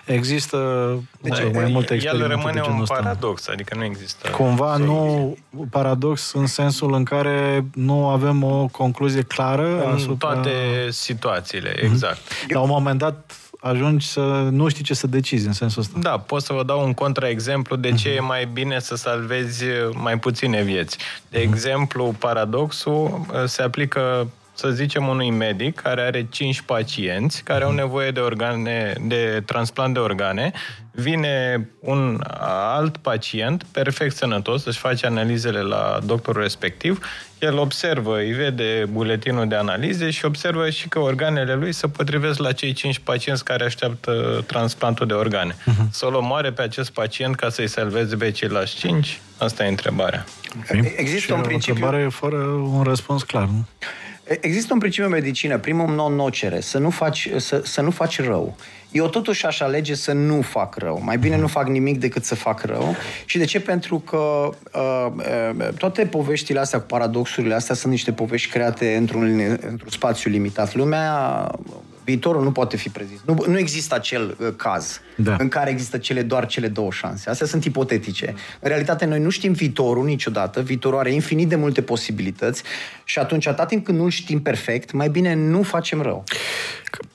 Există 0.05 0.57
deci, 1.21 1.41
mai, 1.41 1.51
mai 1.53 1.71
multe 1.71 1.93
experimente 1.93 2.33
El 2.33 2.37
rămâne 2.37 2.61
de 2.61 2.69
un 2.69 2.81
ăsta. 2.81 2.93
paradox, 2.93 3.47
adică 3.47 3.75
nu 3.75 3.83
există... 3.83 4.29
Cumva 4.29 4.77
nu 4.77 5.37
paradox 5.69 6.31
în 6.33 6.45
sensul 6.45 6.93
în 6.93 7.03
care 7.03 7.65
nu 7.73 8.07
avem 8.07 8.43
o 8.43 8.67
concluzie 8.71 9.21
clară 9.21 9.83
în 9.85 9.93
asupra... 9.93 10.33
toate 10.33 10.51
situațiile, 10.89 11.73
exact. 11.83 12.19
Mm-hmm. 12.19 12.47
La 12.47 12.59
un 12.59 12.69
moment 12.69 12.99
dat 12.99 13.35
ajungi 13.63 14.07
să 14.07 14.21
nu 14.51 14.67
știi 14.67 14.83
ce 14.83 14.93
să 14.93 15.07
decizi 15.07 15.47
în 15.47 15.53
sensul 15.53 15.81
ăsta. 15.81 15.99
Da, 15.99 16.17
pot 16.17 16.41
să 16.41 16.53
vă 16.53 16.63
dau 16.63 16.85
un 16.85 16.93
contraexemplu 16.93 17.75
de 17.75 17.91
ce 17.91 18.09
e 18.09 18.19
mai 18.19 18.45
bine 18.45 18.79
să 18.79 18.95
salvezi 18.95 19.63
mai 19.93 20.19
puține 20.19 20.61
vieți. 20.61 20.97
De 21.29 21.39
exemplu, 21.39 22.15
paradoxul 22.19 23.25
uh, 23.33 23.43
se 23.45 23.61
aplică 23.61 24.27
să 24.53 24.69
zicem, 24.69 25.07
unui 25.07 25.29
medic 25.29 25.79
care 25.79 26.01
are 26.01 26.27
5 26.29 26.61
pacienți 26.61 27.43
care 27.43 27.63
au 27.63 27.71
nevoie 27.71 28.11
de 28.11 28.19
organe, 28.19 28.93
de 29.01 29.43
transplant 29.45 29.93
de 29.93 29.99
organe, 29.99 30.51
vine 30.91 31.67
un 31.79 32.21
alt 32.39 32.97
pacient 32.97 33.63
perfect 33.71 34.15
sănătos, 34.15 34.65
își 34.65 34.79
face 34.79 35.05
analizele 35.05 35.61
la 35.61 35.99
doctorul 36.05 36.41
respectiv, 36.41 37.05
el 37.39 37.57
observă, 37.57 38.17
îi 38.17 38.31
vede 38.31 38.85
buletinul 38.91 39.47
de 39.47 39.55
analize 39.55 40.09
și 40.09 40.25
observă 40.25 40.69
și 40.69 40.87
că 40.87 40.99
organele 40.99 41.53
lui 41.53 41.71
se 41.71 41.87
potrivesc 41.87 42.39
la 42.39 42.51
cei 42.51 42.73
5 42.73 42.99
pacienți 42.99 43.43
care 43.43 43.63
așteaptă 43.63 44.43
transplantul 44.47 45.07
de 45.07 45.13
organe. 45.13 45.53
Uh-huh. 45.53 45.89
Să-l 45.91 46.13
omoare 46.13 46.51
pe 46.51 46.61
acest 46.61 46.91
pacient 46.91 47.35
ca 47.35 47.49
să-i 47.49 47.67
salveze 47.67 48.15
pe 48.15 48.31
ceilalți 48.31 48.75
5? 48.75 49.21
Asta 49.37 49.65
e 49.65 49.67
întrebarea. 49.67 50.25
Okay. 50.59 50.93
Există 50.97 51.19
și 51.19 51.31
un 51.31 51.41
principiu... 51.41 51.83
o 51.83 51.87
întrebare 51.87 52.09
fără 52.09 52.35
un 52.77 52.83
răspuns 52.83 53.23
clar, 53.23 53.43
nu? 53.43 53.67
Există 54.39 54.73
un 54.73 54.79
principiu 54.79 55.07
în 55.07 55.13
medicină, 55.13 55.57
primul 55.57 55.95
non-nocere, 55.95 56.59
să 56.59 56.77
nu 56.77 56.89
faci, 56.89 57.29
să, 57.37 57.61
să 57.65 57.81
nu 57.81 57.91
faci 57.91 58.21
rău. 58.21 58.55
Eu 58.91 59.07
totuși 59.07 59.45
aș 59.45 59.59
alege 59.59 59.95
să 59.95 60.11
nu 60.11 60.41
fac 60.41 60.75
rău. 60.75 61.01
Mai 61.03 61.17
bine 61.17 61.37
nu 61.37 61.47
fac 61.47 61.67
nimic 61.67 61.99
decât 61.99 62.23
să 62.23 62.35
fac 62.35 62.63
rău. 62.63 62.95
Și 63.25 63.37
de 63.37 63.45
ce? 63.45 63.59
Pentru 63.59 63.99
că 63.99 64.49
uh, 64.73 65.07
uh, 65.59 65.67
toate 65.77 66.05
poveștile 66.05 66.59
astea 66.59 66.79
cu 66.79 66.85
paradoxurile 66.85 67.53
astea 67.53 67.75
sunt 67.75 67.91
niște 67.91 68.11
povești 68.11 68.51
create 68.51 68.95
într-un, 68.95 69.39
într-un 69.69 69.89
spațiu 69.89 70.31
limitat. 70.31 70.75
Lumea 70.75 71.47
viitorul 72.11 72.43
nu 72.43 72.51
poate 72.51 72.77
fi 72.77 72.89
prezis. 72.89 73.19
Nu, 73.25 73.43
nu 73.47 73.57
există 73.57 73.95
acel 73.95 74.35
uh, 74.39 74.47
caz 74.55 75.01
da. 75.15 75.35
în 75.39 75.47
care 75.47 75.69
există 75.69 75.97
cele 75.97 76.21
doar 76.21 76.45
cele 76.45 76.67
două 76.67 76.91
șanse. 76.91 77.29
Astea 77.29 77.47
sunt 77.47 77.65
ipotetice. 77.65 78.33
În 78.59 78.69
realitate, 78.69 79.05
noi 79.05 79.19
nu 79.19 79.29
știm 79.29 79.51
viitorul 79.51 80.05
niciodată. 80.05 80.61
Viitorul 80.61 80.99
are 80.99 81.11
infinit 81.11 81.47
de 81.49 81.55
multe 81.55 81.81
posibilități 81.81 82.63
și 83.03 83.19
atunci, 83.19 83.47
atât 83.47 83.67
timp 83.67 83.85
când 83.85 83.97
nu-l 83.97 84.09
știm 84.09 84.41
perfect, 84.41 84.91
mai 84.91 85.09
bine 85.09 85.33
nu 85.33 85.61
facem 85.63 86.01
rău. 86.01 86.23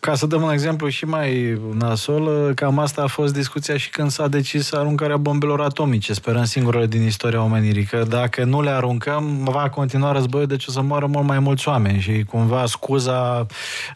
Ca 0.00 0.14
să 0.14 0.26
dăm 0.26 0.42
un 0.42 0.52
exemplu 0.52 0.88
și 0.88 1.04
mai 1.04 1.60
nasol, 1.72 2.54
cam 2.54 2.78
asta 2.78 3.02
a 3.02 3.06
fost 3.06 3.32
discuția 3.32 3.76
și 3.76 3.90
când 3.90 4.10
s-a 4.10 4.28
decis 4.28 4.72
aruncarea 4.72 5.16
bombelor 5.16 5.60
atomice, 5.60 6.12
sperăm 6.12 6.44
singurele 6.44 6.86
din 6.86 7.02
istoria 7.02 7.42
omenirii, 7.42 7.84
că 7.84 8.04
dacă 8.08 8.44
nu 8.44 8.62
le 8.62 8.70
aruncăm, 8.70 9.44
va 9.44 9.68
continua 9.68 10.12
războiul, 10.12 10.46
deci 10.46 10.66
o 10.66 10.70
să 10.70 10.80
moară 10.80 11.06
mult 11.06 11.26
mai 11.26 11.38
mulți 11.38 11.68
oameni 11.68 12.00
și 12.00 12.24
cumva 12.24 12.66
scuza 12.66 13.46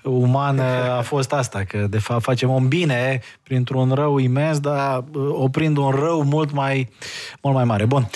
umană 0.02 0.62
a 0.98 1.00
fost 1.00 1.32
asta, 1.32 1.64
că 1.68 1.86
de 1.90 1.98
fapt 1.98 2.22
facem 2.22 2.50
un 2.50 2.68
bine 2.68 3.20
printr-un 3.42 3.92
rău 3.94 4.18
imens, 4.18 4.58
dar 4.58 5.04
oprind 5.30 5.76
un 5.76 5.90
rău 5.90 6.22
mult 6.22 6.52
mai, 6.52 6.88
mult 7.40 7.54
mai 7.54 7.64
mare. 7.64 7.84
Bun. 7.84 8.08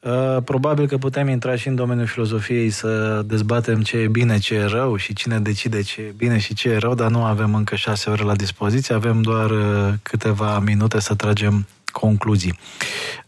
Uh, 0.00 0.36
probabil 0.44 0.86
că 0.86 0.96
putem 0.96 1.28
intra 1.28 1.56
și 1.56 1.68
în 1.68 1.74
domeniul 1.74 2.06
filozofiei 2.06 2.70
să 2.70 3.22
dezbatem 3.26 3.82
ce 3.82 3.96
e 3.96 4.08
bine, 4.08 4.38
ce 4.38 4.54
e 4.54 4.64
rău 4.64 4.96
și 4.96 5.14
cine 5.14 5.38
decide 5.38 5.82
ce 5.82 6.00
e 6.00 6.14
bine 6.16 6.38
și 6.38 6.54
ce 6.54 6.68
e 6.68 6.76
rău, 6.76 6.94
dar 6.94 7.10
nu 7.10 7.24
avem 7.24 7.54
încă 7.54 7.76
șase 7.76 8.10
ore 8.10 8.22
la 8.22 8.34
dispoziție, 8.34 8.94
avem 8.94 9.22
doar 9.22 9.50
uh, 9.50 9.92
câteva 10.02 10.58
minute 10.58 11.00
să 11.00 11.14
tragem 11.14 11.66
concluzii. 11.92 12.58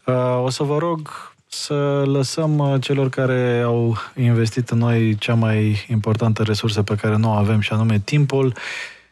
Uh, 0.05 0.43
o 0.43 0.51
să 0.51 0.63
vă 0.63 0.79
rog 0.79 1.11
să 1.49 2.03
lăsăm 2.07 2.77
celor 2.81 3.09
care 3.09 3.63
au 3.65 3.97
investit 4.17 4.69
în 4.69 4.79
noi 4.79 5.17
cea 5.19 5.35
mai 5.35 5.87
importantă 5.89 6.43
resursă 6.43 6.83
pe 6.83 6.95
care 6.95 7.17
nu 7.17 7.29
o 7.29 7.33
avem 7.33 7.61
și 7.61 7.73
anume 7.73 7.99
timpul, 7.99 8.55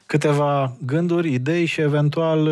câteva 0.07 0.73
gânduri, 0.85 1.33
idei 1.33 1.65
și 1.65 1.81
eventual 1.81 2.49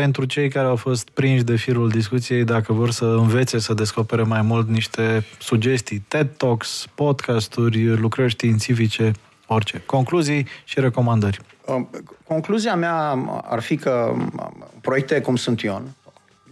pentru 0.00 0.24
cei 0.24 0.48
care 0.48 0.66
au 0.66 0.76
fost 0.76 1.08
prinși 1.08 1.42
de 1.42 1.56
firul 1.56 1.88
discuției, 1.88 2.44
dacă 2.44 2.72
vor 2.72 2.90
să 2.90 3.04
învețe 3.04 3.58
să 3.58 3.74
descopere 3.74 4.22
mai 4.22 4.42
mult 4.42 4.68
niște 4.68 5.24
sugestii, 5.38 6.04
TED 6.08 6.28
Talks, 6.36 6.86
podcasturi, 6.94 7.96
lucrări 7.96 8.30
științifice, 8.30 9.12
orice. 9.46 9.82
Concluzii 9.86 10.46
și 10.64 10.80
recomandări. 10.80 11.40
Um, 11.66 11.90
concluzia 12.26 12.74
mea 12.74 13.10
ar 13.42 13.60
fi 13.60 13.76
că 13.76 14.10
um, 14.12 14.66
proiecte 14.80 15.20
cum 15.20 15.36
sunt 15.36 15.60
Ion, 15.60 15.82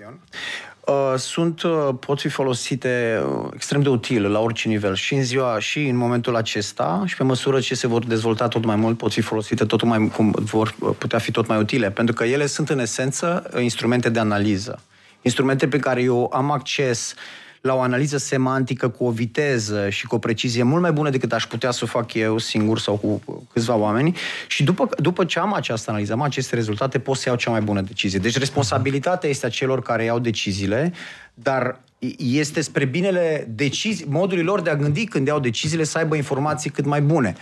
Ion 0.01 0.13
uh, 0.13 0.68
sunt, 1.17 1.63
uh, 1.63 1.89
pot 2.01 2.21
fi 2.21 2.29
folosite 2.29 3.23
uh, 3.25 3.49
extrem 3.55 3.83
de 3.83 3.89
util 3.89 4.31
la 4.31 4.41
orice 4.41 4.69
nivel 4.69 4.95
și 4.95 5.15
în 5.15 5.23
ziua 5.23 5.59
și 5.59 5.87
în 5.87 5.97
momentul 5.97 6.37
acesta 6.37 7.03
și 7.07 7.17
pe 7.17 7.23
măsură 7.23 7.61
ce 7.61 7.75
se 7.75 7.87
vor 7.87 8.05
dezvolta 8.05 8.49
tot 8.49 8.65
mai 8.65 8.77
mult 8.77 8.97
pot 8.97 9.13
fi 9.13 9.21
folosite 9.21 9.65
tot 9.65 9.83
mai, 9.83 10.09
cum 10.09 10.35
vor 10.39 10.75
putea 10.99 11.19
fi 11.19 11.31
tot 11.31 11.47
mai 11.47 11.59
utile, 11.59 11.91
pentru 11.91 12.15
că 12.15 12.25
ele 12.25 12.47
sunt 12.47 12.69
în 12.69 12.79
esență 12.79 13.51
instrumente 13.61 14.09
de 14.09 14.19
analiză. 14.19 14.83
Instrumente 15.23 15.69
pe 15.69 15.79
care 15.79 16.03
eu 16.03 16.31
am 16.35 16.51
acces 16.51 17.13
uh, 17.13 17.48
la 17.61 17.75
o 17.75 17.81
analiză 17.81 18.17
semantică 18.17 18.89
cu 18.89 19.05
o 19.05 19.11
viteză 19.11 19.89
și 19.89 20.07
cu 20.07 20.15
o 20.15 20.19
precizie 20.19 20.63
mult 20.63 20.83
mai 20.83 20.93
bună 20.93 21.11
decât 21.11 21.33
aș 21.33 21.47
putea 21.47 21.71
să 21.71 21.81
o 21.83 21.87
fac 21.87 22.15
eu 22.15 22.39
singur 22.39 22.79
sau 22.79 22.97
cu 22.97 23.23
câțiva 23.53 23.75
oameni 23.75 24.17
și 24.47 24.65
după, 24.65 24.89
după 24.99 25.25
ce 25.25 25.39
am 25.39 25.55
această 25.55 25.91
analiză, 25.91 26.13
am 26.13 26.23
aceste 26.23 26.55
rezultate, 26.55 26.99
pot 26.99 27.17
să 27.17 27.25
iau 27.27 27.37
cea 27.37 27.51
mai 27.51 27.61
bună 27.61 27.81
decizie. 27.81 28.19
Deci 28.19 28.39
responsabilitatea 28.39 29.29
este 29.29 29.47
a 29.47 29.49
celor 29.49 29.83
care 29.83 30.05
iau 30.05 30.19
deciziile, 30.19 30.93
dar 31.35 31.81
este 32.19 32.61
spre 32.61 32.85
binele 32.85 33.49
decizii, 33.51 34.07
modului 34.09 34.45
lor 34.45 34.61
de 34.61 34.71
a 34.71 34.77
gândi 34.77 35.05
când 35.05 35.27
iau 35.27 35.41
deciziile 35.41 35.85
să 35.85 35.99
aibă 35.99 36.17
informații 36.17 36.71
cât 36.71 36.85
mai 36.85 37.01
bune. 37.01 37.35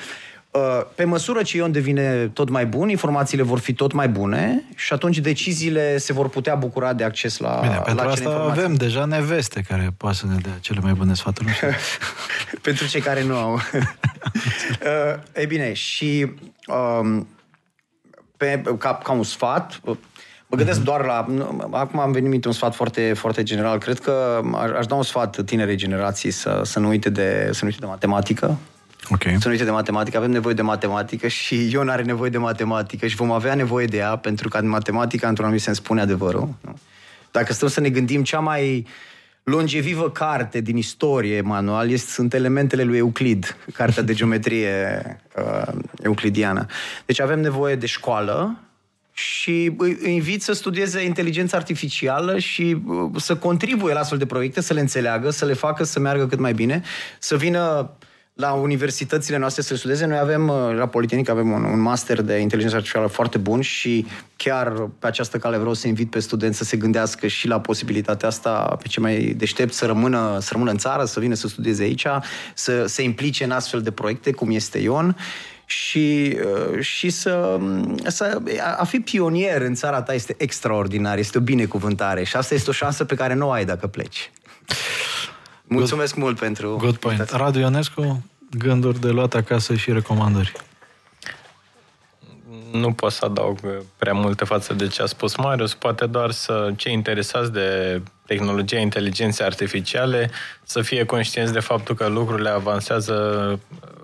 Uh, 0.50 0.82
pe 0.94 1.04
măsură 1.04 1.42
ce 1.42 1.56
Ion 1.56 1.72
devine 1.72 2.28
tot 2.28 2.48
mai 2.48 2.66
bun, 2.66 2.88
informațiile 2.88 3.42
vor 3.42 3.58
fi 3.58 3.72
tot 3.72 3.92
mai 3.92 4.08
bune 4.08 4.62
și 4.74 4.92
atunci 4.92 5.18
deciziile 5.18 5.98
se 5.98 6.12
vor 6.12 6.28
putea 6.28 6.54
bucura 6.54 6.92
de 6.92 7.04
acces 7.04 7.38
la 7.38 7.58
Bine, 7.62 7.74
la 7.74 7.80
pentru 7.80 8.08
asta 8.08 8.28
informații. 8.28 8.62
avem 8.62 8.74
deja 8.74 9.04
neveste 9.04 9.64
care 9.68 9.94
poate 9.96 10.16
să 10.16 10.26
ne 10.26 10.36
dea 10.42 10.58
cele 10.60 10.80
mai 10.82 10.92
bune 10.92 11.14
sfaturi. 11.14 11.60
pentru 12.62 12.86
cei 12.86 13.00
care 13.00 13.22
nu 13.22 13.36
au. 13.36 13.54
uh, 13.54 13.60
e 15.32 15.46
bine, 15.46 15.72
și 15.72 16.32
um, 16.66 17.28
pe, 18.36 18.62
ca, 18.78 18.94
ca 18.94 19.12
un 19.12 19.22
sfat, 19.22 19.80
Mă 20.48 20.56
gândesc 20.56 20.80
doar 20.80 21.04
la... 21.04 21.26
Acum 21.70 21.98
am 21.98 22.12
venit 22.12 22.44
un 22.44 22.52
sfat 22.52 22.74
foarte, 22.74 23.12
foarte 23.12 23.42
general. 23.42 23.78
Cred 23.78 23.98
că 23.98 24.40
aș 24.78 24.86
da 24.86 24.94
un 24.94 25.02
sfat 25.02 25.44
tinerei 25.44 25.76
generații 25.76 26.30
să, 26.30 26.60
să, 26.64 26.78
nu 26.78 26.88
uite 26.88 27.10
de, 27.10 27.48
să 27.52 27.58
nu 27.60 27.66
uite 27.66 27.80
de 27.80 27.86
matematică, 27.86 28.58
Okay. 29.10 29.36
Să 29.40 29.42
nu 29.44 29.50
uite 29.50 29.64
de 29.64 29.70
matematică. 29.70 30.16
Avem 30.16 30.30
nevoie 30.30 30.54
de 30.54 30.62
matematică 30.62 31.28
și 31.28 31.70
Ion 31.70 31.88
are 31.88 32.02
nevoie 32.02 32.30
de 32.30 32.38
matematică 32.38 33.06
și 33.06 33.16
vom 33.16 33.30
avea 33.30 33.54
nevoie 33.54 33.86
de 33.86 33.96
ea 33.96 34.16
pentru 34.16 34.48
că 34.48 34.58
în 34.58 34.68
matematica, 34.68 35.28
într-un 35.28 35.44
anumit 35.44 35.64
sens, 35.64 35.76
spune 35.76 36.00
adevărul. 36.00 36.48
Nu? 36.60 36.78
Dacă 37.30 37.52
stăm 37.52 37.68
să 37.68 37.80
ne 37.80 37.88
gândim, 37.88 38.22
cea 38.22 38.38
mai 38.38 38.86
longevivă 39.42 40.10
carte 40.10 40.60
din 40.60 40.76
istorie 40.76 41.40
manual 41.40 41.90
este, 41.90 42.10
sunt 42.10 42.34
elementele 42.34 42.82
lui 42.82 42.98
Euclid, 42.98 43.56
cartea 43.72 44.02
de 44.02 44.14
geometrie 44.14 45.02
uh, 45.36 45.74
euclidiană. 46.02 46.66
Deci 47.06 47.20
avem 47.20 47.40
nevoie 47.40 47.74
de 47.74 47.86
școală, 47.86 48.60
și 49.12 49.74
îi 49.78 49.98
invit 50.14 50.42
să 50.42 50.52
studieze 50.52 51.04
inteligența 51.04 51.56
artificială 51.56 52.38
și 52.38 52.76
uh, 52.86 53.10
să 53.16 53.36
contribuie 53.36 53.92
la 53.92 54.00
astfel 54.00 54.18
de 54.18 54.26
proiecte, 54.26 54.60
să 54.60 54.72
le 54.72 54.80
înțeleagă, 54.80 55.30
să 55.30 55.44
le 55.44 55.52
facă 55.52 55.84
să 55.84 56.00
meargă 56.00 56.26
cât 56.26 56.38
mai 56.38 56.52
bine, 56.52 56.82
să 57.18 57.36
vină 57.36 57.90
la 58.36 58.52
universitățile 58.52 59.36
noastre 59.36 59.62
să 59.62 59.76
studieze. 59.76 60.06
Noi 60.06 60.18
avem, 60.18 60.48
uh, 60.48 60.74
la 60.74 60.86
Politehnic, 60.86 61.28
avem 61.28 61.50
un, 61.50 61.64
un 61.64 61.80
master 61.80 62.20
de 62.20 62.36
inteligență 62.36 62.76
artificială 62.76 63.06
foarte 63.06 63.38
bun 63.38 63.60
și 63.60 64.06
chiar 64.36 64.72
pe 64.98 65.06
această 65.06 65.38
cale 65.38 65.56
vreau 65.56 65.74
să 65.74 65.88
invit 65.88 66.10
pe 66.10 66.18
studenți 66.18 66.58
să 66.58 66.64
se 66.64 66.76
gândească 66.76 67.26
și 67.26 67.46
la 67.46 67.60
posibilitatea 67.60 68.28
asta, 68.28 68.76
pe 68.82 68.88
ce 68.88 69.00
mai 69.00 69.34
deștept, 69.36 69.72
să 69.72 69.86
rămână, 69.86 70.38
să 70.40 70.48
rămână 70.52 70.70
în 70.70 70.76
țară, 70.76 71.04
să 71.04 71.20
vină 71.20 71.34
să 71.34 71.48
studieze 71.48 71.82
aici, 71.82 72.06
să 72.54 72.86
se 72.86 73.02
implice 73.02 73.44
în 73.44 73.50
astfel 73.50 73.82
de 73.82 73.90
proiecte, 73.90 74.32
cum 74.32 74.50
este 74.50 74.78
Ion 74.78 75.16
și, 75.64 76.36
uh, 76.72 76.80
și 76.80 77.10
să, 77.10 77.58
să 78.06 78.40
a 78.76 78.84
fi 78.84 79.00
pionier 79.00 79.62
în 79.62 79.74
țara 79.74 80.02
ta 80.02 80.14
este 80.14 80.34
extraordinar, 80.38 81.18
este 81.18 81.38
o 81.38 81.40
binecuvântare 81.40 82.24
și 82.24 82.36
asta 82.36 82.54
este 82.54 82.70
o 82.70 82.72
șansă 82.72 83.04
pe 83.04 83.14
care 83.14 83.34
nu 83.34 83.46
o 83.46 83.50
ai 83.50 83.64
dacă 83.64 83.86
pleci. 83.86 84.30
Mulțumesc 85.68 86.14
Good, 86.14 86.24
mult 86.24 86.38
pentru... 86.38 86.76
Good 86.76 86.96
point. 86.96 87.30
Radu 87.30 87.58
Ionescu, 87.58 88.24
gânduri 88.50 89.00
de 89.00 89.08
luat 89.08 89.34
acasă 89.34 89.74
și 89.74 89.92
recomandări. 89.92 90.52
Nu 92.72 92.92
pot 92.92 93.12
să 93.12 93.24
adaug 93.24 93.58
prea 93.96 94.12
multe 94.12 94.44
față 94.44 94.74
de 94.74 94.86
ce 94.86 95.02
a 95.02 95.06
spus 95.06 95.36
Marius, 95.36 95.74
poate 95.74 96.06
doar 96.06 96.30
să 96.30 96.72
cei 96.76 96.92
interesați 96.92 97.52
de 97.52 98.00
tehnologia 98.26 98.78
inteligenței 98.78 99.46
artificiale 99.46 100.30
să 100.62 100.82
fie 100.82 101.04
conștienți 101.04 101.52
de 101.52 101.60
faptul 101.60 101.94
că 101.94 102.06
lucrurile 102.06 102.48
avansează 102.48 103.58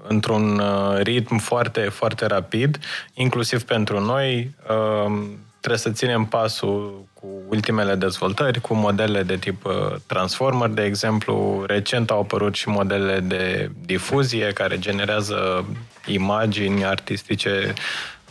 într-un 0.08 0.58
uh, 0.58 0.98
ritm 0.98 1.38
foarte, 1.38 1.80
foarte 1.80 2.26
rapid, 2.26 2.78
inclusiv 3.14 3.62
pentru 3.62 4.00
noi. 4.00 4.54
Uh, 4.68 5.22
trebuie 5.60 5.80
să 5.80 5.90
ținem 5.90 6.24
pasul 6.24 7.04
cu 7.22 7.42
ultimele 7.48 7.94
dezvoltări, 7.94 8.60
cu 8.60 8.74
modele 8.74 9.22
de 9.22 9.36
tip 9.36 9.64
uh, 9.64 9.72
Transformer, 10.06 10.68
de 10.68 10.82
exemplu. 10.82 11.64
Recent 11.66 12.10
au 12.10 12.20
apărut 12.20 12.54
și 12.54 12.68
modele 12.68 13.20
de 13.20 13.70
difuzie 13.84 14.52
care 14.52 14.78
generează 14.78 15.64
imagini 16.06 16.84
artistice 16.84 17.74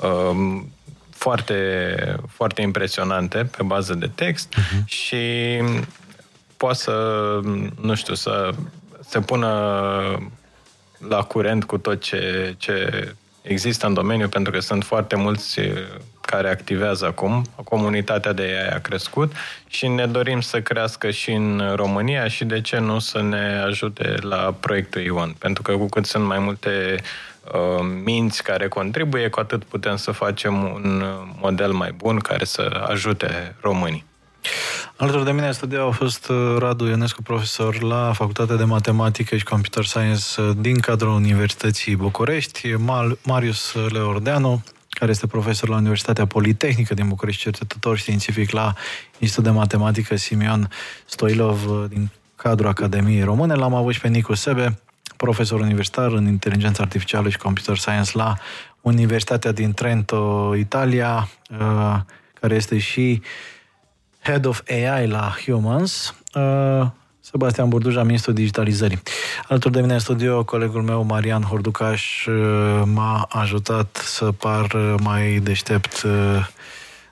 um, 0.03 0.71
foarte, 1.09 1.55
foarte 2.27 2.61
impresionante 2.61 3.49
pe 3.57 3.63
bază 3.63 3.93
de 3.93 4.09
text 4.15 4.53
uh-huh. 4.53 4.85
și 4.85 5.17
poate 6.57 6.77
să, 6.77 6.95
nu 7.81 7.95
știu, 7.95 8.13
să 8.13 8.49
se 8.99 9.19
pună 9.19 9.49
la 11.07 11.23
curent 11.23 11.63
cu 11.63 11.77
tot 11.77 12.01
ce, 12.01 12.55
ce 12.57 13.07
există 13.41 13.87
în 13.87 13.93
domeniu, 13.93 14.27
pentru 14.29 14.51
că 14.51 14.59
sunt 14.59 14.83
foarte 14.83 15.15
mulți 15.15 15.59
care 16.21 16.49
activează 16.49 17.05
acum. 17.05 17.45
Comunitatea 17.63 18.33
de 18.33 18.41
AI 18.41 18.75
a 18.75 18.79
crescut 18.79 19.33
și 19.67 19.87
ne 19.87 20.05
dorim 20.05 20.41
să 20.41 20.61
crească 20.61 21.09
și 21.09 21.31
în 21.31 21.73
România 21.75 22.27
și 22.27 22.45
de 22.45 22.61
ce 22.61 22.79
nu 22.79 22.99
să 22.99 23.21
ne 23.21 23.61
ajute 23.65 24.15
la 24.21 24.55
proiectul 24.59 25.01
Ion. 25.01 25.35
Pentru 25.39 25.61
că 25.61 25.71
cu 25.71 25.85
cât 25.85 26.05
sunt 26.05 26.25
mai 26.25 26.39
multe 26.39 26.95
uh, 27.43 27.85
minți 28.03 28.43
care 28.43 28.67
contribuie, 28.67 29.29
cu 29.29 29.39
atât 29.39 29.63
putem 29.63 29.95
să 29.95 30.11
facem 30.11 30.63
un 30.63 31.03
model 31.39 31.71
mai 31.71 31.91
bun 31.91 32.17
care 32.17 32.43
să 32.43 32.85
ajute 32.89 33.55
românii. 33.61 34.09
Alături 34.95 35.25
de 35.25 35.31
mine 35.31 35.47
în 35.47 35.53
studio 35.53 35.87
a 35.87 35.91
fost 35.91 36.29
uh, 36.29 36.55
Radu 36.57 36.85
Ionescu, 36.85 37.21
profesor 37.21 37.81
la 37.81 38.11
Facultatea 38.13 38.55
de 38.55 38.63
Matematică 38.63 39.37
și 39.37 39.43
Computer 39.43 39.83
Science 39.83 40.41
uh, 40.41 40.51
din 40.57 40.79
cadrul 40.79 41.11
Universității 41.11 41.95
București, 41.95 42.75
Marius 43.23 43.75
Leordeanu, 43.89 44.63
care 44.89 45.11
este 45.11 45.27
profesor 45.27 45.69
la 45.69 45.75
Universitatea 45.75 46.25
Politehnică 46.25 46.93
din 46.93 47.07
București, 47.07 47.41
cercetător 47.41 47.97
științific 47.97 48.51
la 48.51 48.73
Institutul 49.19 49.51
de 49.51 49.57
Matematică 49.57 50.15
Simion 50.15 50.69
Stoilov 51.05 51.69
uh, 51.69 51.85
din 51.89 52.09
cadrul 52.35 52.69
Academiei 52.69 53.23
Române. 53.23 53.53
L-am 53.53 53.73
avut 53.73 53.93
și 53.93 53.99
pe 53.99 54.07
Nicu 54.07 54.33
Sebe, 54.33 54.79
profesor 55.17 55.59
universitar 55.59 56.11
în 56.11 56.27
inteligență 56.27 56.81
artificială 56.81 57.29
și 57.29 57.37
computer 57.37 57.77
science 57.77 58.11
la 58.13 58.37
Universitatea 58.81 59.51
din 59.51 59.73
Trento, 59.73 60.53
Italia, 60.57 61.29
care 62.39 62.55
este 62.55 62.77
și 62.77 63.21
Head 64.23 64.45
of 64.45 64.61
AI 64.69 65.07
la 65.07 65.35
Humans, 65.45 66.15
uh, 66.33 66.87
Sebastian 67.19 67.69
Burduja, 67.69 68.03
ministrul 68.03 68.33
digitalizării. 68.33 69.01
Alături 69.47 69.73
de 69.73 69.81
mine 69.81 69.93
în 69.93 69.99
studio, 69.99 70.43
colegul 70.43 70.81
meu, 70.81 71.03
Marian 71.03 71.41
Horducaș, 71.41 72.25
uh, 72.25 72.81
m-a 72.85 73.27
ajutat 73.29 74.01
să 74.03 74.31
par 74.31 74.75
mai 75.01 75.39
deștept 75.43 76.01
uh, 76.01 76.11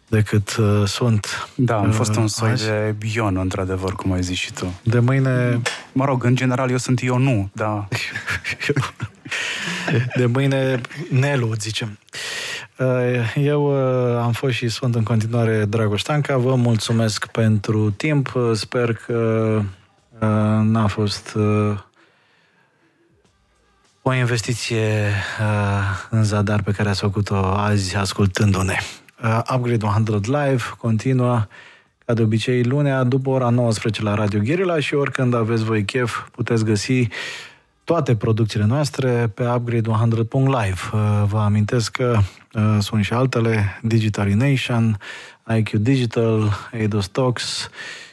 decât 0.10 0.56
uh, 0.56 0.84
sunt. 0.86 1.50
Da, 1.56 1.78
am 1.78 1.92
fost 1.92 2.16
un 2.16 2.28
soi 2.28 2.50
azi. 2.50 2.66
de 2.66 2.96
Ion, 3.14 3.38
într-adevăr, 3.38 3.94
cum 3.94 4.12
ai 4.12 4.22
zis 4.22 4.38
și 4.38 4.54
tu. 4.54 4.80
De 4.84 5.00
mâine... 5.00 5.62
Mă 5.92 6.06
rog, 6.06 6.24
în 6.24 6.36
general, 6.36 6.70
eu 6.70 6.78
sunt 6.78 7.04
eu 7.04 7.18
nu, 7.18 7.50
da. 7.54 7.88
de 10.20 10.26
mâine 10.26 10.82
Nelu, 11.10 11.54
zicem. 11.54 11.98
Uh, 12.80 13.34
eu 13.36 13.64
uh, 13.64 14.18
am 14.22 14.32
fost 14.32 14.54
și 14.54 14.68
sunt 14.68 14.96
în 14.96 15.04
continuare 15.04 15.66
Dragoș 15.66 16.02
Tanca. 16.02 16.38
Vă 16.38 16.56
mulțumesc 16.56 17.26
pentru 17.26 17.92
timp. 17.92 18.36
Uh, 18.36 18.52
sper 18.54 18.94
că 18.94 19.62
n-a 20.62 20.88
fost 20.88 21.38
o 24.02 24.14
investiție 24.14 25.12
în 26.10 26.24
zadar 26.24 26.62
pe 26.62 26.72
care 26.72 26.90
ați 26.90 27.00
făcut-o 27.00 27.36
azi 27.36 27.96
ascultându-ne. 27.96 28.78
Upgrade 29.56 29.86
100 29.86 30.20
Live 30.24 30.64
continuă 30.78 31.48
ca 32.06 32.14
de 32.14 32.22
obicei 32.22 32.64
lunea 32.64 33.04
după 33.04 33.30
ora 33.30 33.50
19 33.50 34.04
la 34.04 34.14
Radio 34.14 34.40
Guerilla 34.40 34.80
și 34.80 34.96
oricând 34.96 35.34
aveți 35.34 35.64
voi 35.64 35.86
chef 35.86 36.28
puteți 36.32 36.66
găsi 36.66 37.08
toate 37.84 38.16
producțiile 38.16 38.66
noastre 38.66 39.32
pe 39.34 39.44
upgrade100.live. 39.44 40.80
Vă 41.26 41.40
amintesc 41.40 41.92
că 41.92 42.20
Uh, 42.54 42.78
sunt 42.80 43.06
și 43.06 43.14
altele, 43.14 43.80
Digital 43.82 44.28
Nation, 44.28 44.98
IQ 45.58 45.70
Digital, 45.70 46.54
Eidos 46.72 47.08
Talks 47.08 47.70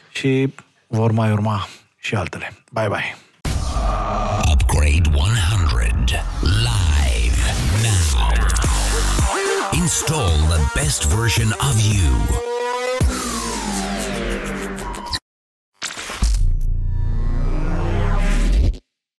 și 0.09 0.53
vor 0.87 1.11
mai 1.11 1.31
urma 1.31 1.67
și 1.99 2.15
altele. 2.15 2.53
Bye 2.71 2.87
bye! 2.87 3.15
Upgrade 4.53 5.09
100 5.13 6.66
Install 9.87 10.35
the 10.47 10.69
best 10.75 11.05
version 11.05 11.53
of 11.61 11.79
you 11.79 12.66